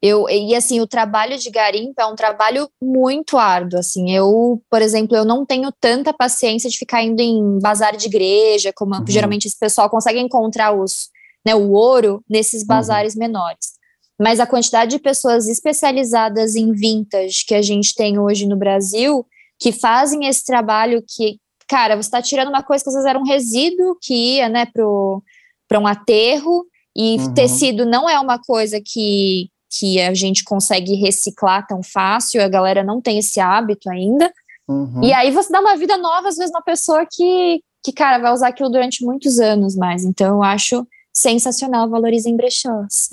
Eu, 0.00 0.28
e 0.28 0.52
assim, 0.54 0.80
o 0.80 0.86
trabalho 0.86 1.38
de 1.38 1.48
garimpo 1.48 2.00
é 2.00 2.06
um 2.06 2.16
trabalho 2.16 2.68
muito 2.82 3.38
árduo, 3.38 3.78
assim, 3.78 4.10
eu, 4.12 4.60
por 4.68 4.82
exemplo, 4.82 5.16
eu 5.16 5.24
não 5.24 5.46
tenho 5.46 5.70
tanta 5.80 6.12
paciência 6.12 6.68
de 6.68 6.76
ficar 6.76 7.04
indo 7.04 7.20
em 7.20 7.60
bazar 7.60 7.96
de 7.96 8.06
igreja, 8.06 8.72
como 8.74 8.96
uhum. 8.96 9.04
geralmente 9.06 9.46
esse 9.46 9.56
pessoal 9.56 9.88
consegue 9.88 10.18
encontrar 10.18 10.72
os, 10.72 11.08
né, 11.46 11.54
o 11.54 11.70
ouro 11.70 12.20
nesses 12.28 12.62
uhum. 12.62 12.66
bazares 12.66 13.14
uhum. 13.14 13.20
menores. 13.20 13.74
Mas 14.20 14.40
a 14.40 14.46
quantidade 14.46 14.90
de 14.90 14.98
pessoas 14.98 15.48
especializadas 15.48 16.56
em 16.56 16.72
vintage 16.72 17.44
que 17.46 17.54
a 17.54 17.62
gente 17.62 17.94
tem 17.94 18.18
hoje 18.18 18.44
no 18.44 18.56
Brasil, 18.56 19.24
que 19.56 19.70
fazem 19.70 20.26
esse 20.26 20.44
trabalho 20.44 21.04
que, 21.06 21.38
cara, 21.68 21.94
você 21.94 22.08
está 22.08 22.20
tirando 22.20 22.48
uma 22.48 22.64
coisa 22.64 22.82
que 22.82 22.90
às 22.90 22.94
vezes 22.94 23.08
era 23.08 23.18
um 23.20 23.24
resíduo 23.24 23.96
que 24.02 24.36
ia, 24.36 24.48
né, 24.48 24.66
para 24.66 25.78
um 25.78 25.86
aterro, 25.86 26.66
E 26.96 27.16
uhum. 27.18 27.34
tecido 27.34 27.86
não 27.86 28.08
é 28.08 28.18
uma 28.20 28.38
coisa 28.38 28.80
que, 28.84 29.48
que 29.70 30.00
a 30.00 30.12
gente 30.14 30.44
consegue 30.44 30.94
reciclar 30.94 31.66
tão 31.66 31.82
fácil, 31.82 32.42
a 32.42 32.48
galera 32.48 32.84
não 32.84 33.00
tem 33.00 33.18
esse 33.18 33.40
hábito 33.40 33.90
ainda. 33.90 34.32
Uhum. 34.68 35.02
E 35.02 35.12
aí 35.12 35.30
você 35.30 35.50
dá 35.50 35.60
uma 35.60 35.76
vida 35.76 35.96
nova, 35.96 36.28
às 36.28 36.36
vezes, 36.36 36.50
uma 36.50 36.62
pessoa 36.62 37.06
que, 37.10 37.60
que, 37.82 37.92
cara, 37.92 38.18
vai 38.18 38.32
usar 38.32 38.48
aquilo 38.48 38.70
durante 38.70 39.04
muitos 39.04 39.38
anos 39.38 39.74
mais. 39.74 40.04
Então, 40.04 40.36
eu 40.36 40.42
acho 40.42 40.86
sensacional, 41.12 41.88
valorizem 41.88 42.36
brechós. 42.36 43.08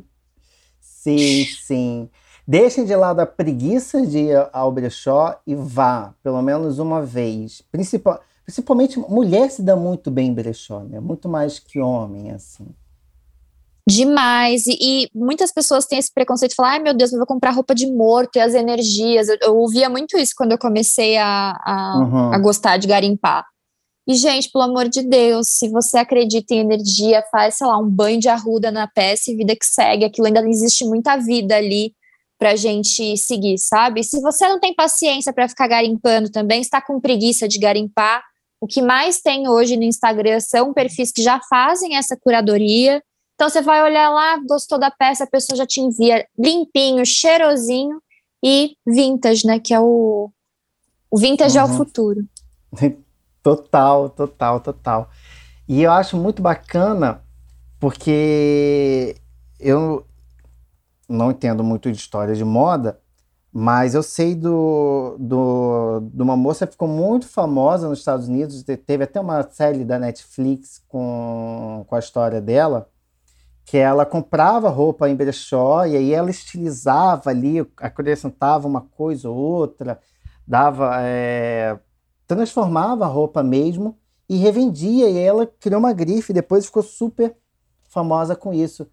sim, 0.80 1.46
sim. 1.66 2.08
Deixem 2.46 2.86
de 2.86 2.96
lado 2.96 3.20
a 3.20 3.26
preguiça 3.26 4.06
de 4.06 4.18
ir 4.18 4.48
ao 4.52 4.72
brechó 4.72 5.38
e 5.46 5.54
vá, 5.54 6.14
pelo 6.22 6.40
menos 6.40 6.78
uma 6.78 7.04
vez. 7.04 7.62
Principal, 7.70 8.20
principalmente, 8.44 8.98
mulher 8.98 9.50
se 9.50 9.60
dá 9.60 9.76
muito 9.76 10.10
bem 10.10 10.28
em 10.28 10.34
brechó, 10.34 10.80
né? 10.80 10.98
Muito 10.98 11.28
mais 11.28 11.58
que 11.58 11.78
homem, 11.78 12.30
assim. 12.30 12.66
Demais. 13.88 14.66
E, 14.66 14.76
e, 14.78 15.08
muitas 15.14 15.50
pessoas 15.50 15.86
têm 15.86 15.98
esse 15.98 16.12
preconceito 16.12 16.50
de 16.50 16.56
falar: 16.56 16.72
ai 16.72 16.78
meu 16.78 16.92
Deus, 16.92 17.10
eu 17.10 17.18
vou 17.18 17.26
comprar 17.26 17.52
roupa 17.52 17.74
de 17.74 17.90
morto 17.90 18.36
e 18.36 18.40
as 18.40 18.54
energias. 18.54 19.28
Eu, 19.28 19.38
eu 19.40 19.56
ouvia 19.56 19.88
muito 19.88 20.18
isso 20.18 20.34
quando 20.36 20.52
eu 20.52 20.58
comecei 20.58 21.16
a, 21.16 21.58
a, 21.64 21.98
uhum. 21.98 22.34
a, 22.34 22.38
gostar 22.38 22.76
de 22.76 22.86
garimpar. 22.86 23.46
E, 24.06 24.14
gente, 24.14 24.50
pelo 24.50 24.64
amor 24.64 24.88
de 24.88 25.02
Deus, 25.02 25.48
se 25.48 25.70
você 25.70 25.98
acredita 25.98 26.54
em 26.54 26.60
energia, 26.60 27.24
faz, 27.30 27.56
sei 27.56 27.66
lá, 27.66 27.78
um 27.78 27.88
banho 27.88 28.20
de 28.20 28.28
arruda 28.28 28.70
na 28.70 28.86
peça 28.86 29.30
e 29.30 29.36
vida 29.36 29.56
que 29.56 29.64
segue. 29.64 30.04
Aquilo 30.04 30.26
ainda 30.26 30.46
existe 30.46 30.84
muita 30.84 31.16
vida 31.16 31.56
ali 31.56 31.94
para 32.38 32.52
a 32.52 32.56
gente 32.56 33.16
seguir, 33.16 33.58
sabe? 33.58 34.04
Se 34.04 34.20
você 34.20 34.46
não 34.48 34.60
tem 34.60 34.74
paciência 34.74 35.32
para 35.32 35.48
ficar 35.48 35.66
garimpando 35.66 36.30
também, 36.30 36.60
está 36.60 36.80
com 36.80 37.00
preguiça 37.00 37.48
de 37.48 37.58
garimpar, 37.58 38.22
o 38.60 38.66
que 38.66 38.82
mais 38.82 39.20
tem 39.20 39.48
hoje 39.48 39.76
no 39.76 39.84
Instagram 39.84 40.40
são 40.40 40.72
perfis 40.72 41.12
que 41.12 41.22
já 41.22 41.40
fazem 41.48 41.96
essa 41.96 42.16
curadoria. 42.16 43.02
Então 43.38 43.48
você 43.48 43.62
vai 43.62 43.80
olhar 43.84 44.10
lá, 44.10 44.36
gostou 44.48 44.80
da 44.80 44.90
peça, 44.90 45.22
a 45.22 45.26
pessoa 45.28 45.56
já 45.56 45.64
te 45.64 45.80
envia 45.80 46.26
limpinho, 46.36 47.06
cheirosinho 47.06 48.02
e 48.44 48.74
vintage, 48.84 49.46
né? 49.46 49.60
Que 49.60 49.72
é 49.72 49.78
o, 49.78 50.28
o 51.08 51.16
vintage 51.16 51.56
uhum. 51.56 51.64
é 51.64 51.68
o 51.68 51.76
futuro. 51.76 52.20
Total, 53.40 54.10
total, 54.10 54.60
total. 54.60 55.10
E 55.68 55.80
eu 55.82 55.92
acho 55.92 56.16
muito 56.16 56.42
bacana 56.42 57.22
porque 57.78 59.14
eu, 59.60 60.04
não 61.08 61.30
entendo 61.30 61.62
muito 61.62 61.90
de 61.92 61.96
história 61.96 62.34
de 62.34 62.44
moda, 62.44 62.98
mas 63.52 63.94
eu 63.94 64.02
sei 64.02 64.34
do, 64.34 65.16
do, 65.16 66.00
de 66.12 66.20
uma 66.20 66.36
moça 66.36 66.66
que 66.66 66.72
ficou 66.72 66.88
muito 66.88 67.28
famosa 67.28 67.88
nos 67.88 68.00
Estados 68.00 68.28
Unidos, 68.28 68.64
teve 68.84 69.04
até 69.04 69.20
uma 69.20 69.42
série 69.44 69.84
da 69.84 69.98
Netflix 69.98 70.82
com, 70.88 71.86
com 71.88 71.94
a 71.94 72.00
história 72.00 72.40
dela, 72.40 72.90
que 73.68 73.76
ela 73.76 74.06
comprava 74.06 74.68
roupa 74.68 75.08
em 75.08 75.14
brechó 75.14 75.84
e 75.84 75.96
aí 75.96 76.12
ela 76.12 76.30
estilizava 76.30 77.30
ali, 77.30 77.66
acrescentava 77.76 78.66
uma 78.66 78.80
coisa 78.80 79.28
ou 79.28 79.36
outra, 79.36 80.00
dava, 80.46 80.96
é, 81.02 81.78
transformava 82.26 83.04
a 83.04 83.08
roupa 83.08 83.42
mesmo 83.42 83.98
e 84.28 84.36
revendia, 84.36 85.08
e 85.08 85.18
ela 85.18 85.46
criou 85.46 85.80
uma 85.80 85.92
grife, 85.92 86.32
depois 86.32 86.66
ficou 86.66 86.82
super 86.82 87.36
famosa 87.88 88.36
com 88.36 88.52
isso 88.52 88.86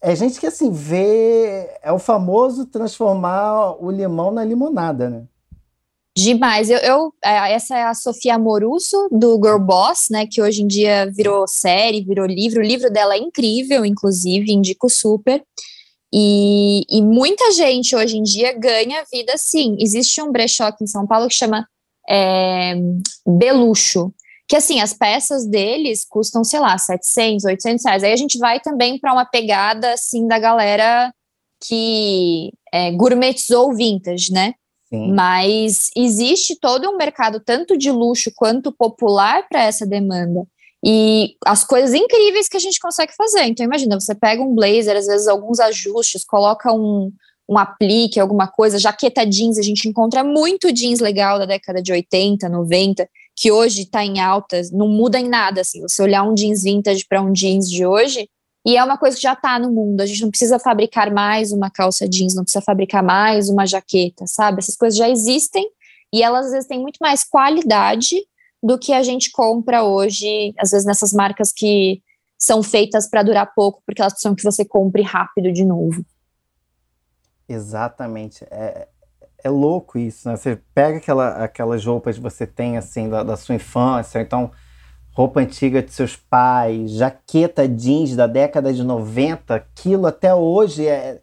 é 0.00 0.14
gente 0.14 0.38
que 0.38 0.46
assim 0.46 0.70
vê 0.70 1.68
é 1.82 1.90
o 1.90 1.98
famoso 1.98 2.66
transformar 2.66 3.82
o 3.82 3.90
limão 3.90 4.30
na 4.30 4.44
limonada, 4.44 5.10
né? 5.10 5.26
Demais. 6.16 6.70
Eu, 6.70 6.78
eu, 6.78 7.14
é, 7.22 7.52
essa 7.52 7.76
é 7.76 7.82
a 7.82 7.92
Sofia 7.92 8.38
Morusso, 8.38 9.08
do 9.12 9.34
Girl 9.34 9.58
Boss, 9.58 10.06
né? 10.10 10.26
Que 10.26 10.40
hoje 10.40 10.62
em 10.62 10.66
dia 10.66 11.10
virou 11.14 11.46
série, 11.46 12.02
virou 12.02 12.24
livro. 12.24 12.60
O 12.60 12.64
livro 12.64 12.90
dela 12.90 13.14
é 13.14 13.18
incrível, 13.18 13.84
inclusive, 13.84 14.50
indico 14.50 14.88
super. 14.88 15.44
E, 16.10 16.84
e 16.88 17.02
muita 17.02 17.52
gente 17.52 17.94
hoje 17.94 18.16
em 18.16 18.22
dia 18.22 18.54
ganha 18.58 19.04
vida 19.12 19.34
assim. 19.34 19.76
Existe 19.78 20.22
um 20.22 20.32
brechó 20.32 20.64
aqui 20.64 20.84
em 20.84 20.86
São 20.86 21.06
Paulo 21.06 21.28
que 21.28 21.34
chama 21.34 21.68
é, 22.08 22.74
Beluxo, 23.26 24.10
que 24.48 24.56
assim, 24.56 24.80
as 24.80 24.94
peças 24.94 25.44
deles 25.46 26.02
custam, 26.08 26.42
sei 26.42 26.60
lá, 26.60 26.78
700, 26.78 27.44
800 27.44 27.84
reais. 27.84 28.02
Aí 28.02 28.12
a 28.12 28.16
gente 28.16 28.38
vai 28.38 28.58
também 28.58 28.98
para 28.98 29.12
uma 29.12 29.26
pegada, 29.26 29.92
assim, 29.92 30.26
da 30.26 30.38
galera 30.38 31.12
que 31.62 32.52
é, 32.72 32.90
gourmetizou 32.92 33.70
o 33.70 33.74
vintage, 33.74 34.32
né? 34.32 34.54
Mas 34.90 35.90
existe 35.96 36.56
todo 36.60 36.88
um 36.88 36.96
mercado, 36.96 37.40
tanto 37.40 37.76
de 37.76 37.90
luxo 37.90 38.30
quanto 38.34 38.70
popular, 38.72 39.48
para 39.48 39.64
essa 39.64 39.84
demanda. 39.84 40.46
E 40.84 41.34
as 41.44 41.64
coisas 41.64 41.92
incríveis 41.94 42.48
que 42.48 42.56
a 42.56 42.60
gente 42.60 42.78
consegue 42.78 43.12
fazer. 43.16 43.44
Então, 43.44 43.66
imagina, 43.66 43.98
você 43.98 44.14
pega 44.14 44.42
um 44.42 44.54
blazer, 44.54 44.96
às 44.96 45.06
vezes 45.06 45.26
alguns 45.26 45.58
ajustes, 45.58 46.24
coloca 46.24 46.72
um, 46.72 47.10
um 47.48 47.58
aplique, 47.58 48.20
alguma 48.20 48.46
coisa, 48.46 48.78
jaqueta 48.78 49.26
jeans, 49.26 49.58
a 49.58 49.62
gente 49.62 49.88
encontra 49.88 50.22
muito 50.22 50.72
jeans 50.72 51.00
legal 51.00 51.38
da 51.38 51.46
década 51.46 51.82
de 51.82 51.92
80, 51.92 52.48
90, 52.48 53.08
que 53.34 53.50
hoje 53.50 53.82
está 53.82 54.04
em 54.04 54.20
alta, 54.20 54.60
não 54.72 54.88
muda 54.88 55.18
em 55.18 55.28
nada, 55.28 55.60
assim, 55.60 55.80
você 55.80 56.02
olhar 56.02 56.22
um 56.22 56.34
jeans 56.34 56.62
vintage 56.62 57.04
para 57.08 57.20
um 57.20 57.32
jeans 57.32 57.68
de 57.70 57.84
hoje, 57.84 58.28
e 58.66 58.76
é 58.76 58.82
uma 58.82 58.98
coisa 58.98 59.16
que 59.16 59.22
já 59.22 59.34
está 59.34 59.60
no 59.60 59.70
mundo, 59.70 60.00
a 60.00 60.06
gente 60.06 60.22
não 60.22 60.28
precisa 60.28 60.58
fabricar 60.58 61.08
mais 61.12 61.52
uma 61.52 61.70
calça 61.70 62.08
jeans, 62.08 62.34
não 62.34 62.42
precisa 62.42 62.60
fabricar 62.60 63.00
mais 63.00 63.48
uma 63.48 63.64
jaqueta, 63.64 64.26
sabe? 64.26 64.58
Essas 64.58 64.76
coisas 64.76 64.98
já 64.98 65.08
existem, 65.08 65.70
e 66.12 66.20
elas 66.20 66.46
às 66.46 66.52
vezes 66.52 66.68
têm 66.68 66.80
muito 66.80 66.98
mais 67.00 67.22
qualidade 67.22 68.16
do 68.60 68.76
que 68.76 68.92
a 68.92 69.04
gente 69.04 69.30
compra 69.30 69.84
hoje, 69.84 70.52
às 70.58 70.72
vezes 70.72 70.84
nessas 70.84 71.12
marcas 71.12 71.52
que 71.52 72.02
são 72.36 72.60
feitas 72.60 73.08
para 73.08 73.22
durar 73.22 73.54
pouco, 73.54 73.80
porque 73.86 74.02
elas 74.02 74.14
precisam 74.14 74.34
que 74.34 74.42
você 74.42 74.64
compre 74.64 75.02
rápido 75.02 75.52
de 75.52 75.64
novo. 75.64 76.04
Exatamente. 77.48 78.44
É, 78.50 78.88
é 79.44 79.48
louco 79.48 79.96
isso, 79.96 80.28
né? 80.28 80.36
Você 80.36 80.60
pega 80.74 80.98
aquela, 80.98 81.44
aquelas 81.44 81.84
roupas 81.84 82.16
que 82.16 82.22
você 82.22 82.44
tem, 82.44 82.76
assim, 82.76 83.08
da, 83.08 83.22
da 83.22 83.36
sua 83.36 83.54
infância, 83.54 84.20
então 84.20 84.50
roupa 85.16 85.40
antiga 85.40 85.82
de 85.82 85.90
seus 85.90 86.14
pais, 86.14 86.90
jaqueta 86.90 87.66
jeans 87.66 88.14
da 88.14 88.26
década 88.26 88.70
de 88.70 88.84
90, 88.84 89.54
aquilo 89.54 90.06
até 90.06 90.34
hoje 90.34 90.86
é, 90.86 91.22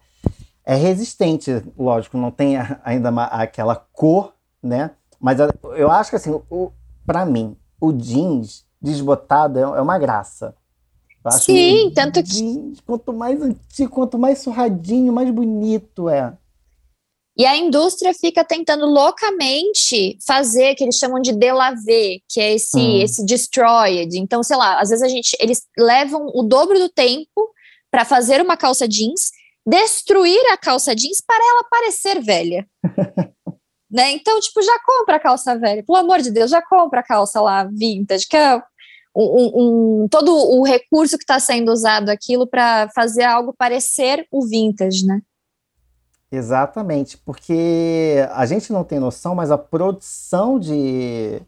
é 0.66 0.74
resistente, 0.74 1.64
lógico, 1.78 2.18
não 2.18 2.32
tem 2.32 2.56
ainda 2.84 3.10
aquela 3.26 3.76
cor, 3.76 4.34
né? 4.64 4.90
Mas 5.22 5.38
eu 5.78 5.92
acho 5.92 6.10
que, 6.10 6.16
assim, 6.16 6.42
para 7.06 7.24
mim, 7.24 7.56
o 7.80 7.94
jeans 7.94 8.66
desbotado 8.82 9.60
é, 9.60 9.62
é 9.62 9.82
uma 9.82 10.00
graça. 10.00 10.56
Sim, 11.30 11.92
tanto 11.94 12.22
que. 12.24 12.74
Quanto 12.88 13.14
mais 13.14 13.42
antigo, 13.44 13.92
quanto 13.92 14.18
mais 14.18 14.40
surradinho, 14.40 15.14
mais 15.14 15.30
bonito 15.30 16.10
é. 16.10 16.34
E 17.36 17.46
a 17.46 17.58
indústria 17.58 18.14
fica 18.14 18.44
tentando 18.44 18.86
loucamente 18.86 20.18
fazer 20.26 20.76
que 20.76 20.84
eles 20.84 20.98
chamam 20.98 21.20
de 21.20 21.34
delaver, 21.34 22.20
que 22.30 22.40
é 22.40 22.54
esse 22.54 22.78
hum. 22.78 23.02
esse 23.02 23.26
destroyed. 23.26 24.18
Então, 24.18 24.44
sei 24.44 24.56
lá, 24.56 24.80
às 24.80 24.90
vezes 24.90 25.04
a 25.04 25.08
gente 25.08 25.36
eles 25.40 25.64
levam 25.78 26.28
o 26.34 26.44
dobro 26.44 26.78
do 26.78 26.90
tempo 26.90 27.52
para 27.90 28.06
fazer 28.06 28.42
uma 28.42 28.56
calça 28.56 28.88
jeans, 28.88 29.32
destruir 29.66 30.40
a 30.52 30.58
calça 30.58 30.96
jeans 30.96 31.22
para 31.26 31.44
ela 31.44 31.64
parecer 31.70 32.22
velha. 32.22 32.68
né? 33.90 34.12
Então, 34.12 34.40
tipo, 34.40 34.62
já 34.62 34.78
compra 34.86 35.16
a 35.16 35.20
calça 35.20 35.58
velha. 35.58 35.84
Pelo 35.84 36.00
amor 36.00 36.20
de 36.22 36.32
Deus, 36.32 36.52
já 36.52 36.62
compra 36.62 37.00
a 37.00 37.04
calça 37.04 37.42
lá 37.42 37.64
vintage, 37.64 38.28
que 38.28 38.38
é 38.38 38.62
um, 39.16 40.04
um 40.04 40.08
todo 40.10 40.36
o 40.36 40.64
recurso 40.64 41.18
que 41.18 41.24
está 41.24 41.40
sendo 41.40 41.72
usado 41.72 42.10
aquilo 42.10 42.48
para 42.48 42.90
fazer 42.96 43.24
algo 43.24 43.54
parecer 43.56 44.26
o 44.32 44.46
vintage, 44.46 45.06
né? 45.06 45.22
Exatamente, 46.36 47.16
porque 47.16 48.28
a 48.32 48.44
gente 48.48 48.74
não 48.74 48.84
tem 48.84 49.00
noção, 49.00 49.36
mas 49.36 49.52
a 49.52 49.58
produção 49.58 50.60
de 50.60 51.40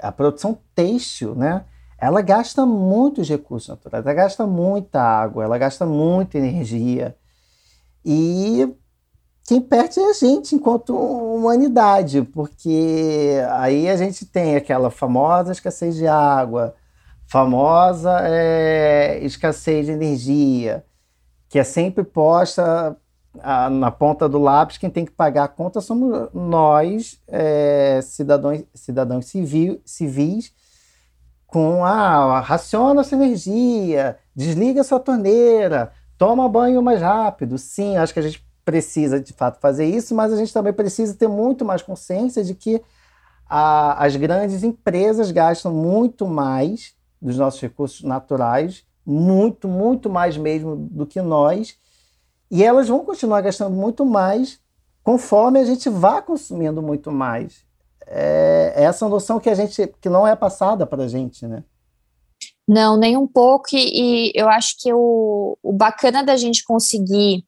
a 0.00 0.10
produção 0.10 0.58
têxtil, 0.74 1.36
né? 1.36 1.64
Ela 1.96 2.20
gasta 2.20 2.66
muitos 2.66 3.28
recursos 3.28 3.68
naturais, 3.68 4.04
ela 4.04 4.12
gasta 4.12 4.44
muita 4.44 5.00
água, 5.00 5.44
ela 5.44 5.56
gasta 5.56 5.86
muita 5.86 6.36
energia. 6.36 7.16
E 8.04 8.74
quem 9.46 9.60
perde 9.60 10.00
é 10.00 10.10
a 10.10 10.12
gente 10.14 10.56
enquanto 10.56 10.96
humanidade, 10.96 12.22
porque 12.22 13.36
aí 13.52 13.88
a 13.88 13.96
gente 13.96 14.26
tem 14.26 14.56
aquela 14.56 14.90
famosa 14.90 15.52
escassez 15.52 15.94
de 15.94 16.08
água, 16.08 16.74
famosa 17.28 18.18
é, 18.24 19.20
escassez 19.22 19.86
de 19.86 19.92
energia, 19.92 20.84
que 21.48 21.56
é 21.60 21.64
sempre 21.64 22.02
posta 22.02 22.96
a, 23.40 23.70
na 23.70 23.90
ponta 23.90 24.28
do 24.28 24.38
lápis, 24.38 24.78
quem 24.78 24.90
tem 24.90 25.04
que 25.04 25.12
pagar 25.12 25.44
a 25.44 25.48
conta 25.48 25.80
somos 25.80 26.28
nós, 26.32 27.20
é, 27.28 28.00
cidadãos, 28.02 28.64
cidadãos 28.74 29.26
civil, 29.26 29.80
civis, 29.84 30.52
com 31.46 31.84
a 31.84 31.90
ah, 31.90 32.40
raciona 32.40 33.04
sua 33.04 33.16
energia, 33.16 34.18
desliga 34.34 34.82
sua 34.82 34.98
torneira, 34.98 35.92
toma 36.16 36.48
banho 36.48 36.82
mais 36.82 37.00
rápido. 37.00 37.58
Sim, 37.58 37.96
acho 37.96 38.12
que 38.14 38.20
a 38.20 38.22
gente 38.22 38.46
precisa 38.64 39.20
de 39.20 39.32
fato 39.32 39.60
fazer 39.60 39.84
isso, 39.84 40.14
mas 40.14 40.32
a 40.32 40.36
gente 40.36 40.52
também 40.52 40.72
precisa 40.72 41.14
ter 41.14 41.28
muito 41.28 41.64
mais 41.64 41.82
consciência 41.82 42.42
de 42.42 42.54
que 42.54 42.80
a, 43.46 44.02
as 44.04 44.16
grandes 44.16 44.62
empresas 44.62 45.30
gastam 45.30 45.72
muito 45.72 46.26
mais 46.26 46.94
dos 47.20 47.36
nossos 47.36 47.60
recursos 47.60 48.02
naturais 48.02 48.84
muito, 49.04 49.68
muito 49.68 50.08
mais 50.08 50.36
mesmo 50.36 50.76
do 50.76 51.06
que 51.06 51.20
nós, 51.20 51.76
e 52.52 52.62
elas 52.62 52.86
vão 52.86 53.02
continuar 53.02 53.40
gastando 53.40 53.74
muito 53.74 54.04
mais 54.04 54.60
conforme 55.02 55.58
a 55.58 55.64
gente 55.64 55.88
vá 55.88 56.20
consumindo 56.20 56.82
muito 56.82 57.10
mais. 57.10 57.64
É, 58.06 58.74
é 58.76 58.84
essa 58.84 59.08
noção 59.08 59.40
que 59.40 59.48
a 59.48 59.54
gente 59.54 59.86
que 60.02 60.10
não 60.10 60.26
é 60.26 60.36
passada 60.36 60.86
para 60.86 61.04
a 61.04 61.08
gente, 61.08 61.46
né? 61.46 61.64
Não, 62.68 62.98
nem 62.98 63.16
um 63.16 63.26
pouco, 63.26 63.68
e, 63.72 64.28
e 64.28 64.32
eu 64.34 64.50
acho 64.50 64.76
que 64.78 64.92
o, 64.92 65.56
o 65.62 65.72
bacana 65.72 66.22
da 66.22 66.36
gente 66.36 66.62
conseguir 66.62 67.44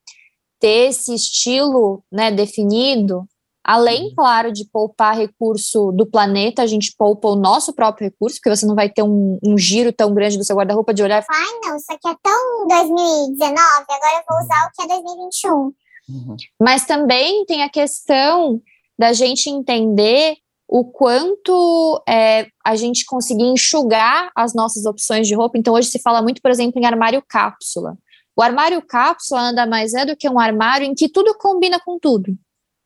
ter 0.58 0.88
esse 0.88 1.14
estilo 1.14 2.02
né, 2.10 2.32
definido 2.32 3.28
Além, 3.64 4.14
claro, 4.14 4.52
de 4.52 4.66
poupar 4.70 5.16
recurso 5.16 5.90
do 5.92 6.04
planeta, 6.04 6.60
a 6.60 6.66
gente 6.66 6.94
poupa 6.98 7.28
o 7.28 7.34
nosso 7.34 7.72
próprio 7.72 8.04
recurso, 8.04 8.36
porque 8.36 8.54
você 8.54 8.66
não 8.66 8.74
vai 8.74 8.90
ter 8.90 9.02
um, 9.02 9.38
um 9.42 9.56
giro 9.56 9.90
tão 9.90 10.12
grande 10.12 10.36
do 10.36 10.44
seu 10.44 10.54
guarda-roupa 10.54 10.92
de 10.92 11.02
olhar 11.02 11.22
e 11.22 11.24
falar: 11.24 11.38
ai, 11.38 11.60
não, 11.70 11.76
isso 11.76 11.90
aqui 11.90 12.06
é 12.06 12.14
tão 12.22 12.66
2019, 12.68 13.56
agora 13.88 14.18
eu 14.18 14.24
vou 14.28 14.38
usar 14.44 14.66
o 14.66 14.70
que 14.74 14.82
é 14.82 14.86
2021. 14.86 15.72
Uhum. 16.06 16.36
Mas 16.60 16.84
também 16.84 17.46
tem 17.46 17.62
a 17.62 17.70
questão 17.70 18.60
da 18.98 19.14
gente 19.14 19.48
entender 19.48 20.36
o 20.68 20.84
quanto 20.84 22.02
é, 22.06 22.46
a 22.62 22.76
gente 22.76 23.06
conseguir 23.06 23.44
enxugar 23.44 24.30
as 24.36 24.54
nossas 24.54 24.84
opções 24.84 25.26
de 25.26 25.34
roupa. 25.34 25.56
Então, 25.56 25.72
hoje 25.72 25.88
se 25.88 25.98
fala 25.98 26.20
muito, 26.20 26.42
por 26.42 26.50
exemplo, 26.50 26.78
em 26.78 26.84
armário 26.84 27.22
cápsula. 27.26 27.96
O 28.36 28.42
armário 28.42 28.82
cápsula 28.86 29.52
nada 29.52 29.66
mais 29.66 29.94
é 29.94 30.04
do 30.04 30.16
que 30.16 30.28
um 30.28 30.38
armário 30.38 30.86
em 30.86 30.94
que 30.94 31.08
tudo 31.08 31.34
combina 31.38 31.78
com 31.80 31.98
tudo. 31.98 32.36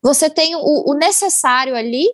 Você 0.02 0.30
tem 0.30 0.54
o, 0.56 0.90
o 0.90 0.94
necessário 0.94 1.74
ali, 1.74 2.06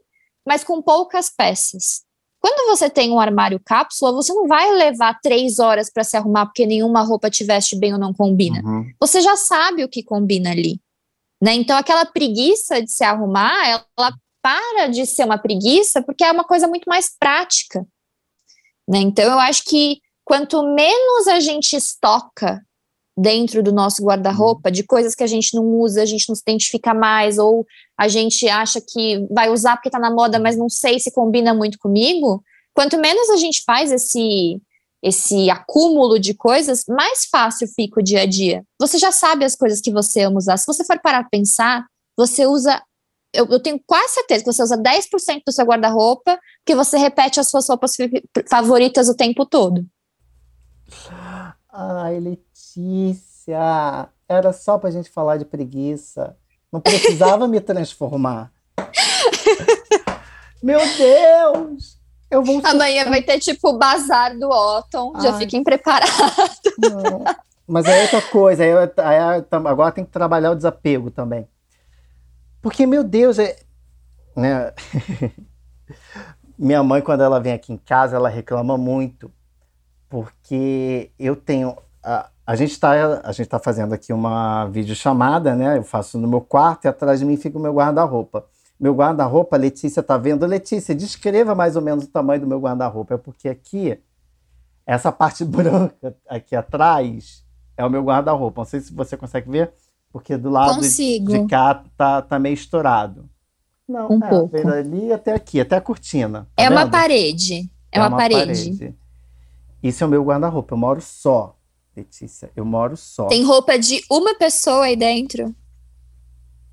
mas 0.47 0.65
com 0.65 0.81
poucas 0.83 1.31
peças. 1.31 2.03
Quando 2.41 2.67
você 2.67 2.91
tem 2.91 3.11
um 3.11 3.19
armário 3.19 3.59
cápsula, 3.65 4.13
você 4.13 4.33
não 4.35 4.47
vai 4.47 4.71
levar 4.73 5.19
três 5.23 5.59
horas 5.59 5.91
para 5.91 6.05
se 6.05 6.15
arrumar 6.15 6.45
porque 6.45 6.67
nenhuma 6.67 7.03
roupa 7.03 7.31
te 7.31 7.43
veste 7.43 7.75
bem 7.75 7.95
ou 7.95 7.99
não 7.99 8.13
combina. 8.13 8.61
Uhum. 8.63 8.85
Você 9.01 9.23
já 9.23 9.35
sabe 9.35 9.83
o 9.83 9.89
que 9.89 10.03
combina 10.03 10.51
ali. 10.51 10.79
Né? 11.43 11.55
Então, 11.55 11.77
aquela 11.77 12.05
preguiça 12.05 12.83
de 12.83 12.91
se 12.91 13.03
arrumar, 13.03 13.67
ela 13.67 14.15
para 14.43 14.89
de 14.89 15.07
ser 15.07 15.25
uma 15.25 15.39
preguiça 15.39 16.03
porque 16.03 16.23
é 16.23 16.31
uma 16.31 16.45
coisa 16.45 16.69
muito 16.69 16.85
mais 16.87 17.11
prática. 17.19 17.87
Né? 18.87 18.99
Então, 18.99 19.25
eu 19.25 19.39
acho 19.39 19.65
que 19.65 20.03
quanto 20.23 20.63
menos 20.75 21.27
a 21.29 21.41
gente 21.41 21.75
estoca 21.75 22.63
dentro 23.17 23.63
do 23.63 23.73
nosso 23.73 24.03
guarda-roupa, 24.03 24.71
de 24.71 24.83
coisas 24.83 25.15
que 25.15 25.23
a 25.23 25.27
gente 25.27 25.55
não 25.55 25.65
usa, 25.65 26.03
a 26.03 26.07
gente 26.07 26.29
não 26.29 26.35
se 26.35 26.43
identifica 26.43 26.93
mais, 26.93 27.39
ou 27.39 27.65
a 27.97 28.09
gente 28.09 28.49
acha 28.49 28.81
que 28.81 29.25
vai 29.31 29.51
usar 29.51 29.77
porque 29.77 29.91
tá 29.91 29.99
na 29.99 30.11
moda, 30.11 30.39
mas 30.39 30.57
não 30.57 30.69
sei 30.69 30.99
se 30.99 31.13
combina 31.13 31.55
muito 31.55 31.79
comigo, 31.79 32.43
quanto 32.75 32.99
menos 32.99 33.31
a 33.31 33.37
gente 33.37 33.63
faz 33.65 33.93
esse 33.93 34.61
esse 35.03 35.51
acúmulo 35.51 36.19
de 36.19 36.33
coisas, 36.33 36.87
mais 36.89 37.27
fácil 37.27 37.69
fica 37.69 38.01
o 38.01 38.03
dia 38.03 38.23
a 38.23 38.27
dia. 38.27 38.65
Você 38.81 38.97
já 38.97 39.13
sabe 39.13 39.45
as 39.45 39.55
coisas 39.55 39.79
que 39.79 39.93
você 39.93 40.23
ama 40.23 40.39
usar. 40.39 40.57
Se 40.57 40.67
você 40.67 40.83
for 40.83 40.99
parar 40.99 41.21
para 41.21 41.29
pensar, 41.29 41.85
você 42.17 42.47
usa 42.47 42.83
eu, 43.35 43.47
eu, 43.51 43.61
tenho 43.61 43.81
quase 43.85 44.15
certeza 44.15 44.45
que 44.45 44.53
você 44.53 44.63
usa 44.63 44.79
10% 44.79 45.43
do 45.45 45.53
seu 45.53 45.67
guarda-roupa, 45.67 46.39
que 46.65 46.75
você 46.75 46.97
repete 46.97 47.41
as 47.41 47.49
suas 47.49 47.69
roupas 47.69 47.97
favoritas 48.49 49.09
o 49.09 49.15
tempo 49.15 49.45
todo. 49.45 49.85
Ai, 51.73 52.21
Letícia, 52.21 52.45
era 54.29 54.53
só 54.53 54.79
pra 54.79 54.91
gente 54.91 55.11
falar 55.11 55.37
de 55.37 55.45
preguiça. 55.45 56.37
Não 56.73 56.81
precisava 56.81 57.47
me 57.47 57.61
transformar. 57.61 58.53
Meu 60.63 60.81
Deus! 60.97 61.99
Eu 62.31 62.43
vou 62.43 62.61
Amanhã 62.65 63.05
vai 63.05 63.23
ter 63.23 63.39
tipo 63.39 63.69
o 63.69 63.79
bazar 63.79 64.37
do 64.37 64.49
Otton. 64.49 65.13
Ai. 65.15 65.23
Já 65.23 65.39
fiquem 65.39 65.63
preparados. 65.63 66.17
Não. 66.79 67.23
Mas 67.67 67.87
é 67.87 68.03
outra 68.03 68.23
coisa. 68.23 68.65
Aí, 68.65 68.73
aí, 68.73 69.45
agora 69.53 69.93
tem 69.93 70.05
que 70.05 70.11
trabalhar 70.11 70.51
o 70.51 70.57
desapego 70.57 71.11
também. 71.11 71.47
Porque, 72.61 72.87
meu 72.87 73.05
Deus, 73.05 73.39
é. 73.39 73.57
Né? 74.35 74.73
Minha 76.59 76.83
mãe, 76.83 77.01
quando 77.03 77.23
ela 77.23 77.39
vem 77.39 77.53
aqui 77.53 77.73
em 77.73 77.77
casa, 77.77 78.17
ela 78.17 78.29
reclama 78.29 78.77
muito 78.77 79.31
porque 80.15 81.11
eu 81.19 81.35
tenho. 81.35 81.77
A, 82.01 82.31
a 82.47 82.55
gente 82.57 82.73
está 82.73 83.21
a 83.23 83.33
gente 83.33 83.49
tá 83.49 83.59
fazendo 83.59 83.95
aqui 83.95 84.13
uma 84.13 84.67
videochamada, 84.67 85.55
né? 85.55 85.79
Eu 85.79 85.83
faço 85.83 86.19
no 86.19 86.29
meu 86.29 86.41
quarto 86.41 86.85
e 86.85 86.89
atrás 86.89 87.21
de 87.21 87.27
mim 87.27 87.37
fica 87.37 87.59
o 87.59 87.61
meu 87.61 87.73
guarda-roupa. 87.73 88.45
Meu 88.79 88.95
guarda-roupa, 88.95 89.57
Letícia 89.57 90.03
tá 90.03 90.19
vendo. 90.19 90.45
Letícia, 90.45 90.95
descreva 90.95 91.55
mais 91.55 91.77
ou 91.77 91.83
menos 91.83 92.05
o 92.05 92.09
tamanho 92.09 92.41
do 92.41 92.47
meu 92.47 92.61
guarda-roupa. 92.61 93.15
É 93.15 93.17
porque 93.17 93.49
aqui, 93.49 93.99
essa 94.85 95.11
parte 95.11 95.43
branca 95.47 96.15
aqui 96.29 96.55
atrás 96.55 97.45
é 97.77 97.85
o 97.85 97.91
meu 97.91 98.03
guarda-roupa. 98.03 98.61
Não 98.61 98.67
sei 98.67 98.81
se 98.81 98.93
você 98.93 99.17
consegue 99.17 99.51
ver, 99.51 99.73
porque 100.13 100.37
do 100.37 100.51
lado 100.51 100.77
Consigo. 100.77 101.33
de 101.33 101.47
cá 101.47 101.83
tá, 101.97 102.21
tá 102.21 102.39
meio 102.39 102.55
estourado. 102.55 103.29
Não, 103.89 104.09
um 104.11 104.25
é, 104.25 104.29
pouco. 104.29 104.69
ali 104.69 105.13
até 105.13 105.35
aqui, 105.35 105.61
até 105.61 105.77
a 105.77 105.81
cortina. 105.81 106.47
Tá 106.57 106.63
é 106.63 106.69
vendo? 106.69 106.79
uma 106.79 106.91
parede. 106.91 107.71
É, 107.91 107.99
é 107.99 108.01
uma, 108.01 108.09
uma 108.09 108.17
parede. 108.17 108.77
parede. 108.77 108.95
Isso 109.83 110.03
é 110.03 110.07
o 110.07 110.11
meu 110.11 110.25
guarda-roupa. 110.25 110.75
Eu 110.75 110.79
moro 110.79 111.01
só, 111.01 111.55
Letícia. 111.97 112.51
Eu 112.57 112.65
moro 112.65 112.97
só. 112.97 113.27
Tem 113.27 113.45
roupa 113.45 113.79
de 113.79 114.03
uma 114.11 114.35
pessoa 114.35 114.85
aí 114.85 114.97
dentro? 114.97 115.55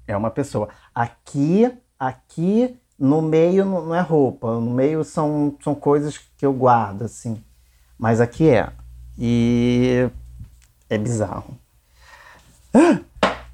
É 0.07 0.17
uma 0.17 0.32
pessoa. 0.32 0.69
Aqui, 0.93 1.72
aqui 1.99 2.76
no 2.97 3.22
meio 3.22 3.65
não 3.65 3.93
é 3.93 4.01
roupa. 4.01 4.59
No 4.59 4.72
meio 4.72 5.03
são, 5.03 5.55
são 5.63 5.76
coisas 5.76 6.17
que 6.38 6.45
eu 6.45 6.53
guardo, 6.53 7.03
assim. 7.03 7.41
Mas 7.97 8.19
aqui 8.19 8.49
é. 8.49 8.72
E 9.17 10.09
é 10.89 10.97
bizarro. 10.97 11.57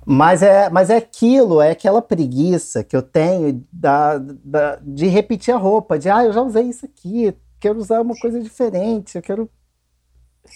Mas 0.09 0.41
é, 0.41 0.69
mas 0.69 0.89
é 0.89 0.95
aquilo, 0.95 1.59
é 1.59 1.71
aquela 1.71 2.01
preguiça 2.01 2.81
que 2.81 2.95
eu 2.95 3.01
tenho 3.01 3.61
da, 3.69 4.17
da, 4.17 4.77
de 4.77 5.05
repetir 5.07 5.53
a 5.53 5.57
roupa, 5.57 5.99
de 5.99 6.09
ah, 6.09 6.23
eu 6.23 6.31
já 6.31 6.41
usei 6.41 6.63
isso 6.63 6.85
aqui, 6.85 7.35
quero 7.59 7.77
usar 7.77 7.99
uma 7.99 8.15
coisa 8.15 8.39
diferente, 8.39 9.17
eu 9.17 9.21
quero. 9.21 9.49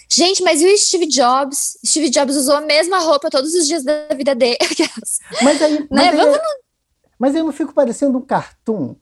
Gente, 0.10 0.44
mas 0.44 0.62
e 0.62 0.66
o 0.66 0.78
Steve 0.78 1.08
Jobs? 1.08 1.78
Steve 1.86 2.10
Jobs 2.10 2.36
usou 2.36 2.56
a 2.56 2.62
mesma 2.62 3.00
roupa 3.00 3.30
todos 3.30 3.54
os 3.54 3.68
dias 3.68 3.84
da 3.84 4.08
vida 4.16 4.36
dele. 4.36 4.58
Mas 5.42 5.62
aí, 5.62 5.88
mas, 5.90 6.16
né? 6.16 6.22
aí, 6.22 6.40
mas 7.18 7.36
eu 7.36 7.44
não 7.44 7.52
fico 7.52 7.74
parecendo 7.74 8.18
um 8.18 8.22
cartoon. 8.22 8.96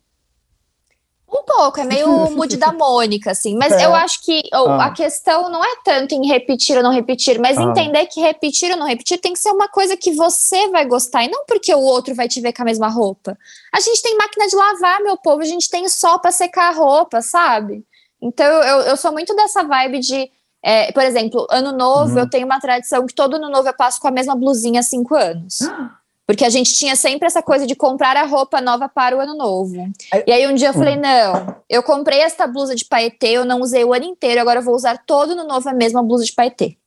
Um 1.32 1.44
pouco, 1.44 1.80
é 1.80 1.84
meio 1.84 2.08
Moody 2.36 2.58
da 2.58 2.72
Mônica, 2.72 3.32
assim. 3.32 3.56
Mas 3.56 3.72
é. 3.74 3.86
eu 3.86 3.94
acho 3.94 4.24
que 4.24 4.42
oh, 4.54 4.70
ah. 4.70 4.86
a 4.86 4.92
questão 4.92 5.50
não 5.50 5.64
é 5.64 5.76
tanto 5.84 6.16
em 6.16 6.28
repetir 6.28 6.76
ou 6.76 6.84
não 6.84 6.92
repetir, 6.92 7.40
mas 7.40 7.58
ah. 7.58 7.64
entender 7.64 8.08
que 8.08 8.20
repetir 8.20 8.72
ou 8.72 8.78
não 8.78 8.88
repetir 8.88 9.20
tem 9.20 9.34
que 9.34 9.40
ser 9.40 9.52
uma 9.52 9.68
coisa 9.68 9.96
que 9.96 10.12
você 10.12 10.68
vai 10.70 10.86
gostar 10.86 11.24
e 11.24 11.30
não 11.30 11.46
porque 11.46 11.74
o 11.74 11.80
outro 11.80 12.16
vai 12.16 12.28
te 12.28 12.42
ver 12.42 12.52
com 12.52 12.64
a 12.64 12.66
mesma 12.66 12.88
roupa. 12.88 13.38
A 13.72 13.80
gente 13.80 14.02
tem 14.02 14.18
máquina 14.18 14.48
de 14.48 14.56
lavar, 14.56 15.02
meu 15.02 15.18
povo, 15.18 15.42
a 15.42 15.46
gente 15.46 15.70
tem 15.70 15.88
sol 15.88 16.20
para 16.20 16.32
secar 16.32 16.70
a 16.70 16.76
roupa, 16.76 17.22
sabe? 17.22 17.86
Então 18.22 18.46
eu, 18.46 18.82
eu 18.82 18.98
sou 18.98 19.12
muito 19.12 19.36
dessa 19.36 19.64
vibe 19.64 20.00
de. 20.00 20.32
É, 20.64 20.92
por 20.92 21.04
exemplo, 21.04 21.48
ano 21.50 21.72
novo, 21.72 22.14
uhum. 22.14 22.20
eu 22.20 22.30
tenho 22.30 22.46
uma 22.46 22.60
tradição 22.60 23.06
que 23.06 23.14
todo 23.14 23.36
ano 23.36 23.50
novo 23.50 23.68
eu 23.68 23.74
passo 23.74 24.00
com 24.00 24.08
a 24.08 24.12
mesma 24.12 24.36
blusinha 24.36 24.82
há 24.82 24.84
cinco 24.84 25.16
anos. 25.16 25.60
Porque 26.28 26.46
a 26.46 26.50
gente 26.50 26.76
tinha 26.76 26.96
sempre 26.96 27.26
essa 27.26 27.42
coisa 27.42 27.66
de 27.66 27.76
comprar 27.76 28.16
a 28.16 28.24
roupa 28.24 28.62
nova 28.62 28.88
para 28.88 29.18
o 29.18 29.20
ano 29.20 29.36
novo. 29.36 29.92
E 30.28 30.32
aí 30.32 30.48
um 30.48 30.54
dia 30.54 30.68
eu 30.68 30.74
falei: 30.76 30.96
hum. 30.96 31.02
não, 31.02 31.56
eu 31.68 31.82
comprei 31.82 32.20
esta 32.20 32.46
blusa 32.46 32.76
de 32.76 32.86
paetê, 32.86 33.30
eu 33.30 33.46
não 33.46 33.62
usei 33.62 33.84
o 33.84 33.94
ano 33.94 34.06
inteiro, 34.06 34.40
agora 34.40 34.60
eu 34.60 34.64
vou 34.64 34.76
usar 34.76 35.04
todo 35.08 35.32
ano 35.32 35.44
novo 35.44 35.68
a 35.68 35.74
mesma 35.74 36.04
blusa 36.04 36.24
de 36.24 36.34
paetê. 36.34 36.78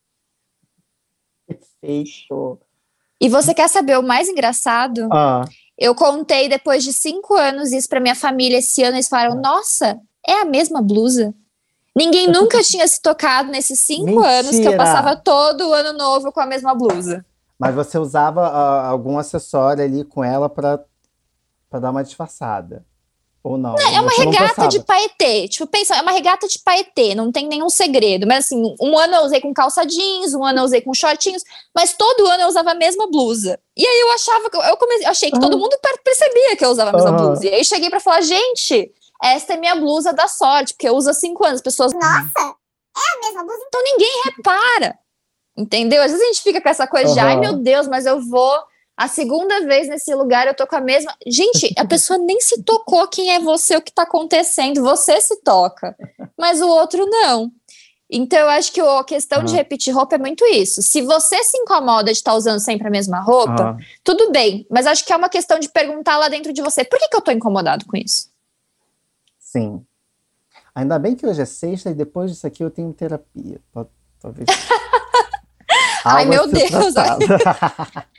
Perfeito. 1.44 2.60
E 3.20 3.28
você 3.28 3.52
quer 3.52 3.68
saber 3.68 3.98
o 3.98 4.02
mais 4.02 4.28
engraçado? 4.28 5.08
Ah. 5.12 5.44
Eu 5.76 5.92
contei 5.92 6.48
depois 6.48 6.84
de 6.84 6.92
cinco 6.92 7.34
anos 7.34 7.72
isso 7.72 7.88
para 7.88 7.98
minha 7.98 8.14
família 8.14 8.58
esse 8.58 8.80
ano, 8.84 8.94
eles 8.94 9.08
falaram: 9.08 9.34
nossa, 9.34 10.00
é 10.24 10.34
a 10.34 10.44
mesma 10.44 10.80
blusa. 10.80 11.34
Ninguém 11.95 12.26
nunca 12.26 12.62
tinha 12.62 12.88
se 12.88 13.01
tocado 13.01 13.51
nesses 13.51 13.78
cinco 13.78 14.07
Mentira. 14.07 14.28
anos 14.28 14.59
que 14.59 14.66
eu 14.66 14.76
passava 14.76 15.14
todo 15.14 15.68
o 15.68 15.72
ano 15.72 15.93
novo 15.93 16.32
com 16.32 16.40
a 16.40 16.47
mesma 16.47 16.74
blusa. 16.74 17.24
Mas 17.59 17.74
você 17.74 17.99
usava 17.99 18.49
uh, 18.49 18.90
algum 18.90 19.18
acessório 19.18 19.84
ali 19.84 20.03
com 20.03 20.24
ela 20.24 20.49
para 20.49 20.80
dar 21.70 21.90
uma 21.90 22.03
disfarçada? 22.03 22.84
Ou 23.45 23.59
não? 23.59 23.74
não 23.74 23.88
é 23.88 24.01
uma 24.01 24.12
regata 24.12 24.68
de 24.68 24.80
paetê. 24.80 25.49
Tipo, 25.49 25.66
pensa, 25.66 25.97
é 25.97 26.01
uma 26.01 26.12
regata 26.12 26.47
de 26.47 26.61
paetê, 26.61 27.12
não 27.14 27.32
tem 27.32 27.49
nenhum 27.49 27.68
segredo. 27.68 28.26
Mas 28.26 28.47
assim, 28.47 28.62
um 28.80 28.97
ano 28.97 29.16
eu 29.16 29.22
usei 29.22 29.40
com 29.40 29.53
calça 29.53 29.84
jeans, 29.84 30.32
um 30.32 30.45
ano 30.45 30.61
eu 30.61 30.64
usei 30.64 30.80
com 30.80 30.95
shortinhos, 30.95 31.43
mas 31.74 31.93
todo 31.93 32.26
ano 32.26 32.45
eu 32.45 32.49
usava 32.49 32.70
a 32.70 32.74
mesma 32.74 33.09
blusa. 33.11 33.59
E 33.76 33.84
aí 33.84 34.01
eu 34.01 34.12
achava 34.12 34.49
que 34.49 34.57
eu 34.57 34.76
comecei, 34.76 35.07
eu 35.07 35.11
achei 35.11 35.30
que 35.30 35.40
todo 35.40 35.59
mundo 35.59 35.76
percebia 36.05 36.57
que 36.57 36.64
eu 36.64 36.70
usava 36.70 36.90
a 36.90 36.93
mesma 36.93 37.12
blusa. 37.12 37.47
E 37.47 37.55
aí 37.55 37.64
cheguei 37.64 37.90
para 37.90 37.99
falar, 38.01 38.20
gente, 38.20 38.93
esta 39.22 39.54
é 39.54 39.56
minha 39.56 39.74
blusa 39.74 40.12
da 40.12 40.26
sorte, 40.28 40.74
porque 40.74 40.88
eu 40.88 40.94
uso 40.94 41.10
há 41.10 41.14
cinco 41.14 41.44
anos. 41.44 41.56
As 41.56 41.62
pessoas. 41.62 41.92
Nossa, 41.92 42.56
é 42.96 43.16
a 43.16 43.20
mesma 43.20 43.44
blusa? 43.44 43.64
Então 43.66 43.82
ninguém 43.84 44.22
repara. 44.24 44.98
Entendeu? 45.56 46.02
Às 46.02 46.10
vezes 46.10 46.24
a 46.24 46.28
gente 46.28 46.42
fica 46.42 46.60
com 46.60 46.68
essa 46.68 46.86
coisa 46.86 47.08
uhum. 47.08 47.14
de, 47.14 47.20
ai 47.20 47.36
meu 47.36 47.52
Deus, 47.54 47.86
mas 47.86 48.06
eu 48.06 48.20
vou 48.20 48.58
a 48.96 49.08
segunda 49.08 49.60
vez 49.66 49.88
nesse 49.88 50.14
lugar, 50.14 50.46
eu 50.46 50.54
tô 50.54 50.66
com 50.66 50.76
a 50.76 50.80
mesma. 50.80 51.14
Gente, 51.26 51.72
a 51.78 51.84
pessoa 51.84 52.18
nem 52.18 52.40
se 52.40 52.62
tocou 52.62 53.06
quem 53.08 53.34
é 53.34 53.40
você, 53.40 53.76
o 53.76 53.82
que 53.82 53.92
tá 53.92 54.02
acontecendo. 54.02 54.82
Você 54.82 55.20
se 55.20 55.42
toca, 55.42 55.96
mas 56.38 56.60
o 56.60 56.68
outro 56.68 57.06
não. 57.06 57.50
Então, 58.10 58.38
eu 58.38 58.48
acho 58.50 58.70
que 58.70 58.80
a 58.80 59.04
questão 59.04 59.40
Ah. 59.40 59.44
de 59.44 59.54
repetir 59.54 59.94
roupa 59.94 60.16
é 60.16 60.18
muito 60.18 60.44
isso. 60.44 60.82
Se 60.82 61.00
você 61.00 61.42
se 61.42 61.56
incomoda 61.56 62.12
de 62.12 62.18
estar 62.18 62.34
usando 62.34 62.60
sempre 62.60 62.86
a 62.86 62.90
mesma 62.90 63.20
roupa, 63.20 63.70
Ah, 63.70 63.76
tudo 64.04 64.30
bem. 64.30 64.66
Mas 64.70 64.86
acho 64.86 65.04
que 65.04 65.12
é 65.12 65.16
uma 65.16 65.30
questão 65.30 65.58
de 65.58 65.70
perguntar 65.70 66.18
lá 66.18 66.28
dentro 66.28 66.52
de 66.52 66.60
você: 66.60 66.84
por 66.84 66.98
que, 66.98 67.08
que 67.08 67.16
eu 67.16 67.22
tô 67.22 67.30
incomodado 67.30 67.86
com 67.86 67.96
isso? 67.96 68.28
Sim. 69.53 69.84
Ainda 70.74 70.98
bem 70.98 71.14
que 71.14 71.26
hoje 71.26 71.42
é 71.42 71.44
sexta 71.44 71.90
e 71.90 71.94
depois 71.94 72.30
disso 72.30 72.46
aqui 72.46 72.62
eu 72.64 72.70
tenho 72.70 72.92
terapia. 72.92 73.61
Tal- 73.72 73.90
Talvez. 74.20 74.46
Ai, 76.05 76.24
meu 76.26 76.48
ser 76.48 76.70
Deus. 76.70 76.94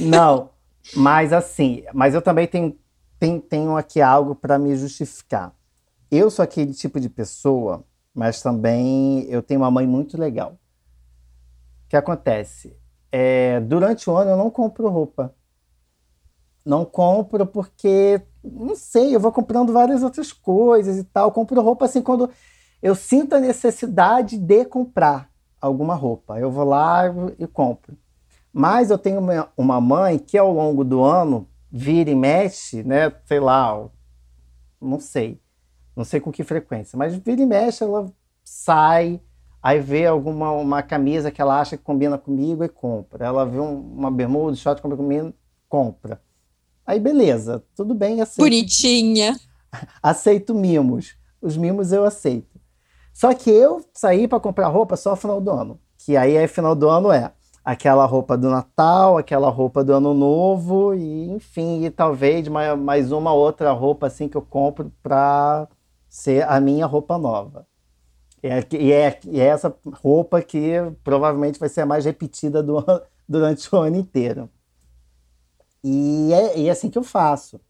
Não, 0.00 0.50
mas 0.94 1.32
assim, 1.32 1.84
mas 1.92 2.14
eu 2.14 2.22
também 2.22 2.46
tenho, 2.46 2.78
tenho, 3.18 3.40
tenho 3.40 3.76
aqui 3.76 4.00
algo 4.00 4.34
para 4.34 4.58
me 4.58 4.74
justificar. 4.76 5.52
Eu 6.10 6.30
sou 6.30 6.42
aquele 6.42 6.72
tipo 6.72 7.00
de 7.00 7.08
pessoa, 7.08 7.84
mas 8.14 8.40
também 8.40 9.24
eu 9.28 9.42
tenho 9.42 9.60
uma 9.60 9.70
mãe 9.70 9.86
muito 9.86 10.18
legal. 10.18 10.52
O 11.84 11.88
que 11.88 11.96
acontece? 11.96 12.76
É, 13.10 13.60
durante 13.60 14.08
o 14.08 14.16
ano 14.16 14.32
eu 14.32 14.36
não 14.36 14.50
compro 14.50 14.88
roupa. 14.88 15.34
Não 16.64 16.84
compro 16.84 17.46
porque, 17.46 18.20
não 18.52 18.74
sei, 18.76 19.14
eu 19.14 19.20
vou 19.20 19.32
comprando 19.32 19.72
várias 19.72 20.02
outras 20.02 20.32
coisas 20.32 20.96
e 20.98 21.04
tal. 21.04 21.32
Compro 21.32 21.60
roupa 21.60 21.84
assim 21.84 22.02
quando 22.02 22.30
eu 22.82 22.94
sinto 22.94 23.34
a 23.34 23.40
necessidade 23.40 24.38
de 24.38 24.64
comprar 24.64 25.30
alguma 25.60 25.94
roupa. 25.94 26.38
Eu 26.38 26.50
vou 26.50 26.64
lá 26.64 27.04
e 27.38 27.46
compro. 27.46 27.96
Mas 28.52 28.90
eu 28.90 28.98
tenho 28.98 29.20
uma- 29.56 29.80
mãe 29.80 30.18
que 30.18 30.38
ao 30.38 30.52
longo 30.52 30.82
do 30.84 31.02
ano 31.02 31.46
vira 31.70 32.10
e 32.10 32.14
mexe, 32.14 32.82
né? 32.82 33.12
Sei 33.24 33.38
lá, 33.40 33.86
não 34.80 34.98
sei. 35.00 35.40
Não 35.94 36.04
sei 36.04 36.20
com 36.20 36.30
que 36.30 36.44
frequência, 36.44 36.96
mas 36.98 37.14
vira 37.14 37.40
e 37.40 37.46
mexe, 37.46 37.82
ela 37.82 38.12
sai, 38.44 39.20
aí 39.62 39.80
vê 39.80 40.06
alguma 40.06 40.52
uma 40.52 40.82
camisa 40.82 41.30
que 41.30 41.40
ela 41.40 41.58
acha 41.60 41.76
que 41.76 41.82
combina 41.82 42.18
comigo 42.18 42.62
e 42.62 42.68
compra. 42.68 43.24
Ela 43.26 43.44
vê 43.46 43.58
um- 43.58 43.80
uma 43.80 44.10
bermuda, 44.10 44.54
short 44.56 44.76
que 44.76 44.82
combina 44.82 45.02
comigo, 45.02 45.34
compra. 45.68 46.20
Aí 46.86 47.00
beleza, 47.00 47.64
tudo 47.74 47.94
bem, 47.94 48.20
aceito 48.20 48.38
Bonitinha. 48.38 49.36
aceito 50.02 50.54
mimos. 50.54 51.16
Os 51.42 51.56
mimos 51.56 51.92
eu 51.92 52.04
aceito. 52.04 52.60
Só 53.12 53.32
que 53.34 53.50
eu 53.50 53.84
saí 53.94 54.28
para 54.28 54.40
comprar 54.40 54.68
roupa 54.68 54.96
só 54.96 55.16
final 55.16 55.40
do 55.40 55.50
ano. 55.50 55.80
Que 55.98 56.16
aí 56.16 56.36
é 56.36 56.46
final 56.46 56.74
do 56.74 56.88
ano 56.88 57.10
é 57.10 57.32
aquela 57.64 58.04
roupa 58.04 58.38
do 58.38 58.48
Natal, 58.48 59.18
aquela 59.18 59.48
roupa 59.50 59.82
do 59.82 59.92
Ano 59.92 60.14
Novo 60.14 60.94
e 60.94 61.30
enfim, 61.30 61.84
e 61.84 61.90
talvez 61.90 62.46
mais, 62.46 63.10
uma 63.10 63.32
outra 63.32 63.72
roupa 63.72 64.06
assim 64.06 64.28
que 64.28 64.36
eu 64.36 64.42
compro 64.42 64.92
para 65.02 65.66
ser 66.08 66.46
a 66.48 66.60
minha 66.60 66.86
roupa 66.86 67.18
nova. 67.18 67.66
E 68.42 68.48
é, 68.48 68.64
e 68.72 68.92
é, 68.92 69.20
e 69.26 69.40
é 69.40 69.46
essa 69.46 69.74
roupa 69.94 70.40
que 70.40 70.74
provavelmente 71.02 71.58
vai 71.58 71.68
ser 71.68 71.80
a 71.80 71.86
mais 71.86 72.04
repetida 72.04 72.62
do 72.62 72.78
an- 72.78 73.02
durante 73.28 73.74
o 73.74 73.78
ano 73.78 73.96
inteiro. 73.96 74.48
E 75.88 76.32
é, 76.32 76.58
e 76.58 76.68
é 76.68 76.72
assim 76.72 76.90
que 76.90 76.98
eu 76.98 77.04
faço. 77.04 77.60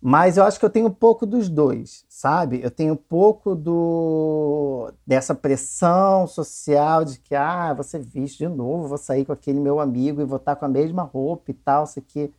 Mas 0.00 0.36
eu 0.36 0.44
acho 0.44 0.60
que 0.60 0.64
eu 0.64 0.70
tenho 0.70 0.86
um 0.86 0.92
pouco 0.92 1.26
dos 1.26 1.48
dois, 1.48 2.04
sabe? 2.08 2.60
Eu 2.62 2.70
tenho 2.70 2.92
um 2.92 2.96
pouco 2.96 3.56
do 3.56 4.92
dessa 5.04 5.34
pressão 5.34 6.28
social 6.28 7.04
de 7.04 7.18
que, 7.18 7.34
ah, 7.34 7.74
vou 7.74 7.82
ser 7.82 7.98
visto 7.98 8.38
de 8.38 8.48
novo, 8.48 8.86
vou 8.86 8.98
sair 8.98 9.24
com 9.24 9.32
aquele 9.32 9.58
meu 9.58 9.80
amigo 9.80 10.20
e 10.20 10.24
vou 10.24 10.36
estar 10.36 10.54
com 10.54 10.66
a 10.66 10.68
mesma 10.68 11.02
roupa 11.02 11.50
e 11.50 11.54
tal, 11.54 11.82
isso 11.82 11.98
aqui. 11.98 12.32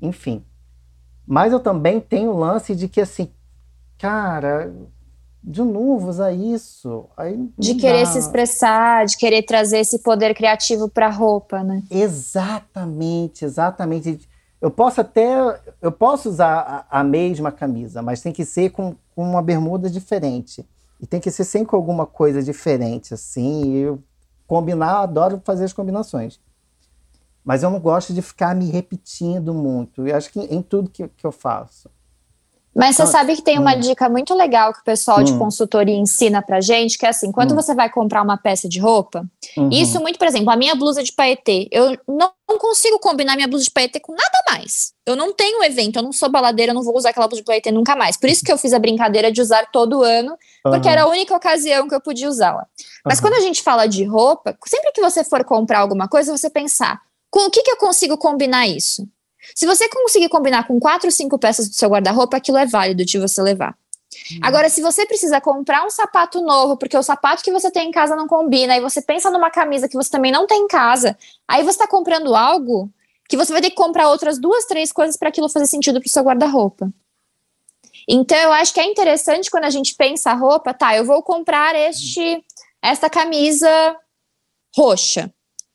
Enfim. 0.00 0.44
Mas 1.26 1.52
eu 1.52 1.58
também 1.58 2.00
tenho 2.00 2.30
o 2.30 2.38
lance 2.38 2.76
de 2.76 2.88
que, 2.88 3.00
assim, 3.00 3.32
cara, 3.98 4.72
de 5.42 5.62
novo 5.62 6.08
usar 6.08 6.32
isso. 6.32 7.06
Aí 7.16 7.48
De 7.58 7.74
querer 7.74 8.04
dá. 8.04 8.12
se 8.12 8.18
expressar, 8.18 9.06
de 9.06 9.16
querer 9.16 9.42
trazer 9.42 9.78
esse 9.78 10.00
poder 10.00 10.34
criativo 10.34 10.88
pra 10.88 11.08
roupa, 11.08 11.62
né? 11.62 11.82
Exatamente, 11.90 13.44
exatamente. 13.44 14.28
Eu 14.60 14.70
posso 14.70 15.00
até, 15.00 15.60
eu 15.80 15.92
posso 15.92 16.28
usar 16.28 16.86
a, 16.90 17.00
a 17.00 17.04
mesma 17.04 17.52
camisa, 17.52 18.02
mas 18.02 18.20
tem 18.20 18.32
que 18.32 18.44
ser 18.44 18.70
com, 18.70 18.96
com 19.14 19.22
uma 19.22 19.42
bermuda 19.42 19.88
diferente. 19.88 20.66
E 21.00 21.06
tem 21.06 21.20
que 21.20 21.30
ser 21.30 21.44
sempre 21.44 21.68
com 21.68 21.76
alguma 21.76 22.06
coisa 22.06 22.42
diferente, 22.42 23.14
assim. 23.14 23.72
E 23.72 23.78
eu 23.82 24.02
combinar, 24.46 25.02
adoro 25.02 25.40
fazer 25.44 25.64
as 25.64 25.72
combinações. 25.72 26.40
Mas 27.44 27.62
eu 27.62 27.70
não 27.70 27.78
gosto 27.78 28.12
de 28.12 28.20
ficar 28.20 28.54
me 28.54 28.68
repetindo 28.68 29.54
muito. 29.54 30.06
Eu 30.06 30.16
acho 30.16 30.30
que 30.32 30.40
em 30.40 30.60
tudo 30.60 30.90
que, 30.90 31.06
que 31.08 31.24
eu 31.24 31.32
faço. 31.32 31.88
Mas 32.78 32.94
você 32.94 33.02
Ah, 33.02 33.06
sabe 33.06 33.34
que 33.34 33.42
tem 33.42 33.58
uma 33.58 33.74
hum. 33.74 33.80
dica 33.80 34.08
muito 34.08 34.32
legal 34.34 34.72
que 34.72 34.78
o 34.78 34.84
pessoal 34.84 35.24
de 35.24 35.32
Hum. 35.32 35.38
consultoria 35.38 35.96
ensina 35.96 36.40
pra 36.40 36.60
gente, 36.60 36.96
que 36.96 37.04
é 37.04 37.08
assim, 37.08 37.32
quando 37.32 37.50
Hum. 37.50 37.56
você 37.56 37.74
vai 37.74 37.90
comprar 37.90 38.22
uma 38.22 38.36
peça 38.36 38.68
de 38.68 38.78
roupa, 38.78 39.26
Uhum. 39.56 39.68
isso 39.72 40.00
muito, 40.00 40.16
por 40.16 40.28
exemplo, 40.28 40.48
a 40.50 40.56
minha 40.56 40.76
blusa 40.76 41.02
de 41.02 41.12
paetê, 41.12 41.68
eu 41.72 41.98
não 42.06 42.30
consigo 42.56 43.00
combinar 43.00 43.34
minha 43.34 43.48
blusa 43.48 43.64
de 43.64 43.70
paetê 43.72 43.98
com 43.98 44.12
nada 44.12 44.42
mais. 44.48 44.92
Eu 45.04 45.16
não 45.16 45.32
tenho 45.32 45.64
evento, 45.64 45.96
eu 45.96 46.02
não 46.04 46.12
sou 46.12 46.28
baladeira, 46.28 46.70
eu 46.70 46.74
não 46.74 46.84
vou 46.84 46.96
usar 46.96 47.10
aquela 47.10 47.26
blusa 47.26 47.42
de 47.42 47.46
paetê 47.46 47.72
nunca 47.72 47.96
mais. 47.96 48.16
Por 48.16 48.28
isso 48.30 48.44
que 48.44 48.52
eu 48.52 48.56
fiz 48.56 48.72
a 48.72 48.78
brincadeira 48.78 49.32
de 49.32 49.40
usar 49.42 49.66
todo 49.72 50.04
ano, 50.04 50.36
porque 50.62 50.86
Aham, 50.88 50.92
era 50.92 51.02
a 51.02 51.08
única 51.08 51.34
ocasião 51.34 51.88
que 51.88 51.94
eu 51.96 52.00
podia 52.00 52.28
usá-la. 52.28 52.64
Mas 53.04 53.18
aham. 53.18 53.28
quando 53.28 53.34
a 53.34 53.44
gente 53.44 53.60
fala 53.60 53.86
de 53.88 54.04
roupa, 54.04 54.56
sempre 54.66 54.92
que 54.92 55.00
você 55.00 55.24
for 55.24 55.44
comprar 55.44 55.80
alguma 55.80 56.06
coisa, 56.06 56.30
você 56.36 56.48
pensar, 56.48 57.00
com 57.28 57.46
o 57.46 57.50
que, 57.50 57.62
que 57.62 57.70
eu 57.72 57.76
consigo 57.76 58.16
combinar 58.16 58.68
isso? 58.68 59.04
Se 59.54 59.66
você 59.66 59.88
conseguir 59.88 60.28
combinar 60.28 60.66
com 60.66 60.78
quatro, 60.80 61.10
cinco 61.10 61.38
peças 61.38 61.68
do 61.68 61.74
seu 61.74 61.88
guarda-roupa, 61.88 62.36
aquilo 62.36 62.58
é 62.58 62.66
válido 62.66 63.04
de 63.04 63.18
você 63.18 63.40
levar. 63.42 63.76
Agora, 64.42 64.68
se 64.68 64.80
você 64.80 65.06
precisa 65.06 65.40
comprar 65.40 65.84
um 65.84 65.90
sapato 65.90 66.40
novo, 66.42 66.76
porque 66.76 66.96
o 66.96 67.02
sapato 67.02 67.42
que 67.42 67.52
você 67.52 67.70
tem 67.70 67.88
em 67.88 67.92
casa 67.92 68.16
não 68.16 68.26
combina, 68.26 68.76
e 68.76 68.80
você 68.80 69.00
pensa 69.00 69.30
numa 69.30 69.50
camisa 69.50 69.88
que 69.88 69.96
você 69.96 70.10
também 70.10 70.32
não 70.32 70.46
tem 70.46 70.62
em 70.62 70.68
casa, 70.68 71.16
aí 71.46 71.62
você 71.62 71.70
está 71.70 71.86
comprando 71.86 72.34
algo 72.34 72.90
que 73.28 73.36
você 73.36 73.52
vai 73.52 73.60
ter 73.60 73.70
que 73.70 73.76
comprar 73.76 74.08
outras 74.08 74.38
duas, 74.38 74.64
três 74.64 74.90
coisas 74.90 75.16
para 75.16 75.28
aquilo 75.28 75.48
fazer 75.48 75.66
sentido 75.66 76.00
para 76.00 76.08
o 76.08 76.10
seu 76.10 76.22
guarda-roupa. 76.22 76.90
Então, 78.08 78.38
eu 78.38 78.52
acho 78.52 78.72
que 78.72 78.80
é 78.80 78.84
interessante 78.84 79.50
quando 79.50 79.64
a 79.64 79.70
gente 79.70 79.94
pensa 79.94 80.30
a 80.30 80.34
roupa, 80.34 80.72
tá, 80.72 80.96
eu 80.96 81.04
vou 81.04 81.22
comprar 81.22 81.74
este, 81.74 82.42
esta 82.82 83.10
camisa 83.10 83.68
roxa. 84.74 85.30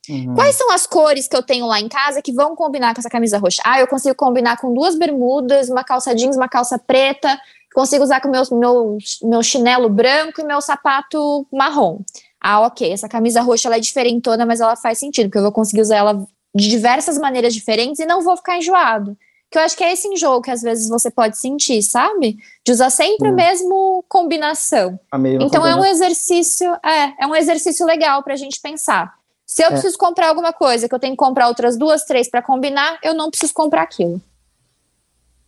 Uhum. 0.09 0.35
Quais 0.35 0.55
são 0.55 0.71
as 0.71 0.85
cores 0.85 1.27
que 1.27 1.35
eu 1.35 1.41
tenho 1.43 1.65
lá 1.65 1.79
em 1.79 1.87
casa 1.87 2.21
que 2.21 2.33
vão 2.33 2.55
combinar 2.55 2.93
com 2.93 2.99
essa 2.99 3.09
camisa 3.09 3.37
roxa? 3.37 3.61
Ah, 3.65 3.79
eu 3.79 3.87
consigo 3.87 4.15
combinar 4.15 4.57
com 4.57 4.73
duas 4.73 4.95
bermudas, 4.95 5.69
uma 5.69 5.83
calça 5.83 6.13
jeans, 6.13 6.35
uma 6.35 6.49
calça 6.49 6.77
preta, 6.77 7.39
consigo 7.73 8.03
usar 8.03 8.19
com 8.19 8.27
meu, 8.29 8.43
meu, 8.51 8.97
meu 9.23 9.41
chinelo 9.43 9.87
branco 9.89 10.41
e 10.41 10.43
meu 10.43 10.59
sapato 10.61 11.47
marrom. 11.51 11.99
Ah, 12.39 12.59
ok, 12.61 12.91
essa 12.91 13.07
camisa 13.07 13.41
roxa 13.41 13.69
ela 13.69 13.77
é 13.77 13.79
diferentona, 13.79 14.45
mas 14.45 14.59
ela 14.59 14.75
faz 14.75 14.97
sentido, 14.99 15.27
porque 15.27 15.37
eu 15.37 15.43
vou 15.43 15.51
conseguir 15.53 15.81
usar 15.81 15.95
ela 15.97 16.25
de 16.53 16.67
diversas 16.69 17.17
maneiras 17.17 17.53
diferentes 17.53 17.99
e 17.99 18.05
não 18.05 18.21
vou 18.21 18.35
ficar 18.35 18.57
enjoado. 18.57 19.17
Que 19.49 19.57
eu 19.57 19.61
acho 19.63 19.77
que 19.77 19.83
é 19.83 19.93
esse 19.93 20.07
enjoo 20.07 20.41
que 20.41 20.51
às 20.51 20.61
vezes 20.61 20.89
você 20.89 21.09
pode 21.09 21.37
sentir, 21.37 21.81
sabe? 21.81 22.37
De 22.65 22.71
usar 22.71 22.89
sempre 22.89 23.29
a 23.29 23.31
Hum. 23.31 23.35
mesma 23.35 23.75
combinação. 24.09 24.99
A 25.11 25.17
mesma 25.17 25.43
Então 25.45 25.65
é 25.65 25.69
um 25.69 25.77
combinação. 25.77 25.91
exercício, 26.05 26.73
é, 26.83 27.23
é 27.23 27.27
um 27.27 27.35
exercício 27.35 27.85
legal 27.85 28.21
pra 28.23 28.35
gente 28.35 28.59
pensar. 28.59 29.13
Se 29.53 29.61
eu 29.61 29.67
É. 29.67 29.69
preciso 29.69 29.95
comprar 29.99 30.29
alguma 30.29 30.51
coisa, 30.51 30.89
que 30.89 30.95
eu 30.95 30.99
tenho 30.99 31.13
que 31.13 31.17
comprar 31.23 31.47
outras 31.47 31.77
duas, 31.77 32.03
três 32.05 32.27
pra 32.27 32.41
combinar, 32.41 32.97
eu 33.03 33.13
não 33.13 33.29
preciso 33.29 33.53
comprar 33.53 33.83
aquilo. 33.83 34.19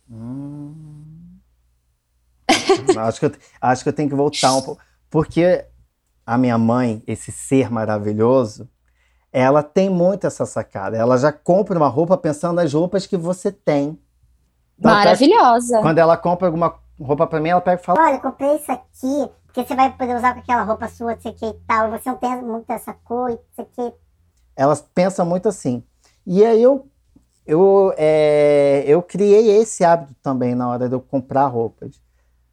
Hum. 0.08 0.72
acho, 3.00 3.18
que 3.18 3.26
eu, 3.26 3.32
acho 3.60 3.82
que 3.82 3.88
eu 3.88 3.92
tenho 3.92 4.08
que 4.08 4.14
voltar 4.14 4.54
um 4.54 4.62
pouco. 4.62 4.80
Porque 5.10 5.64
a 6.24 6.38
minha 6.38 6.56
mãe, 6.56 7.02
esse 7.04 7.32
ser 7.32 7.68
maravilhoso, 7.68 8.70
ela 9.32 9.60
tem 9.64 9.90
muito 9.90 10.24
essa 10.24 10.46
sacada. 10.46 10.96
Ela 10.96 11.16
já 11.16 11.32
compra 11.32 11.76
uma 11.76 11.88
roupa 11.88 12.16
pensando 12.16 12.54
nas 12.54 12.72
roupas 12.72 13.08
que 13.08 13.16
você 13.16 13.50
tem. 13.50 13.98
Então, 14.78 14.92
Maravilhosa. 14.92 15.80
Quando 15.80 15.98
ela 15.98 16.16
compra 16.16 16.46
alguma 16.46 16.76
roupa 17.00 17.26
pra 17.26 17.40
mim, 17.40 17.48
ela 17.48 17.60
pega 17.60 17.82
e 17.82 17.84
fala: 17.84 18.00
Olha, 18.00 18.14
eu 18.14 18.20
comprei 18.20 18.54
isso 18.54 18.70
aqui, 18.70 19.28
porque 19.56 19.68
você 19.68 19.74
vai 19.74 19.90
poder 19.96 20.14
usar 20.14 20.34
com 20.34 20.40
aquela 20.40 20.64
roupa 20.64 20.86
sua, 20.86 21.14
não 21.14 21.20
sei 21.20 21.32
o 21.32 21.34
que 21.34 21.46
e 21.46 21.54
tal. 21.66 21.90
Você 21.90 22.10
não 22.10 22.18
tem 22.18 22.42
muito 22.42 22.70
essa 22.70 22.92
cor, 22.92 23.30
não 23.30 23.38
sei 23.54 23.64
o 23.64 23.68
que. 23.68 23.96
Ela 24.54 24.76
pensa 24.94 25.24
muito 25.24 25.48
assim. 25.48 25.82
E 26.26 26.44
aí 26.44 26.62
eu, 26.62 26.86
eu, 27.46 27.90
é, 27.96 28.84
eu 28.86 29.02
criei 29.02 29.56
esse 29.56 29.82
hábito 29.82 30.14
também 30.22 30.54
na 30.54 30.68
hora 30.68 30.90
de 30.90 30.94
eu 30.94 31.00
comprar 31.00 31.46
roupas. 31.46 31.98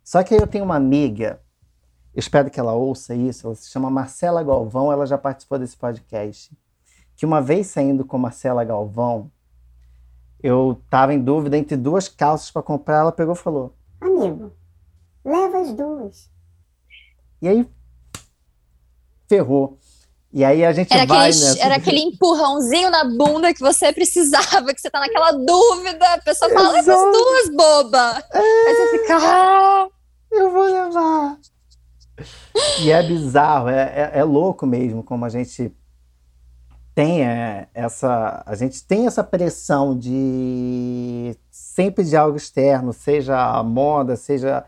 Só 0.01 0.23
que 0.23 0.33
aí 0.33 0.39
eu 0.39 0.47
tenho 0.47 0.63
uma 0.63 0.77
amiga, 0.77 1.41
espero 2.15 2.49
que 2.49 2.57
ela 2.57 2.71
ouça 2.71 3.13
isso, 3.13 3.47
ela 3.47 3.55
se 3.55 3.69
chama 3.69 3.89
Marcela 3.89 4.41
Galvão, 4.41 4.89
ela 4.89 5.05
já 5.05 5.17
participou 5.17 5.59
desse 5.59 5.75
podcast. 5.75 6.57
Que 7.17 7.25
uma 7.25 7.41
vez 7.41 7.67
saindo 7.67 8.05
com 8.05 8.17
Marcela 8.17 8.63
Galvão, 8.63 9.29
eu 10.41 10.79
estava 10.81 11.13
em 11.13 11.19
dúvida 11.19 11.57
entre 11.57 11.75
duas 11.75 12.07
calças 12.07 12.49
para 12.49 12.63
comprar, 12.63 12.99
ela 12.99 13.11
pegou 13.11 13.33
e 13.33 13.37
falou. 13.37 13.75
Amigo, 13.99 14.53
leva 15.25 15.59
as 15.59 15.73
duas. 15.73 16.32
E 17.43 17.47
aí 17.49 17.67
ferrou. 19.27 19.77
E 20.31 20.45
aí 20.45 20.63
a 20.63 20.71
gente 20.71 20.93
Era 20.93 21.05
vai 21.05 21.29
aquele, 21.29 21.45
nessa. 21.45 21.61
era 21.61 21.75
aquele 21.75 21.99
empurrãozinho 21.99 22.89
na 22.89 23.03
bunda 23.03 23.53
que 23.53 23.59
você 23.59 23.91
precisava, 23.91 24.73
que 24.73 24.79
você 24.79 24.89
tá 24.89 25.01
naquela 25.01 25.33
dúvida, 25.33 26.13
a 26.13 26.21
pessoa 26.21 26.49
fala, 26.49 26.71
leva 26.71 26.79
as 26.93 26.99
Exato. 26.99 27.11
duas, 27.11 27.49
boba. 27.49 28.23
Aí 28.33 28.75
você 28.75 28.97
fica, 28.97 29.17
ah, 29.17 29.89
Eu 30.31 30.51
vou 30.51 30.63
levar. 30.63 31.37
E 32.81 32.89
é 32.89 33.03
bizarro, 33.03 33.67
é, 33.67 34.11
é, 34.13 34.19
é 34.19 34.23
louco 34.23 34.65
mesmo 34.65 35.03
como 35.03 35.25
a 35.25 35.29
gente 35.29 35.75
tem 36.95 37.25
é, 37.25 37.67
essa 37.73 38.41
a 38.45 38.55
gente 38.55 38.85
tem 38.85 39.05
essa 39.05 39.23
pressão 39.23 39.97
de 39.97 41.35
sempre 41.51 42.05
de 42.05 42.15
algo 42.15 42.37
externo, 42.37 42.93
seja 42.93 43.37
a 43.37 43.61
moda, 43.63 44.15
seja 44.15 44.63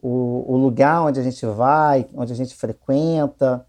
o, 0.00 0.54
o 0.54 0.56
lugar 0.56 1.02
onde 1.02 1.18
a 1.18 1.22
gente 1.22 1.44
vai, 1.46 2.08
onde 2.14 2.32
a 2.32 2.36
gente 2.36 2.54
frequenta. 2.54 3.66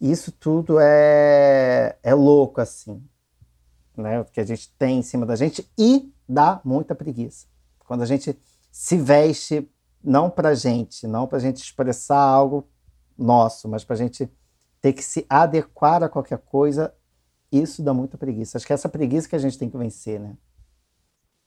Isso 0.00 0.32
tudo 0.32 0.78
é, 0.80 1.98
é 2.02 2.14
louco, 2.14 2.60
assim, 2.60 3.02
né? 3.96 4.20
O 4.20 4.24
que 4.24 4.40
a 4.40 4.44
gente 4.44 4.72
tem 4.78 4.98
em 4.98 5.02
cima 5.02 5.26
da 5.26 5.36
gente 5.36 5.68
e 5.76 6.12
dá 6.28 6.60
muita 6.64 6.94
preguiça. 6.94 7.46
Quando 7.80 8.02
a 8.02 8.06
gente 8.06 8.38
se 8.70 8.96
veste 8.96 9.68
não 10.02 10.30
para 10.30 10.54
gente, 10.54 11.06
não 11.06 11.26
para 11.26 11.38
gente 11.38 11.62
expressar 11.62 12.20
algo 12.20 12.68
nosso, 13.16 13.68
mas 13.68 13.84
para 13.84 13.96
gente 13.96 14.30
ter 14.80 14.92
que 14.92 15.02
se 15.02 15.26
adequar 15.28 16.02
a 16.04 16.08
qualquer 16.08 16.38
coisa, 16.38 16.94
isso 17.50 17.82
dá 17.82 17.92
muita 17.92 18.16
preguiça. 18.16 18.56
Acho 18.56 18.66
que 18.66 18.72
é 18.72 18.74
essa 18.74 18.88
preguiça 18.88 19.28
que 19.28 19.34
a 19.34 19.40
gente 19.40 19.58
tem 19.58 19.68
que 19.68 19.76
vencer, 19.76 20.20
né? 20.20 20.36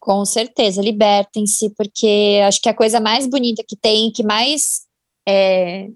Com 0.02 0.26
certeza, 0.26 0.82
libertem-se, 0.82 1.70
porque 1.76 2.42
acho 2.48 2.60
que 2.60 2.68
a 2.68 2.74
coisa 2.74 3.00
mais 3.00 3.28
bonita 3.28 3.64
que 3.66 3.76
tem, 3.76 4.12
que 4.12 4.24
mais 4.24 4.82
é, 5.30 5.90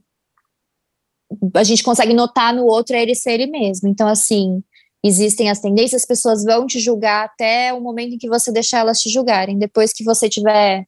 a 1.56 1.64
gente 1.64 1.84
consegue 1.84 2.14
notar 2.14 2.54
no 2.54 2.66
outro 2.66 2.96
é 2.96 3.02
ele 3.02 3.16
ser 3.16 3.32
ele 3.32 3.48
mesmo. 3.48 3.90
Então, 3.90 4.08
assim, 4.08 4.64
existem 5.04 5.50
as 5.50 5.60
tendências, 5.60 6.04
as 6.04 6.08
pessoas 6.08 6.44
vão 6.44 6.68
te 6.68 6.80
julgar 6.80 7.26
até 7.26 7.74
o 7.74 7.82
momento 7.82 8.14
em 8.14 8.18
que 8.20 8.30
você 8.30 8.52
deixar 8.52 8.82
elas 8.82 9.00
te 9.00 9.10
julgarem. 9.10 9.58
Depois 9.58 9.92
que 9.92 10.04
você 10.04 10.30
tiver, 10.30 10.86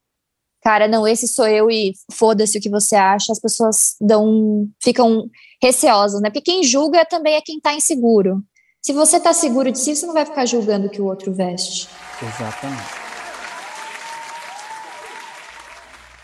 cara, 0.62 0.88
não, 0.88 1.08
esse 1.08 1.28
sou 1.28 1.48
eu 1.48 1.72
e 1.72 1.94
foda-se 2.12 2.60
o 2.60 2.62
que 2.62 2.70
você 2.70 2.96
acha, 2.96 3.32
as 3.32 3.40
pessoas 3.40 3.96
dão, 4.00 4.70
ficam 4.80 5.28
receosas, 5.60 6.22
né? 6.22 6.30
Porque 6.30 6.52
quem 6.52 6.64
julga 6.64 7.04
também 7.04 7.34
é 7.34 7.42
quem 7.42 7.60
tá 7.60 7.74
inseguro. 7.74 8.44
Se 8.80 8.94
você 8.94 9.20
tá 9.20 9.34
seguro 9.34 9.72
de 9.72 9.80
si, 9.80 9.96
você 9.96 10.06
não 10.06 10.14
vai 10.14 10.24
ficar 10.24 10.46
julgando 10.46 10.86
o 10.86 10.90
que 10.92 11.02
o 11.02 11.06
outro 11.06 11.34
veste. 11.34 11.90
Exatamente. 12.22 13.07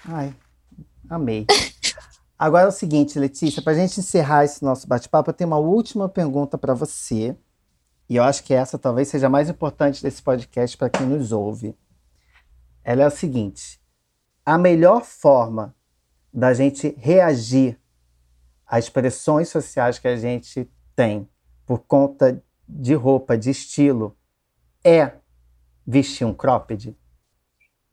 Ai, 0.06 0.36
amei. 1.10 1.46
Agora 2.38 2.66
é 2.66 2.68
o 2.68 2.72
seguinte, 2.72 3.18
Letícia, 3.18 3.62
para 3.62 3.72
a 3.72 3.76
gente 3.76 4.00
encerrar 4.00 4.44
esse 4.44 4.64
nosso 4.64 4.86
bate-papo, 4.86 5.30
eu 5.30 5.34
tenho 5.34 5.50
uma 5.50 5.58
última 5.58 6.10
pergunta 6.10 6.58
para 6.58 6.74
você. 6.74 7.38
E 8.10 8.18
eu 8.18 8.24
acho 8.24 8.44
que 8.44 8.54
essa 8.54 8.78
talvez 8.78 9.08
seja 9.08 9.28
a 9.28 9.30
mais 9.30 9.50
importante 9.50 10.04
desse 10.04 10.22
podcast 10.22 10.76
para 10.78 10.90
quem 10.90 11.08
nos 11.08 11.32
ouve. 11.32 11.74
Ela 12.84 13.04
é 13.04 13.06
a 13.06 13.10
seguinte: 13.10 13.80
a 14.46 14.58
melhor 14.58 15.06
forma 15.06 15.74
da 16.34 16.54
gente 16.54 16.94
reagir 16.98 17.80
às 18.68 18.90
pressões 18.90 19.48
sociais 19.48 20.00
que 20.00 20.08
a 20.08 20.18
gente 20.18 20.70
tem 20.96 21.30
por 21.66 21.80
conta 21.80 22.44
de 22.68 22.94
roupa, 22.94 23.38
de 23.38 23.52
estilo, 23.52 24.18
é 24.84 25.14
vestir 25.88 26.26
um 26.26 26.34
cropped? 26.34 26.94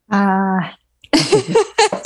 Ah. 0.09 0.75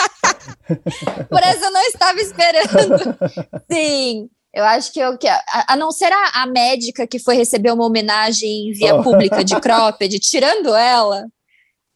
Por 1.30 1.40
essa 1.40 1.66
eu 1.66 1.72
não 1.72 1.82
estava 1.82 2.20
esperando. 2.20 3.18
Sim, 3.72 4.30
eu 4.54 4.64
acho 4.64 4.92
que 4.92 5.00
eu 5.00 5.18
que 5.18 5.28
a, 5.28 5.44
a 5.70 5.76
não 5.76 5.92
ser 5.92 6.12
a, 6.12 6.42
a, 6.42 6.48
médica 6.48 7.06
que 7.06 7.20
foi 7.20 7.36
receber 7.36 7.72
uma 7.72 7.86
homenagem 7.86 8.72
via 8.72 8.96
oh. 8.96 9.04
pública 9.04 9.44
de 9.44 9.56
cropped, 9.62 10.20
tirando 10.20 10.74
ela, 10.74 11.28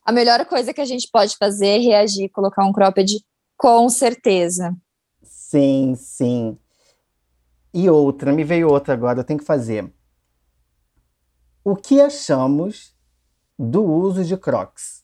a 0.06 0.12
melhor 0.12 0.46
coisa 0.46 0.74
que 0.74 0.82
a 0.82 0.86
gente 0.86 1.10
pode 1.12 1.38
fazer 1.38 1.68
é 1.68 1.78
reagir, 1.78 2.30
colocar 2.30 2.66
um 2.66 2.74
cropped 2.74 3.24
com 3.58 3.90
certeza. 3.90 4.76
Sim, 5.24 5.96
sim. 5.96 6.58
E 7.74 7.90
outra, 7.90 8.32
me 8.32 8.44
veio 8.44 8.70
outra 8.70 8.94
agora, 8.94 9.20
eu 9.20 9.24
tenho 9.24 9.40
que 9.40 9.46
fazer. 9.46 9.92
O 11.64 11.76
que 11.76 12.02
achamos 12.02 12.96
do 13.58 13.84
uso 13.84 14.24
de 14.24 14.36
Crocs? 14.38 15.02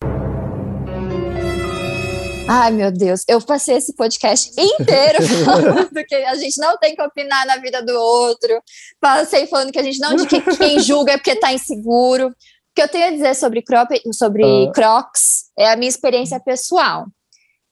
Ai, 2.48 2.72
meu 2.72 2.92
Deus, 2.92 3.24
eu 3.28 3.42
passei 3.42 3.76
esse 3.76 3.96
podcast 3.96 4.52
inteiro 4.52 5.18
falando 5.44 6.06
que 6.08 6.16
a 6.16 6.36
gente 6.36 6.60
não 6.60 6.78
tem 6.78 6.96
que 6.96 7.02
opinar 7.02 7.44
na 7.48 7.58
vida 7.58 7.82
do 7.82 7.94
outro. 7.94 8.62
Passei 9.02 9.48
falando 9.48 9.72
que 9.72 9.80
a 9.80 9.84
gente 9.84 10.00
não 10.00 10.16
de 10.16 10.28
que 10.28 10.40
quem 10.58 10.80
julga 10.82 11.14
é 11.14 11.18
porque 11.18 11.32
está 11.32 11.52
inseguro. 11.52 12.28
O 12.28 12.34
que 12.76 12.84
eu 12.84 12.88
tenho 12.88 13.08
a 13.08 13.12
dizer 13.12 13.34
sobre, 13.36 13.64
crop, 13.64 13.90
sobre 14.14 14.44
uh. 14.44 14.72
Crocs 14.72 15.46
é 15.58 15.72
a 15.72 15.76
minha 15.76 15.90
experiência 15.90 16.40
pessoal. 16.40 17.08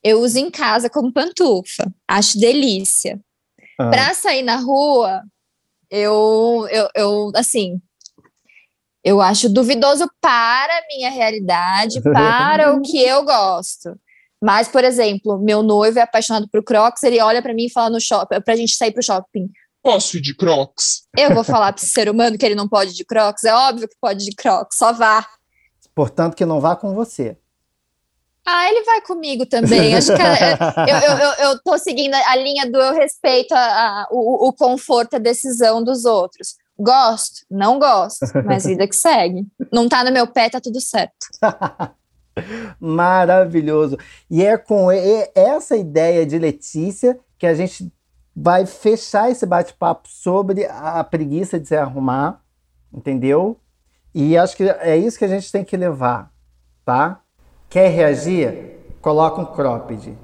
Eu 0.04 0.22
uso 0.22 0.40
em 0.40 0.50
casa 0.50 0.90
como 0.90 1.14
pantufa, 1.14 1.86
acho 2.08 2.40
delícia. 2.40 3.20
Uh. 3.80 3.92
Para 3.92 4.14
sair 4.16 4.42
na 4.42 4.56
rua, 4.56 5.22
eu, 5.90 6.68
eu, 6.72 6.90
eu, 6.96 7.32
assim, 7.36 7.80
eu 9.04 9.22
acho 9.22 9.50
duvidoso 9.50 10.10
para 10.20 10.74
a 10.74 10.88
minha 10.88 11.12
realidade, 11.12 12.02
para 12.12 12.74
o 12.74 12.82
que 12.82 12.98
eu 12.98 13.24
gosto. 13.24 13.96
Mas, 14.44 14.68
por 14.68 14.84
exemplo, 14.84 15.40
meu 15.40 15.64
noivo 15.64 16.00
é 16.00 16.02
apaixonado 16.02 16.50
por 16.52 16.62
Crocs, 16.62 17.02
ele 17.04 17.22
olha 17.22 17.42
para 17.42 17.54
mim 17.54 17.68
e 17.68 17.72
fala 17.72 17.90
no 17.90 18.02
shopping, 18.02 18.42
pra 18.42 18.58
gente 18.58 18.76
sair 18.76 18.92
pro 18.92 19.02
shopping. 19.02 19.50
Posso 19.82 20.18
ir 20.18 20.20
de 20.20 20.36
Crocs? 20.36 21.04
Eu 21.18 21.34
vou 21.34 21.46
falar 21.46 21.72
pro 21.72 21.86
ser 21.86 22.10
humano 22.10 22.38
que 22.38 22.46
ele 22.46 22.54
não 22.54 22.68
pode 22.68 22.92
ir 22.92 22.94
de 22.94 23.06
Crocs? 23.06 23.46
É 23.46 23.56
óbvio 23.56 23.88
que 23.88 23.96
pode 24.02 24.22
ir 24.22 24.32
de 24.32 24.36
Crocs, 24.36 24.78
só 24.78 24.92
vá. 24.92 25.26
Portanto, 25.96 26.36
que 26.36 26.46
não 26.46 26.60
vá 26.60 26.76
com 26.76 26.94
você. 26.94 27.38
Ah, 28.46 28.68
ele 28.68 28.84
vai 28.84 29.00
comigo 29.00 29.46
também. 29.46 29.96
Acho 29.96 30.14
que 30.14 30.22
é, 30.22 30.58
eu, 30.92 30.98
eu, 30.98 31.18
eu, 31.18 31.32
eu 31.52 31.64
tô 31.64 31.78
seguindo 31.78 32.14
a 32.14 32.36
linha 32.36 32.70
do 32.70 32.82
eu 32.82 32.94
respeito 32.94 33.54
a, 33.54 33.60
a, 33.60 34.08
o, 34.12 34.50
o 34.50 34.52
conforto, 34.52 35.16
a 35.16 35.20
decisão 35.20 35.82
dos 35.82 36.04
outros. 36.04 36.56
Gosto? 36.78 37.46
Não 37.50 37.80
gosto, 37.80 38.26
mas 38.44 38.66
vida 38.66 38.86
que 38.86 38.96
segue. 38.96 39.46
Não 39.72 39.88
tá 39.88 40.04
no 40.04 40.12
meu 40.12 40.28
pé, 40.28 40.50
tá 40.50 40.60
tudo 40.60 40.82
certo. 40.82 41.28
Maravilhoso. 42.80 43.98
E 44.30 44.44
é 44.44 44.58
com 44.58 44.90
essa 44.92 45.76
ideia 45.76 46.26
de 46.26 46.38
Letícia 46.40 47.20
que 47.38 47.46
a 47.46 47.54
gente 47.54 47.92
vai 48.36 48.66
fechar 48.66 49.30
esse 49.30 49.46
bate-papo 49.46 50.08
sobre 50.08 50.66
a 50.66 51.04
preguiça 51.04 51.60
de 51.60 51.68
se 51.68 51.76
arrumar, 51.76 52.42
entendeu? 52.92 53.60
E 54.14 54.38
acho 54.38 54.56
que 54.56 54.64
é 54.64 54.98
isso 54.98 55.18
que 55.18 55.26
a 55.26 55.30
gente 55.30 55.52
tem 55.52 55.64
que 55.64 55.78
levar, 55.78 56.32
tá? 56.86 57.22
Quer 57.70 57.90
reagir? 57.90 58.80
Coloca 59.02 59.42
um 59.42 59.46
cropped. 59.46 60.18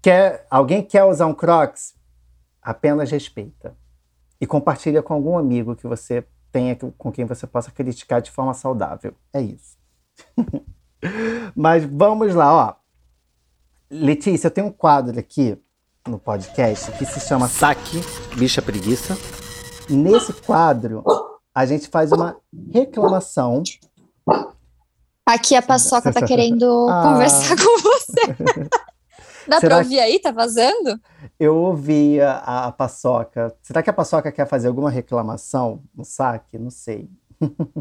Quer, 0.00 0.46
alguém 0.50 0.82
quer 0.82 1.04
usar 1.04 1.26
um 1.26 1.34
crocs? 1.34 1.94
Apenas 2.60 3.10
respeita. 3.10 3.76
E 4.40 4.46
compartilha 4.46 5.02
com 5.02 5.14
algum 5.14 5.38
amigo 5.38 5.76
que 5.76 5.86
você 5.86 6.24
tenha 6.50 6.76
com 6.76 7.10
quem 7.10 7.24
você 7.24 7.46
possa 7.46 7.70
criticar 7.70 8.20
de 8.20 8.30
forma 8.30 8.52
saudável. 8.52 9.14
É 9.32 9.40
isso. 9.40 9.81
Mas 11.54 11.84
vamos 11.84 12.34
lá, 12.34 12.54
ó. 12.54 12.74
Letícia, 13.90 14.46
eu 14.46 14.50
tenho 14.50 14.68
um 14.68 14.72
quadro 14.72 15.18
aqui 15.18 15.58
no 16.06 16.18
podcast 16.18 16.90
que 16.92 17.04
se 17.04 17.20
chama 17.20 17.48
Saque 17.48 18.00
Bicha 18.36 18.62
Preguiça. 18.62 19.16
Nesse 19.88 20.32
quadro, 20.32 21.04
a 21.54 21.66
gente 21.66 21.88
faz 21.88 22.12
uma 22.12 22.36
reclamação. 22.72 23.62
Aqui 25.26 25.54
a 25.54 25.62
Paçoca 25.62 26.12
tá 26.12 26.26
querendo 26.26 26.88
ah. 26.88 27.02
conversar 27.02 27.56
com 27.56 27.82
você. 27.82 28.70
Dá 29.46 29.58
Será 29.58 29.76
pra 29.76 29.78
ouvir 29.78 29.98
aí? 29.98 30.20
Tá 30.20 30.30
vazando? 30.30 31.00
Eu 31.38 31.56
ouvi 31.56 32.20
a, 32.20 32.66
a 32.66 32.72
Paçoca. 32.72 33.54
Será 33.60 33.82
que 33.82 33.90
a 33.90 33.92
Paçoca 33.92 34.30
quer 34.30 34.46
fazer 34.46 34.68
alguma 34.68 34.90
reclamação 34.90 35.82
no 35.94 36.04
saque? 36.04 36.58
Não 36.58 36.70
sei. 36.70 37.10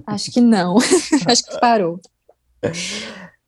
Acho 0.08 0.32
que 0.32 0.42
não. 0.42 0.78
Acho 1.28 1.44
que 1.46 1.60
parou. 1.60 2.00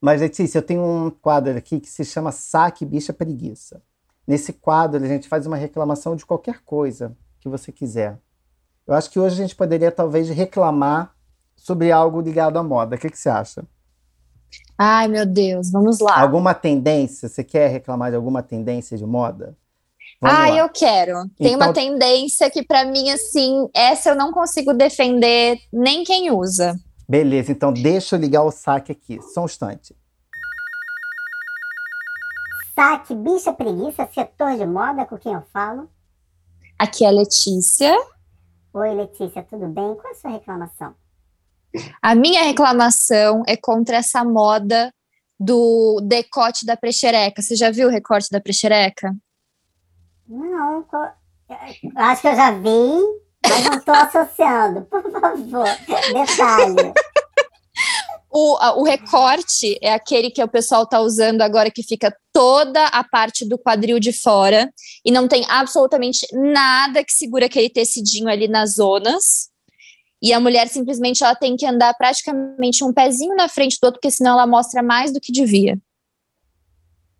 Mas, 0.01 0.21
Letícia, 0.21 0.57
eu 0.57 0.63
tenho 0.63 0.83
um 0.83 1.09
quadro 1.09 1.57
aqui 1.57 1.79
que 1.79 1.89
se 1.89 2.03
chama 2.03 2.31
Saque 2.31 2.85
Bicha 2.85 3.13
Preguiça. 3.13 3.81
Nesse 4.27 4.53
quadro, 4.53 5.03
a 5.03 5.07
gente 5.07 5.27
faz 5.27 5.45
uma 5.45 5.55
reclamação 5.55 6.15
de 6.15 6.25
qualquer 6.25 6.61
coisa 6.63 7.15
que 7.39 7.49
você 7.49 7.71
quiser. 7.71 8.19
Eu 8.85 8.93
acho 8.93 9.09
que 9.09 9.19
hoje 9.19 9.35
a 9.35 9.43
gente 9.43 9.55
poderia, 9.55 9.91
talvez, 9.91 10.29
reclamar 10.29 11.15
sobre 11.55 11.91
algo 11.91 12.19
ligado 12.19 12.57
à 12.57 12.63
moda. 12.63 12.95
O 12.95 12.99
que, 12.99 13.09
que 13.09 13.17
você 13.17 13.29
acha? 13.29 13.63
Ai, 14.77 15.07
meu 15.07 15.25
Deus, 15.25 15.71
vamos 15.71 15.99
lá. 15.99 16.19
Alguma 16.19 16.53
tendência? 16.53 17.29
Você 17.29 17.43
quer 17.43 17.69
reclamar 17.69 18.09
de 18.09 18.15
alguma 18.15 18.43
tendência 18.43 18.97
de 18.97 19.05
moda? 19.05 19.57
Vamos 20.19 20.37
ah, 20.37 20.49
lá. 20.49 20.57
eu 20.57 20.69
quero. 20.69 21.13
Tem 21.37 21.53
então... 21.53 21.55
uma 21.55 21.73
tendência 21.73 22.49
que, 22.49 22.63
para 22.63 22.85
mim, 22.85 23.09
assim, 23.09 23.69
essa 23.73 24.09
eu 24.09 24.15
não 24.15 24.31
consigo 24.31 24.73
defender 24.73 25.57
nem 25.71 26.03
quem 26.03 26.31
usa. 26.31 26.75
Beleza, 27.07 27.51
então 27.51 27.73
deixa 27.73 28.15
eu 28.15 28.19
ligar 28.19 28.43
o 28.43 28.51
saque 28.51 28.91
aqui, 28.91 29.21
só 29.21 29.41
um 29.41 29.45
instante. 29.45 29.95
Saque, 32.73 33.13
bicha 33.13 33.53
preguiça, 33.53 34.09
setor 34.13 34.57
de 34.57 34.65
moda, 34.65 35.05
com 35.05 35.17
quem 35.17 35.33
eu 35.33 35.43
falo? 35.53 35.89
Aqui 36.79 37.05
é 37.05 37.07
a 37.07 37.11
Letícia. 37.11 37.95
Oi, 38.73 38.95
Letícia, 38.95 39.43
tudo 39.43 39.67
bem? 39.67 39.95
Qual 39.95 40.07
é 40.07 40.11
a 40.11 40.15
sua 40.15 40.31
reclamação? 40.31 40.95
A 42.01 42.15
minha 42.15 42.43
reclamação 42.43 43.43
é 43.47 43.55
contra 43.55 43.97
essa 43.97 44.23
moda 44.23 44.93
do 45.39 45.99
decote 46.07 46.65
da 46.65 46.77
prexereca. 46.77 47.41
Você 47.41 47.55
já 47.55 47.69
viu 47.69 47.87
o 47.87 47.91
recorte 47.91 48.29
da 48.31 48.39
prexereca? 48.39 49.15
Não, 50.27 50.85
eu 51.49 51.91
acho 51.95 52.21
que 52.21 52.27
eu 52.27 52.35
já 52.35 52.51
vi, 52.51 52.99
mas 53.47 53.65
não 53.65 53.77
estou 53.77 53.93
associando. 53.93 54.81
Por 54.83 55.03
favor, 55.11 55.67
detalhe. 56.13 56.93
O, 58.35 58.81
o 58.81 58.83
recorte 58.83 59.77
é 59.79 59.93
aquele 59.93 60.31
que 60.31 60.43
o 60.43 60.47
pessoal 60.47 60.87
tá 60.87 60.99
usando 60.99 61.43
agora, 61.43 61.69
que 61.69 61.83
fica 61.83 62.15
toda 62.31 62.83
a 62.87 63.03
parte 63.03 63.47
do 63.47 63.59
quadril 63.59 63.99
de 63.99 64.11
fora 64.11 64.73
e 65.05 65.11
não 65.11 65.27
tem 65.27 65.45
absolutamente 65.47 66.25
nada 66.33 67.03
que 67.03 67.13
segura 67.13 67.45
aquele 67.45 67.69
tecidinho 67.69 68.27
ali 68.27 68.47
nas 68.47 68.75
zonas. 68.75 69.49
E 70.19 70.33
a 70.33 70.39
mulher 70.39 70.67
simplesmente 70.67 71.23
ela 71.23 71.35
tem 71.35 71.55
que 71.55 71.65
andar 71.65 71.93
praticamente 71.93 72.83
um 72.83 72.91
pezinho 72.91 73.35
na 73.35 73.47
frente 73.47 73.77
do 73.79 73.85
outro, 73.85 73.99
porque 73.99 74.09
senão 74.09 74.31
ela 74.31 74.47
mostra 74.47 74.81
mais 74.81 75.13
do 75.13 75.19
que 75.19 75.31
devia. 75.31 75.77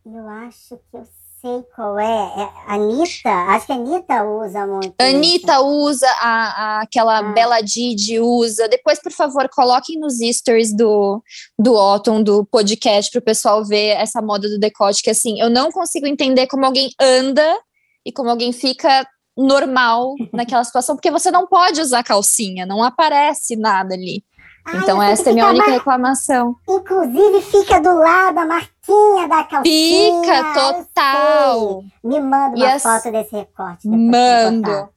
Eu 0.04 0.28
acho 0.28 0.80
que 0.90 0.98
eu 0.98 1.06
sei 1.44 1.62
qual 1.76 2.00
é. 2.00 2.06
é 2.06 2.74
Anitta, 2.74 3.30
acho 3.30 3.66
que 3.66 3.72
a 3.74 3.76
Anitta 3.76 4.24
usa 4.24 4.66
muito. 4.66 4.96
A 4.98 5.08
isso. 5.08 5.16
Anitta 5.18 5.60
usa, 5.62 6.08
a, 6.22 6.78
a- 6.78 6.82
aquela 6.82 7.18
Ah. 7.20 7.34
Bela 7.34 7.60
Didi 7.62 8.20
usa. 8.20 8.68
Depois, 8.70 9.00
por 9.02 9.12
favor, 9.12 9.50
coloquem 9.50 10.00
nos 10.00 10.20
stories 10.20 10.74
do, 10.76 11.22
do 11.60 11.76
Otton, 11.76 12.24
do 12.24 12.46
podcast, 12.46 13.12
para 13.12 13.20
o 13.20 13.24
pessoal 13.24 13.64
ver 13.66 13.89
essa 13.98 14.22
moda 14.22 14.48
do 14.48 14.58
decote, 14.58 15.04
que 15.04 15.10
assim, 15.10 15.39
eu 15.41 15.50
não 15.50 15.70
consigo 15.72 16.08
entender 16.08 16.48
como 16.48 16.66
alguém 16.66 16.89
anda 17.00 17.58
e 18.06 18.12
como 18.12 18.30
alguém 18.30 18.54
fica 18.54 19.06
normal 19.38 20.14
naquela 20.32 20.64
situação, 20.64 20.96
porque 20.96 21.12
você 21.12 21.30
não 21.30 21.46
pode 21.46 21.82
usar 21.82 22.04
calcinha, 22.04 22.66
não 22.66 22.82
aparece 22.84 23.56
nada 23.58 23.94
ali. 23.96 24.24
Ai, 24.66 24.78
Então, 24.78 25.01
essa 25.03 25.30
é 25.30 25.32
a 25.32 25.34
minha 25.34 25.53
mar- 25.53 25.68
reclamação. 25.70 26.55
Inclusive, 26.70 27.41
fica 27.41 27.80
do 27.82 27.93
lado 27.97 28.38
a 28.39 28.45
marquinha 28.45 29.28
da 29.28 29.43
calcinha. 29.43 30.22
Fica 30.22 30.53
total. 30.53 31.84
Me 32.03 32.20
manda 32.20 32.55
uma 32.55 32.74
as- 32.74 32.84
foto 32.84 33.11
desse 33.11 33.36
recorte. 33.36 33.88
Mando. 33.88 34.89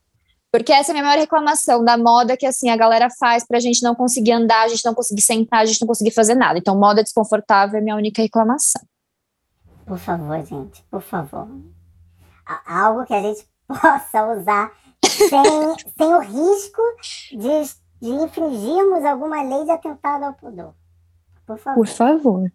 Porque 0.53 0.73
essa 0.73 0.91
é 0.91 0.93
a 0.93 0.95
minha 0.95 1.05
maior 1.05 1.19
reclamação 1.21 1.85
da 1.85 1.99
moda 1.99 2.37
que 2.37 2.47
assim 2.47 2.71
a 2.71 2.77
galera 2.77 3.09
faz 3.19 3.45
pra 3.47 3.59
gente 3.61 3.83
não 3.83 3.95
conseguir 3.95 4.33
andar, 4.33 4.63
a 4.63 4.69
gente 4.69 4.85
não 4.85 4.95
conseguir 4.95 5.21
sentar, 5.21 5.61
a 5.61 5.65
gente 5.67 5.81
não 5.81 5.89
conseguir 5.89 6.13
fazer 6.13 6.35
nada. 6.35 6.59
Então, 6.59 6.79
moda 6.79 7.03
desconfortável 7.03 7.77
é 7.77 7.81
a 7.81 7.83
minha 7.85 7.97
única 7.97 8.23
reclamação. 8.23 8.81
Por 9.85 9.99
favor, 9.99 10.43
gente, 10.45 10.83
por 10.91 11.03
favor. 11.03 11.49
Algo 12.67 13.05
que 13.05 13.13
a 13.15 13.21
gente 13.21 13.45
possa 13.69 14.27
usar 14.33 14.73
sem, 15.05 15.75
sem 15.99 16.15
o 16.15 16.21
risco 16.21 16.83
de, 17.33 17.71
de 18.01 18.09
infringirmos 18.09 19.05
alguma 19.05 19.43
lei 19.43 19.65
de 19.65 19.71
atentado 19.71 20.25
ao 20.25 20.35
pudor. 20.35 20.75
Por 21.47 21.59
favor. 21.59 21.87
favor. 21.87 22.53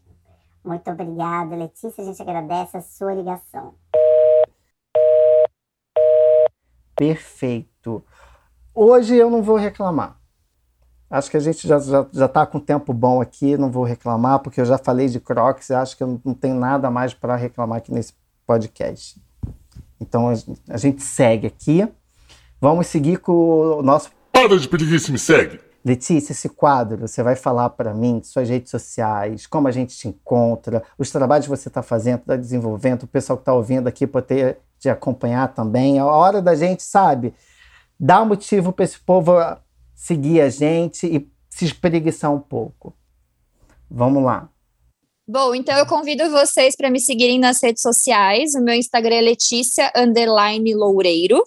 Muito 0.64 0.92
obrigada, 0.92 1.56
Letícia. 1.56 2.04
A 2.04 2.06
gente 2.06 2.22
agradece 2.22 2.78
a 2.78 2.82
sua 2.82 3.14
ligação. 3.14 3.74
Perfeito. 6.96 8.04
Hoje 8.76 9.16
eu 9.16 9.30
não 9.30 9.42
vou 9.42 9.56
reclamar. 9.56 10.20
Acho 11.10 11.30
que 11.30 11.38
a 11.38 11.42
gente 11.42 11.68
já, 11.68 11.78
já, 11.80 12.06
já 12.12 12.28
tá 12.28 12.46
com 12.46 12.60
tempo 12.60 12.94
bom 12.94 13.20
aqui, 13.20 13.58
não 13.58 13.70
vou 13.70 13.84
reclamar, 13.84 14.40
porque 14.40 14.62
eu 14.62 14.66
já 14.66 14.78
falei 14.78 15.10
de 15.10 15.20
Crocs 15.20 15.70
e 15.70 15.74
acho 15.74 15.98
que 15.98 16.04
eu 16.04 16.22
não 16.24 16.34
tenho 16.34 16.56
nada 16.56 16.90
mais 16.90 17.14
para 17.14 17.36
reclamar 17.36 17.80
aqui 17.80 17.92
nesse 17.92 18.14
podcast. 18.48 19.22
Então 20.00 20.30
a, 20.30 20.34
a 20.70 20.78
gente 20.78 21.02
segue 21.02 21.48
aqui. 21.48 21.86
Vamos 22.62 22.88
seguir 22.88 23.18
com 23.18 23.34
o 23.34 23.82
nosso 23.82 24.12
Para 24.42 24.58
de 24.58 24.68
preguiça 24.68 25.12
me 25.12 25.20
segue. 25.20 25.60
Letícia, 25.86 26.32
esse 26.32 26.50
quadro, 26.50 27.08
você 27.08 27.22
vai 27.22 27.36
falar 27.36 27.70
para 27.70 27.94
mim 27.94 28.22
suas 28.24 28.50
redes 28.50 28.72
sociais, 28.72 29.46
como 29.46 29.68
a 29.68 29.72
gente 29.72 29.96
te 29.96 30.08
encontra, 30.08 30.82
os 30.98 31.12
trabalhos 31.12 31.46
que 31.46 31.50
você 31.52 31.68
está 31.68 31.84
fazendo, 31.84 32.22
está 32.22 32.36
desenvolvendo, 32.36 33.04
o 33.04 33.08
pessoal 33.08 33.38
que 33.38 33.44
está 33.44 33.54
ouvindo 33.54 33.88
aqui 33.88 34.08
poder 34.08 34.58
te 34.80 34.90
acompanhar 34.90 35.54
também. 35.54 36.00
A 36.00 36.08
hora 36.08 36.42
da 36.42 36.56
gente, 36.56 36.82
sabe, 36.82 37.36
dar 38.00 38.24
um 38.24 38.26
motivo 38.26 38.74
para 38.74 38.84
esse 38.84 39.00
povo 39.00 39.34
seguir 39.94 40.42
a 40.42 40.50
gente 40.50 41.06
e 41.06 41.30
se 41.48 41.66
espreguiçar 41.66 42.34
um 42.34 42.40
pouco. 42.40 42.96
Vamos 43.92 44.24
lá. 44.24 44.50
Bom, 45.28 45.54
então 45.54 45.78
eu 45.78 45.86
convido 45.86 46.32
vocês 46.32 46.76
para 46.76 46.90
me 46.90 47.00
seguirem 47.00 47.40
nas 47.40 47.62
redes 47.62 47.84
sociais. 47.84 48.56
O 48.56 48.64
meu 48.64 48.74
Instagram 48.74 49.18
é 49.18 49.22
Letícia 49.22 49.94
underline 49.96 50.74
Loureiro. 50.74 51.44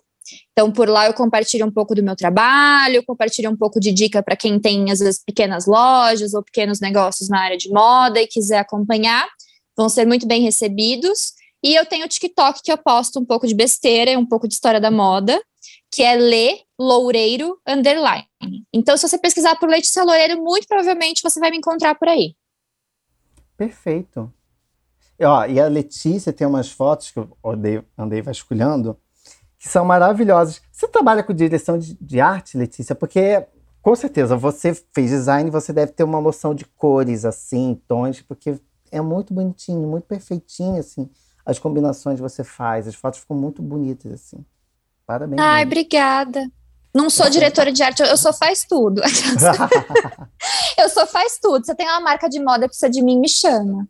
Então, 0.53 0.71
por 0.71 0.89
lá 0.89 1.07
eu 1.07 1.15
compartilho 1.15 1.67
um 1.67 1.71
pouco 1.71 1.95
do 1.95 2.03
meu 2.03 2.17
trabalho, 2.17 3.05
compartilho 3.05 3.51
um 3.51 3.57
pouco 3.57 3.79
de 3.79 3.93
dica 3.93 4.23
para 4.23 4.37
quem 4.37 4.59
tem, 4.59 4.91
às 4.91 4.99
vezes, 4.99 5.23
pequenas 5.25 5.67
lojas 5.67 6.35
ou 6.35 6.43
pequenos 6.43 6.81
negócios 6.81 7.29
na 7.29 7.41
área 7.41 7.57
de 7.57 7.69
moda 7.71 8.21
e 8.21 8.27
quiser 8.27 8.59
acompanhar. 8.59 9.29
Vão 9.77 9.89
ser 9.89 10.07
muito 10.07 10.27
bem 10.27 10.43
recebidos. 10.43 11.33
E 11.63 11.75
eu 11.75 11.87
tenho 11.87 12.05
o 12.05 12.09
TikTok 12.09 12.61
que 12.63 12.71
eu 12.71 12.79
posto 12.79 13.19
um 13.19 13.25
pouco 13.25 13.47
de 13.47 13.55
besteira, 13.55 14.19
um 14.19 14.27
pouco 14.27 14.47
de 14.47 14.55
história 14.55 14.81
da 14.81 14.91
moda, 14.91 15.43
que 15.91 16.03
é 16.03 16.17
Le 16.17 16.61
Loureiro 16.79 17.59
Underline. 17.67 18.27
Então, 18.73 18.97
se 18.97 19.09
você 19.09 19.17
pesquisar 19.17 19.57
por 19.57 19.69
Letícia 19.69 20.05
Loureiro, 20.05 20.43
muito 20.43 20.67
provavelmente 20.67 21.23
você 21.23 21.41
vai 21.41 21.51
me 21.51 21.59
encontrar 21.59 21.95
por 21.95 22.09
aí. 22.09 22.35
Perfeito. 23.57 24.33
E, 25.19 25.25
ó, 25.25 25.47
e 25.47 25.61
a 25.61 25.69
Letícia 25.69 26.33
tem 26.33 26.47
umas 26.47 26.71
fotos 26.71 27.11
que 27.11 27.19
eu 27.19 27.37
andei, 27.45 27.83
andei 27.97 28.21
vasculhando 28.21 28.99
que 29.65 29.71
são 29.71 29.83
maravilhosas. 29.83 30.61
Você 30.71 30.87
trabalha 30.87 31.23
com 31.23 31.33
direção 31.33 31.79
de, 31.79 31.97
de 31.99 32.21
arte, 32.21 32.59
Letícia? 32.59 32.95
Porque, 32.95 33.47
com 33.81 33.97
certeza, 33.97 34.37
você 34.37 34.75
fez 34.93 35.11
design, 35.11 35.51
você 35.51 35.73
deve 35.73 35.93
ter 35.93 36.05
uma 36.05 36.21
noção 36.21 36.55
de 36.55 36.67
cores, 36.67 37.25
assim, 37.25 37.81
tons, 37.89 38.21
porque 38.21 38.61
é 38.93 39.01
muito 39.01 39.33
bonitinho, 39.33 39.89
muito 39.89 40.05
perfeitinho, 40.05 40.79
assim, 40.79 41.09
as 41.47 41.59
combinações 41.59 42.17
que 42.17 42.23
você 42.23 42.45
faz. 42.45 42.87
As 42.87 42.95
fotos 42.95 43.21
ficam 43.21 43.39
muito 43.39 43.63
bonitas, 43.63 44.13
assim. 44.13 44.45
Parabéns. 45.07 45.41
Ai, 45.41 45.65
obrigada. 45.65 46.47
Não 46.95 47.09
sou 47.09 47.31
diretora 47.31 47.73
de 47.73 47.83
arte, 47.83 48.03
eu 48.03 48.19
só 48.19 48.35
faz 48.35 48.65
tudo. 48.65 49.01
eu 50.77 50.89
só 50.91 51.07
faz 51.07 51.39
tudo. 51.41 51.65
Você 51.65 51.75
tem 51.75 51.87
uma 51.87 52.01
marca 52.01 52.29
de 52.29 52.39
moda, 52.39 52.69
precisa 52.69 52.91
de 52.91 53.01
mim, 53.01 53.19
me 53.19 53.31
chama. 53.31 53.89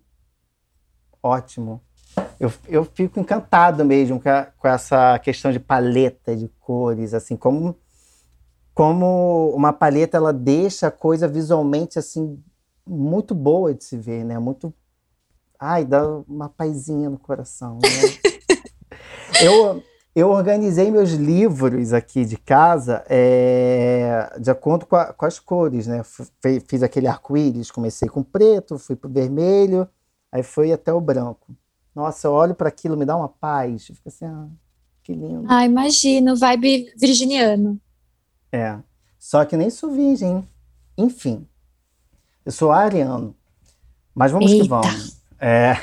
Ótimo. 1.21 1.83
Eu, 2.45 2.53
eu 2.69 2.85
fico 2.85 3.19
encantado 3.19 3.85
mesmo 3.85 4.21
com, 4.21 4.29
a- 4.29 4.45
com 4.59 4.69
essa 4.69 5.19
questão 5.19 5.51
de 5.51 5.59
paleta 5.59 6.37
de 6.37 6.49
cores, 6.61 7.15
assim, 7.15 7.37
como, 7.37 7.75
como 8.75 9.51
uma 9.55 9.73
paleta 9.73 10.17
ela 10.17 10.33
deixa 10.33 10.89
a 10.89 10.91
coisa 10.91 11.27
visualmente 11.27 11.99
assim 11.99 12.39
muito 12.87 13.35
boa 13.35 13.73
de 13.73 13.83
se 13.83 13.97
ver, 13.97 14.25
né? 14.25 14.39
Muito, 14.39 14.75
ai, 15.59 15.85
dá 15.87 16.07
uma 16.29 16.49
paizinha 16.51 17.09
no 17.09 17.19
coração, 17.19 17.79
né? 17.79 17.89
eu, 19.43 19.83
eu 20.15 20.29
organizei 20.31 20.91
meus 20.91 21.13
livros 21.13 21.95
aqui 21.95 22.27
de 22.27 22.37
casa 22.37 23.03
é, 23.09 24.31
de 24.39 24.51
acordo 24.51 24.85
com, 24.85 24.97
a- 24.97 25.15
com 25.15 25.25
as 25.25 25.39
cores, 25.39 25.87
né? 25.87 26.01
F- 26.01 26.27
fe- 26.43 26.61
Fiz 26.61 26.83
aquele 26.83 27.07
arco-íris, 27.07 27.71
comecei 27.71 28.07
com 28.09 28.23
preto, 28.23 28.79
fui 28.79 28.97
pro 28.97 29.09
vermelho, 29.09 29.89
aí 30.31 30.43
foi 30.43 30.73
até 30.73 30.93
o 30.93 31.01
branco. 31.01 31.57
Nossa, 31.95 32.27
eu 32.27 32.33
olho 32.33 32.55
para 32.55 32.69
aquilo, 32.69 32.97
me 32.97 33.05
dá 33.05 33.17
uma 33.17 33.29
paz. 33.29 33.89
Eu 33.89 33.95
fico 33.95 34.09
assim, 34.09 34.25
ah, 34.25 34.49
que 35.03 35.13
lindo. 35.13 35.45
Ah, 35.49 35.65
imagino, 35.65 36.35
vibe 36.37 36.93
virginiano. 36.97 37.81
É. 38.51 38.79
Só 39.19 39.45
que 39.45 39.57
nem 39.57 39.71
sou 39.71 39.91
virgem. 39.93 40.47
Enfim. 40.99 41.47
Eu 42.45 42.53
sou 42.53 42.73
ariano. 42.73 43.35
Mas 44.15 44.33
vamos 44.33 44.51
que 44.51 44.59
Eita. 44.59 44.69
vamos. 44.69 45.21
É. 45.41 45.75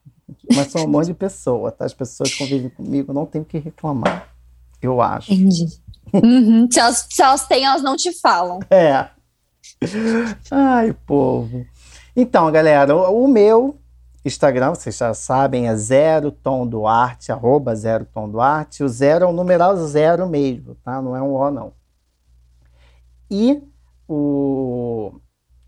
Mas 0.54 0.70
sou 0.70 0.84
um 0.84 0.88
monte 0.88 1.06
de 1.06 1.14
pessoa, 1.14 1.70
tá? 1.70 1.84
As 1.84 1.94
pessoas 1.94 2.30
que 2.30 2.38
convivem 2.38 2.70
comigo 2.70 3.12
não 3.12 3.26
tem 3.26 3.40
o 3.40 3.44
que 3.44 3.58
reclamar. 3.58 4.28
Eu 4.80 5.00
acho. 5.00 5.32
Entendi. 5.32 5.66
Uhum. 6.12 6.68
Se, 6.70 6.78
elas, 6.78 7.06
se 7.10 7.22
elas 7.22 7.46
têm, 7.46 7.64
elas 7.64 7.82
não 7.82 7.96
te 7.96 8.12
falam. 8.12 8.60
É. 8.70 9.08
Ai, 10.50 10.92
povo. 11.06 11.66
Então, 12.14 12.50
galera, 12.52 12.94
o, 12.94 13.24
o 13.24 13.28
meu 13.28 13.78
Instagram, 14.24 14.74
vocês 14.74 14.96
já 14.96 15.12
sabem, 15.12 15.68
é 15.68 15.76
zero 15.76 16.32
tom 16.32 16.66
do 16.66 16.86
arte, 16.86 17.30
arroba 17.30 17.76
zero 17.76 18.06
tom 18.06 18.28
do 18.28 18.40
arte. 18.40 18.82
O 18.82 18.88
zero 18.88 19.26
é 19.26 19.28
o 19.28 19.32
numeral 19.32 19.76
zero 19.76 20.26
mesmo, 20.26 20.74
tá? 20.76 21.02
Não 21.02 21.14
é 21.14 21.20
um 21.20 21.34
O, 21.34 21.50
não. 21.50 21.72
E 23.30 23.62
o 24.08 25.12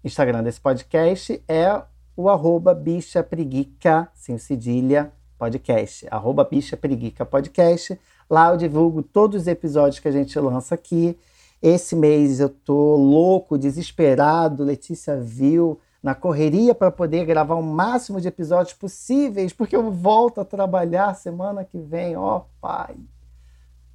Instagram 0.03 0.43
desse 0.43 0.61
podcast 0.61 1.43
é 1.47 1.83
o 2.17 2.31
arroba 2.31 2.73
bicha 2.73 3.23
preguica, 3.23 4.09
sem 4.15 4.39
cedilha, 4.39 5.13
podcast. 5.39 6.07
Arroba 6.11 6.43
bicha 6.43 6.79
preguica 6.79 7.27
podcast. 7.27 8.01
Lá 8.29 8.51
eu 8.51 8.57
divulgo 8.57 9.03
todos 9.03 9.43
os 9.43 9.49
episódios 9.49 9.99
que 9.99 10.09
a 10.09 10.13
gente 10.13 10.39
lança 10.39 10.75
aqui. 10.75 11.19
Esse 11.61 11.95
mês 11.95 12.41
eu 12.41 12.49
tô 12.49 12.97
louco, 12.97 13.59
desesperado. 13.59 14.65
Letícia 14.65 15.21
viu 15.21 15.79
na 16.07 16.15
correria 16.15 16.73
para 16.73 16.93
poder 16.93 17.25
gravar 17.25 17.57
o 17.57 17.63
máximo 17.65 18.21
de 18.21 18.29
episódios 18.29 18.77
possíveis, 18.77 19.53
porque 19.53 19.75
eu 19.75 19.91
volto 19.91 20.41
a 20.41 20.45
trabalhar 20.45 21.13
semana 21.15 21.65
que 21.65 21.81
vem. 21.81 22.17
Ó, 22.17 22.43
pai, 22.61 22.95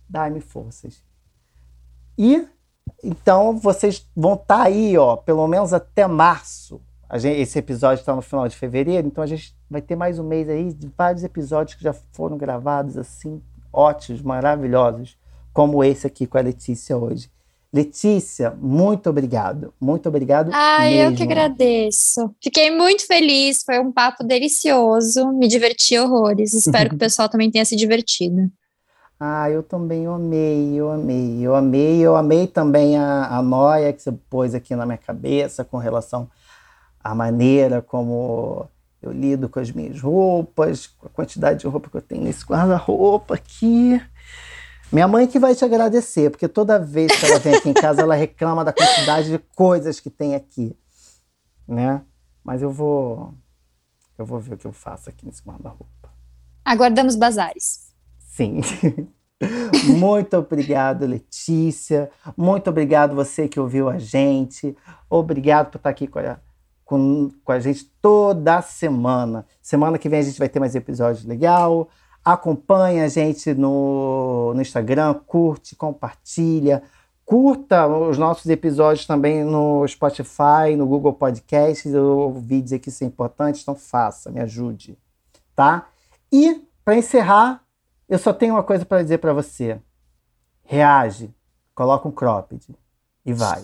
dai-me 0.10 0.42
forças. 0.42 1.02
E 2.18 2.46
então 3.02 3.58
vocês 3.58 4.06
vão 4.14 4.34
estar 4.34 4.64
aí, 4.64 4.98
ó, 4.98 5.16
pelo 5.16 5.48
menos 5.48 5.72
até 5.72 6.06
março. 6.06 6.82
Gente- 7.14 7.40
esse 7.40 7.58
episódio 7.58 8.02
está 8.02 8.14
no 8.14 8.22
final 8.22 8.46
de 8.46 8.58
fevereiro, 8.58 9.08
então 9.08 9.24
a 9.24 9.28
gente 9.28 9.56
vai 9.70 9.82
ter 9.82 9.96
mais 9.96 10.20
um 10.20 10.28
mês 10.28 10.50
aí 10.50 10.74
de 10.74 10.92
vários 10.98 11.24
episódios 11.24 11.78
que 11.78 11.84
já 11.86 11.94
foram 11.94 12.38
gravados 12.38 12.98
assim 12.98 13.42
ótimos, 13.72 14.22
maravilhosos, 14.22 15.18
como 15.54 15.82
esse 15.82 16.06
aqui 16.06 16.28
com 16.28 16.38
a 16.38 16.42
Letícia 16.42 16.98
hoje. 16.98 17.32
Letícia, 17.74 18.52
muito 18.60 19.10
obrigado. 19.10 19.74
Muito 19.80 20.10
obrigado. 20.10 20.52
Ah, 20.54 20.92
eu 20.92 21.16
que 21.16 21.24
agradeço. 21.24 22.36
Fiquei 22.44 22.70
muito 22.70 23.08
feliz, 23.08 23.64
foi 23.64 23.80
um 23.80 23.92
papo 23.92 24.26
delicioso, 24.26 25.32
me 25.32 25.48
diverti 25.48 25.98
horrores. 25.98 26.54
Espero 26.54 26.90
que 26.90 26.96
o 26.96 27.00
pessoal 27.00 27.30
também 27.30 27.50
tenha 27.50 27.64
se 27.64 27.78
divertido. 27.78 28.52
Ah, 29.18 29.50
eu 29.50 29.64
também 29.64 30.06
amei, 30.08 30.74
eu 30.74 30.92
amei, 30.92 31.40
eu 31.42 31.56
amei, 31.56 32.00
eu 32.02 32.16
amei 32.16 32.48
também 32.48 32.98
a, 32.98 33.38
a 33.38 33.42
noia 33.42 33.94
que 33.94 34.02
você 34.02 34.12
pôs 34.12 34.54
aqui 34.54 34.76
na 34.76 34.86
minha 34.86 34.98
cabeça 34.98 35.64
com 35.64 35.78
relação 35.78 36.30
à 37.00 37.14
maneira 37.14 37.82
como 37.82 38.68
eu 39.02 39.12
lido 39.12 39.48
com 39.48 39.60
as 39.60 39.72
minhas 39.72 40.02
roupas, 40.02 40.88
com 40.88 41.08
a 41.08 41.10
quantidade 41.10 41.60
de 41.60 41.68
roupa 41.68 41.90
que 41.90 41.98
eu 41.98 42.02
tenho 42.02 42.24
nesse 42.24 42.44
guarda-roupa 42.46 43.36
aqui. 43.36 44.02
Minha 44.92 45.08
mãe 45.08 45.26
que 45.26 45.40
vai 45.40 45.56
te 45.56 45.64
agradecer, 45.64 46.30
porque 46.30 46.50
toda 46.50 46.78
vez 46.78 47.12
que 47.18 47.26
ela 47.26 47.40
vem 47.40 47.56
aqui 47.56 47.70
em 47.70 47.74
casa, 47.74 48.02
ela 48.02 48.14
reclama 48.14 48.66
da 48.66 48.74
quantidade 48.74 49.30
de 49.30 49.40
coisas 49.56 50.02
que 50.02 50.10
tem 50.10 50.36
aqui, 50.36 50.76
né? 51.66 52.02
Mas 52.44 52.62
eu 52.62 52.70
vou, 52.70 53.34
eu 54.18 54.26
vou 54.26 54.38
ver 54.40 54.56
o 54.56 54.58
que 54.58 54.68
eu 54.68 54.74
faço 54.74 55.10
aqui 55.10 55.26
nesse 55.26 55.42
guarda-roupa. 55.44 56.12
Aguardamos 56.66 57.16
bazares. 57.16 57.94
Sim. 58.20 58.60
Muito 59.98 60.38
obrigado, 60.38 61.06
Letícia. 61.06 62.12
Muito 62.36 62.70
obrigado 62.70 63.16
você 63.16 63.48
que 63.48 63.60
ouviu 63.60 63.90
a 63.90 63.98
gente. 63.98 64.76
Obrigado 65.10 65.72
por 65.72 65.78
estar 65.78 65.90
aqui 65.90 66.06
com 66.06 66.20
a, 66.20 66.38
com, 66.84 67.32
com 67.44 67.52
a 67.52 67.60
gente 67.60 67.86
toda 68.02 68.62
semana. 68.62 69.46
Semana 69.62 69.98
que 69.98 70.10
vem 70.10 70.20
a 70.20 70.24
gente 70.24 70.38
vai 70.38 70.50
ter 70.50 70.60
mais 70.60 70.76
episódios 70.76 71.26
legal. 71.26 71.90
Acompanha 72.24 73.06
a 73.06 73.08
gente 73.08 73.54
no, 73.54 74.54
no 74.54 74.62
Instagram, 74.62 75.16
curte, 75.26 75.76
compartilha. 75.76 76.84
Curta 77.26 77.88
os 77.88 78.18
nossos 78.18 78.46
episódios 78.48 79.06
também 79.06 79.44
no 79.44 79.88
Spotify, 79.88 80.76
no 80.78 80.86
Google 80.86 81.14
Podcasts. 81.14 81.94
Eu 81.94 82.20
ouvi 82.20 82.62
dizer 82.62 82.80
que 82.80 82.90
isso 82.90 83.04
é 83.04 83.08
importante, 83.08 83.62
então 83.62 83.76
faça, 83.76 84.30
me 84.30 84.40
ajude, 84.40 84.98
tá? 85.56 85.88
E, 86.32 86.62
para 86.84 86.98
encerrar, 86.98 87.64
eu 88.08 88.20
só 88.20 88.34
tenho 88.34 88.56
uma 88.56 88.64
coisa 88.64 88.86
para 88.86 89.02
dizer 89.02 89.20
para 89.20 89.34
você. 89.34 89.80
Reage, 90.64 91.34
coloca 91.74 92.08
um 92.08 92.12
cropped 92.12 92.76
e 93.26 93.34
vai. 93.34 93.64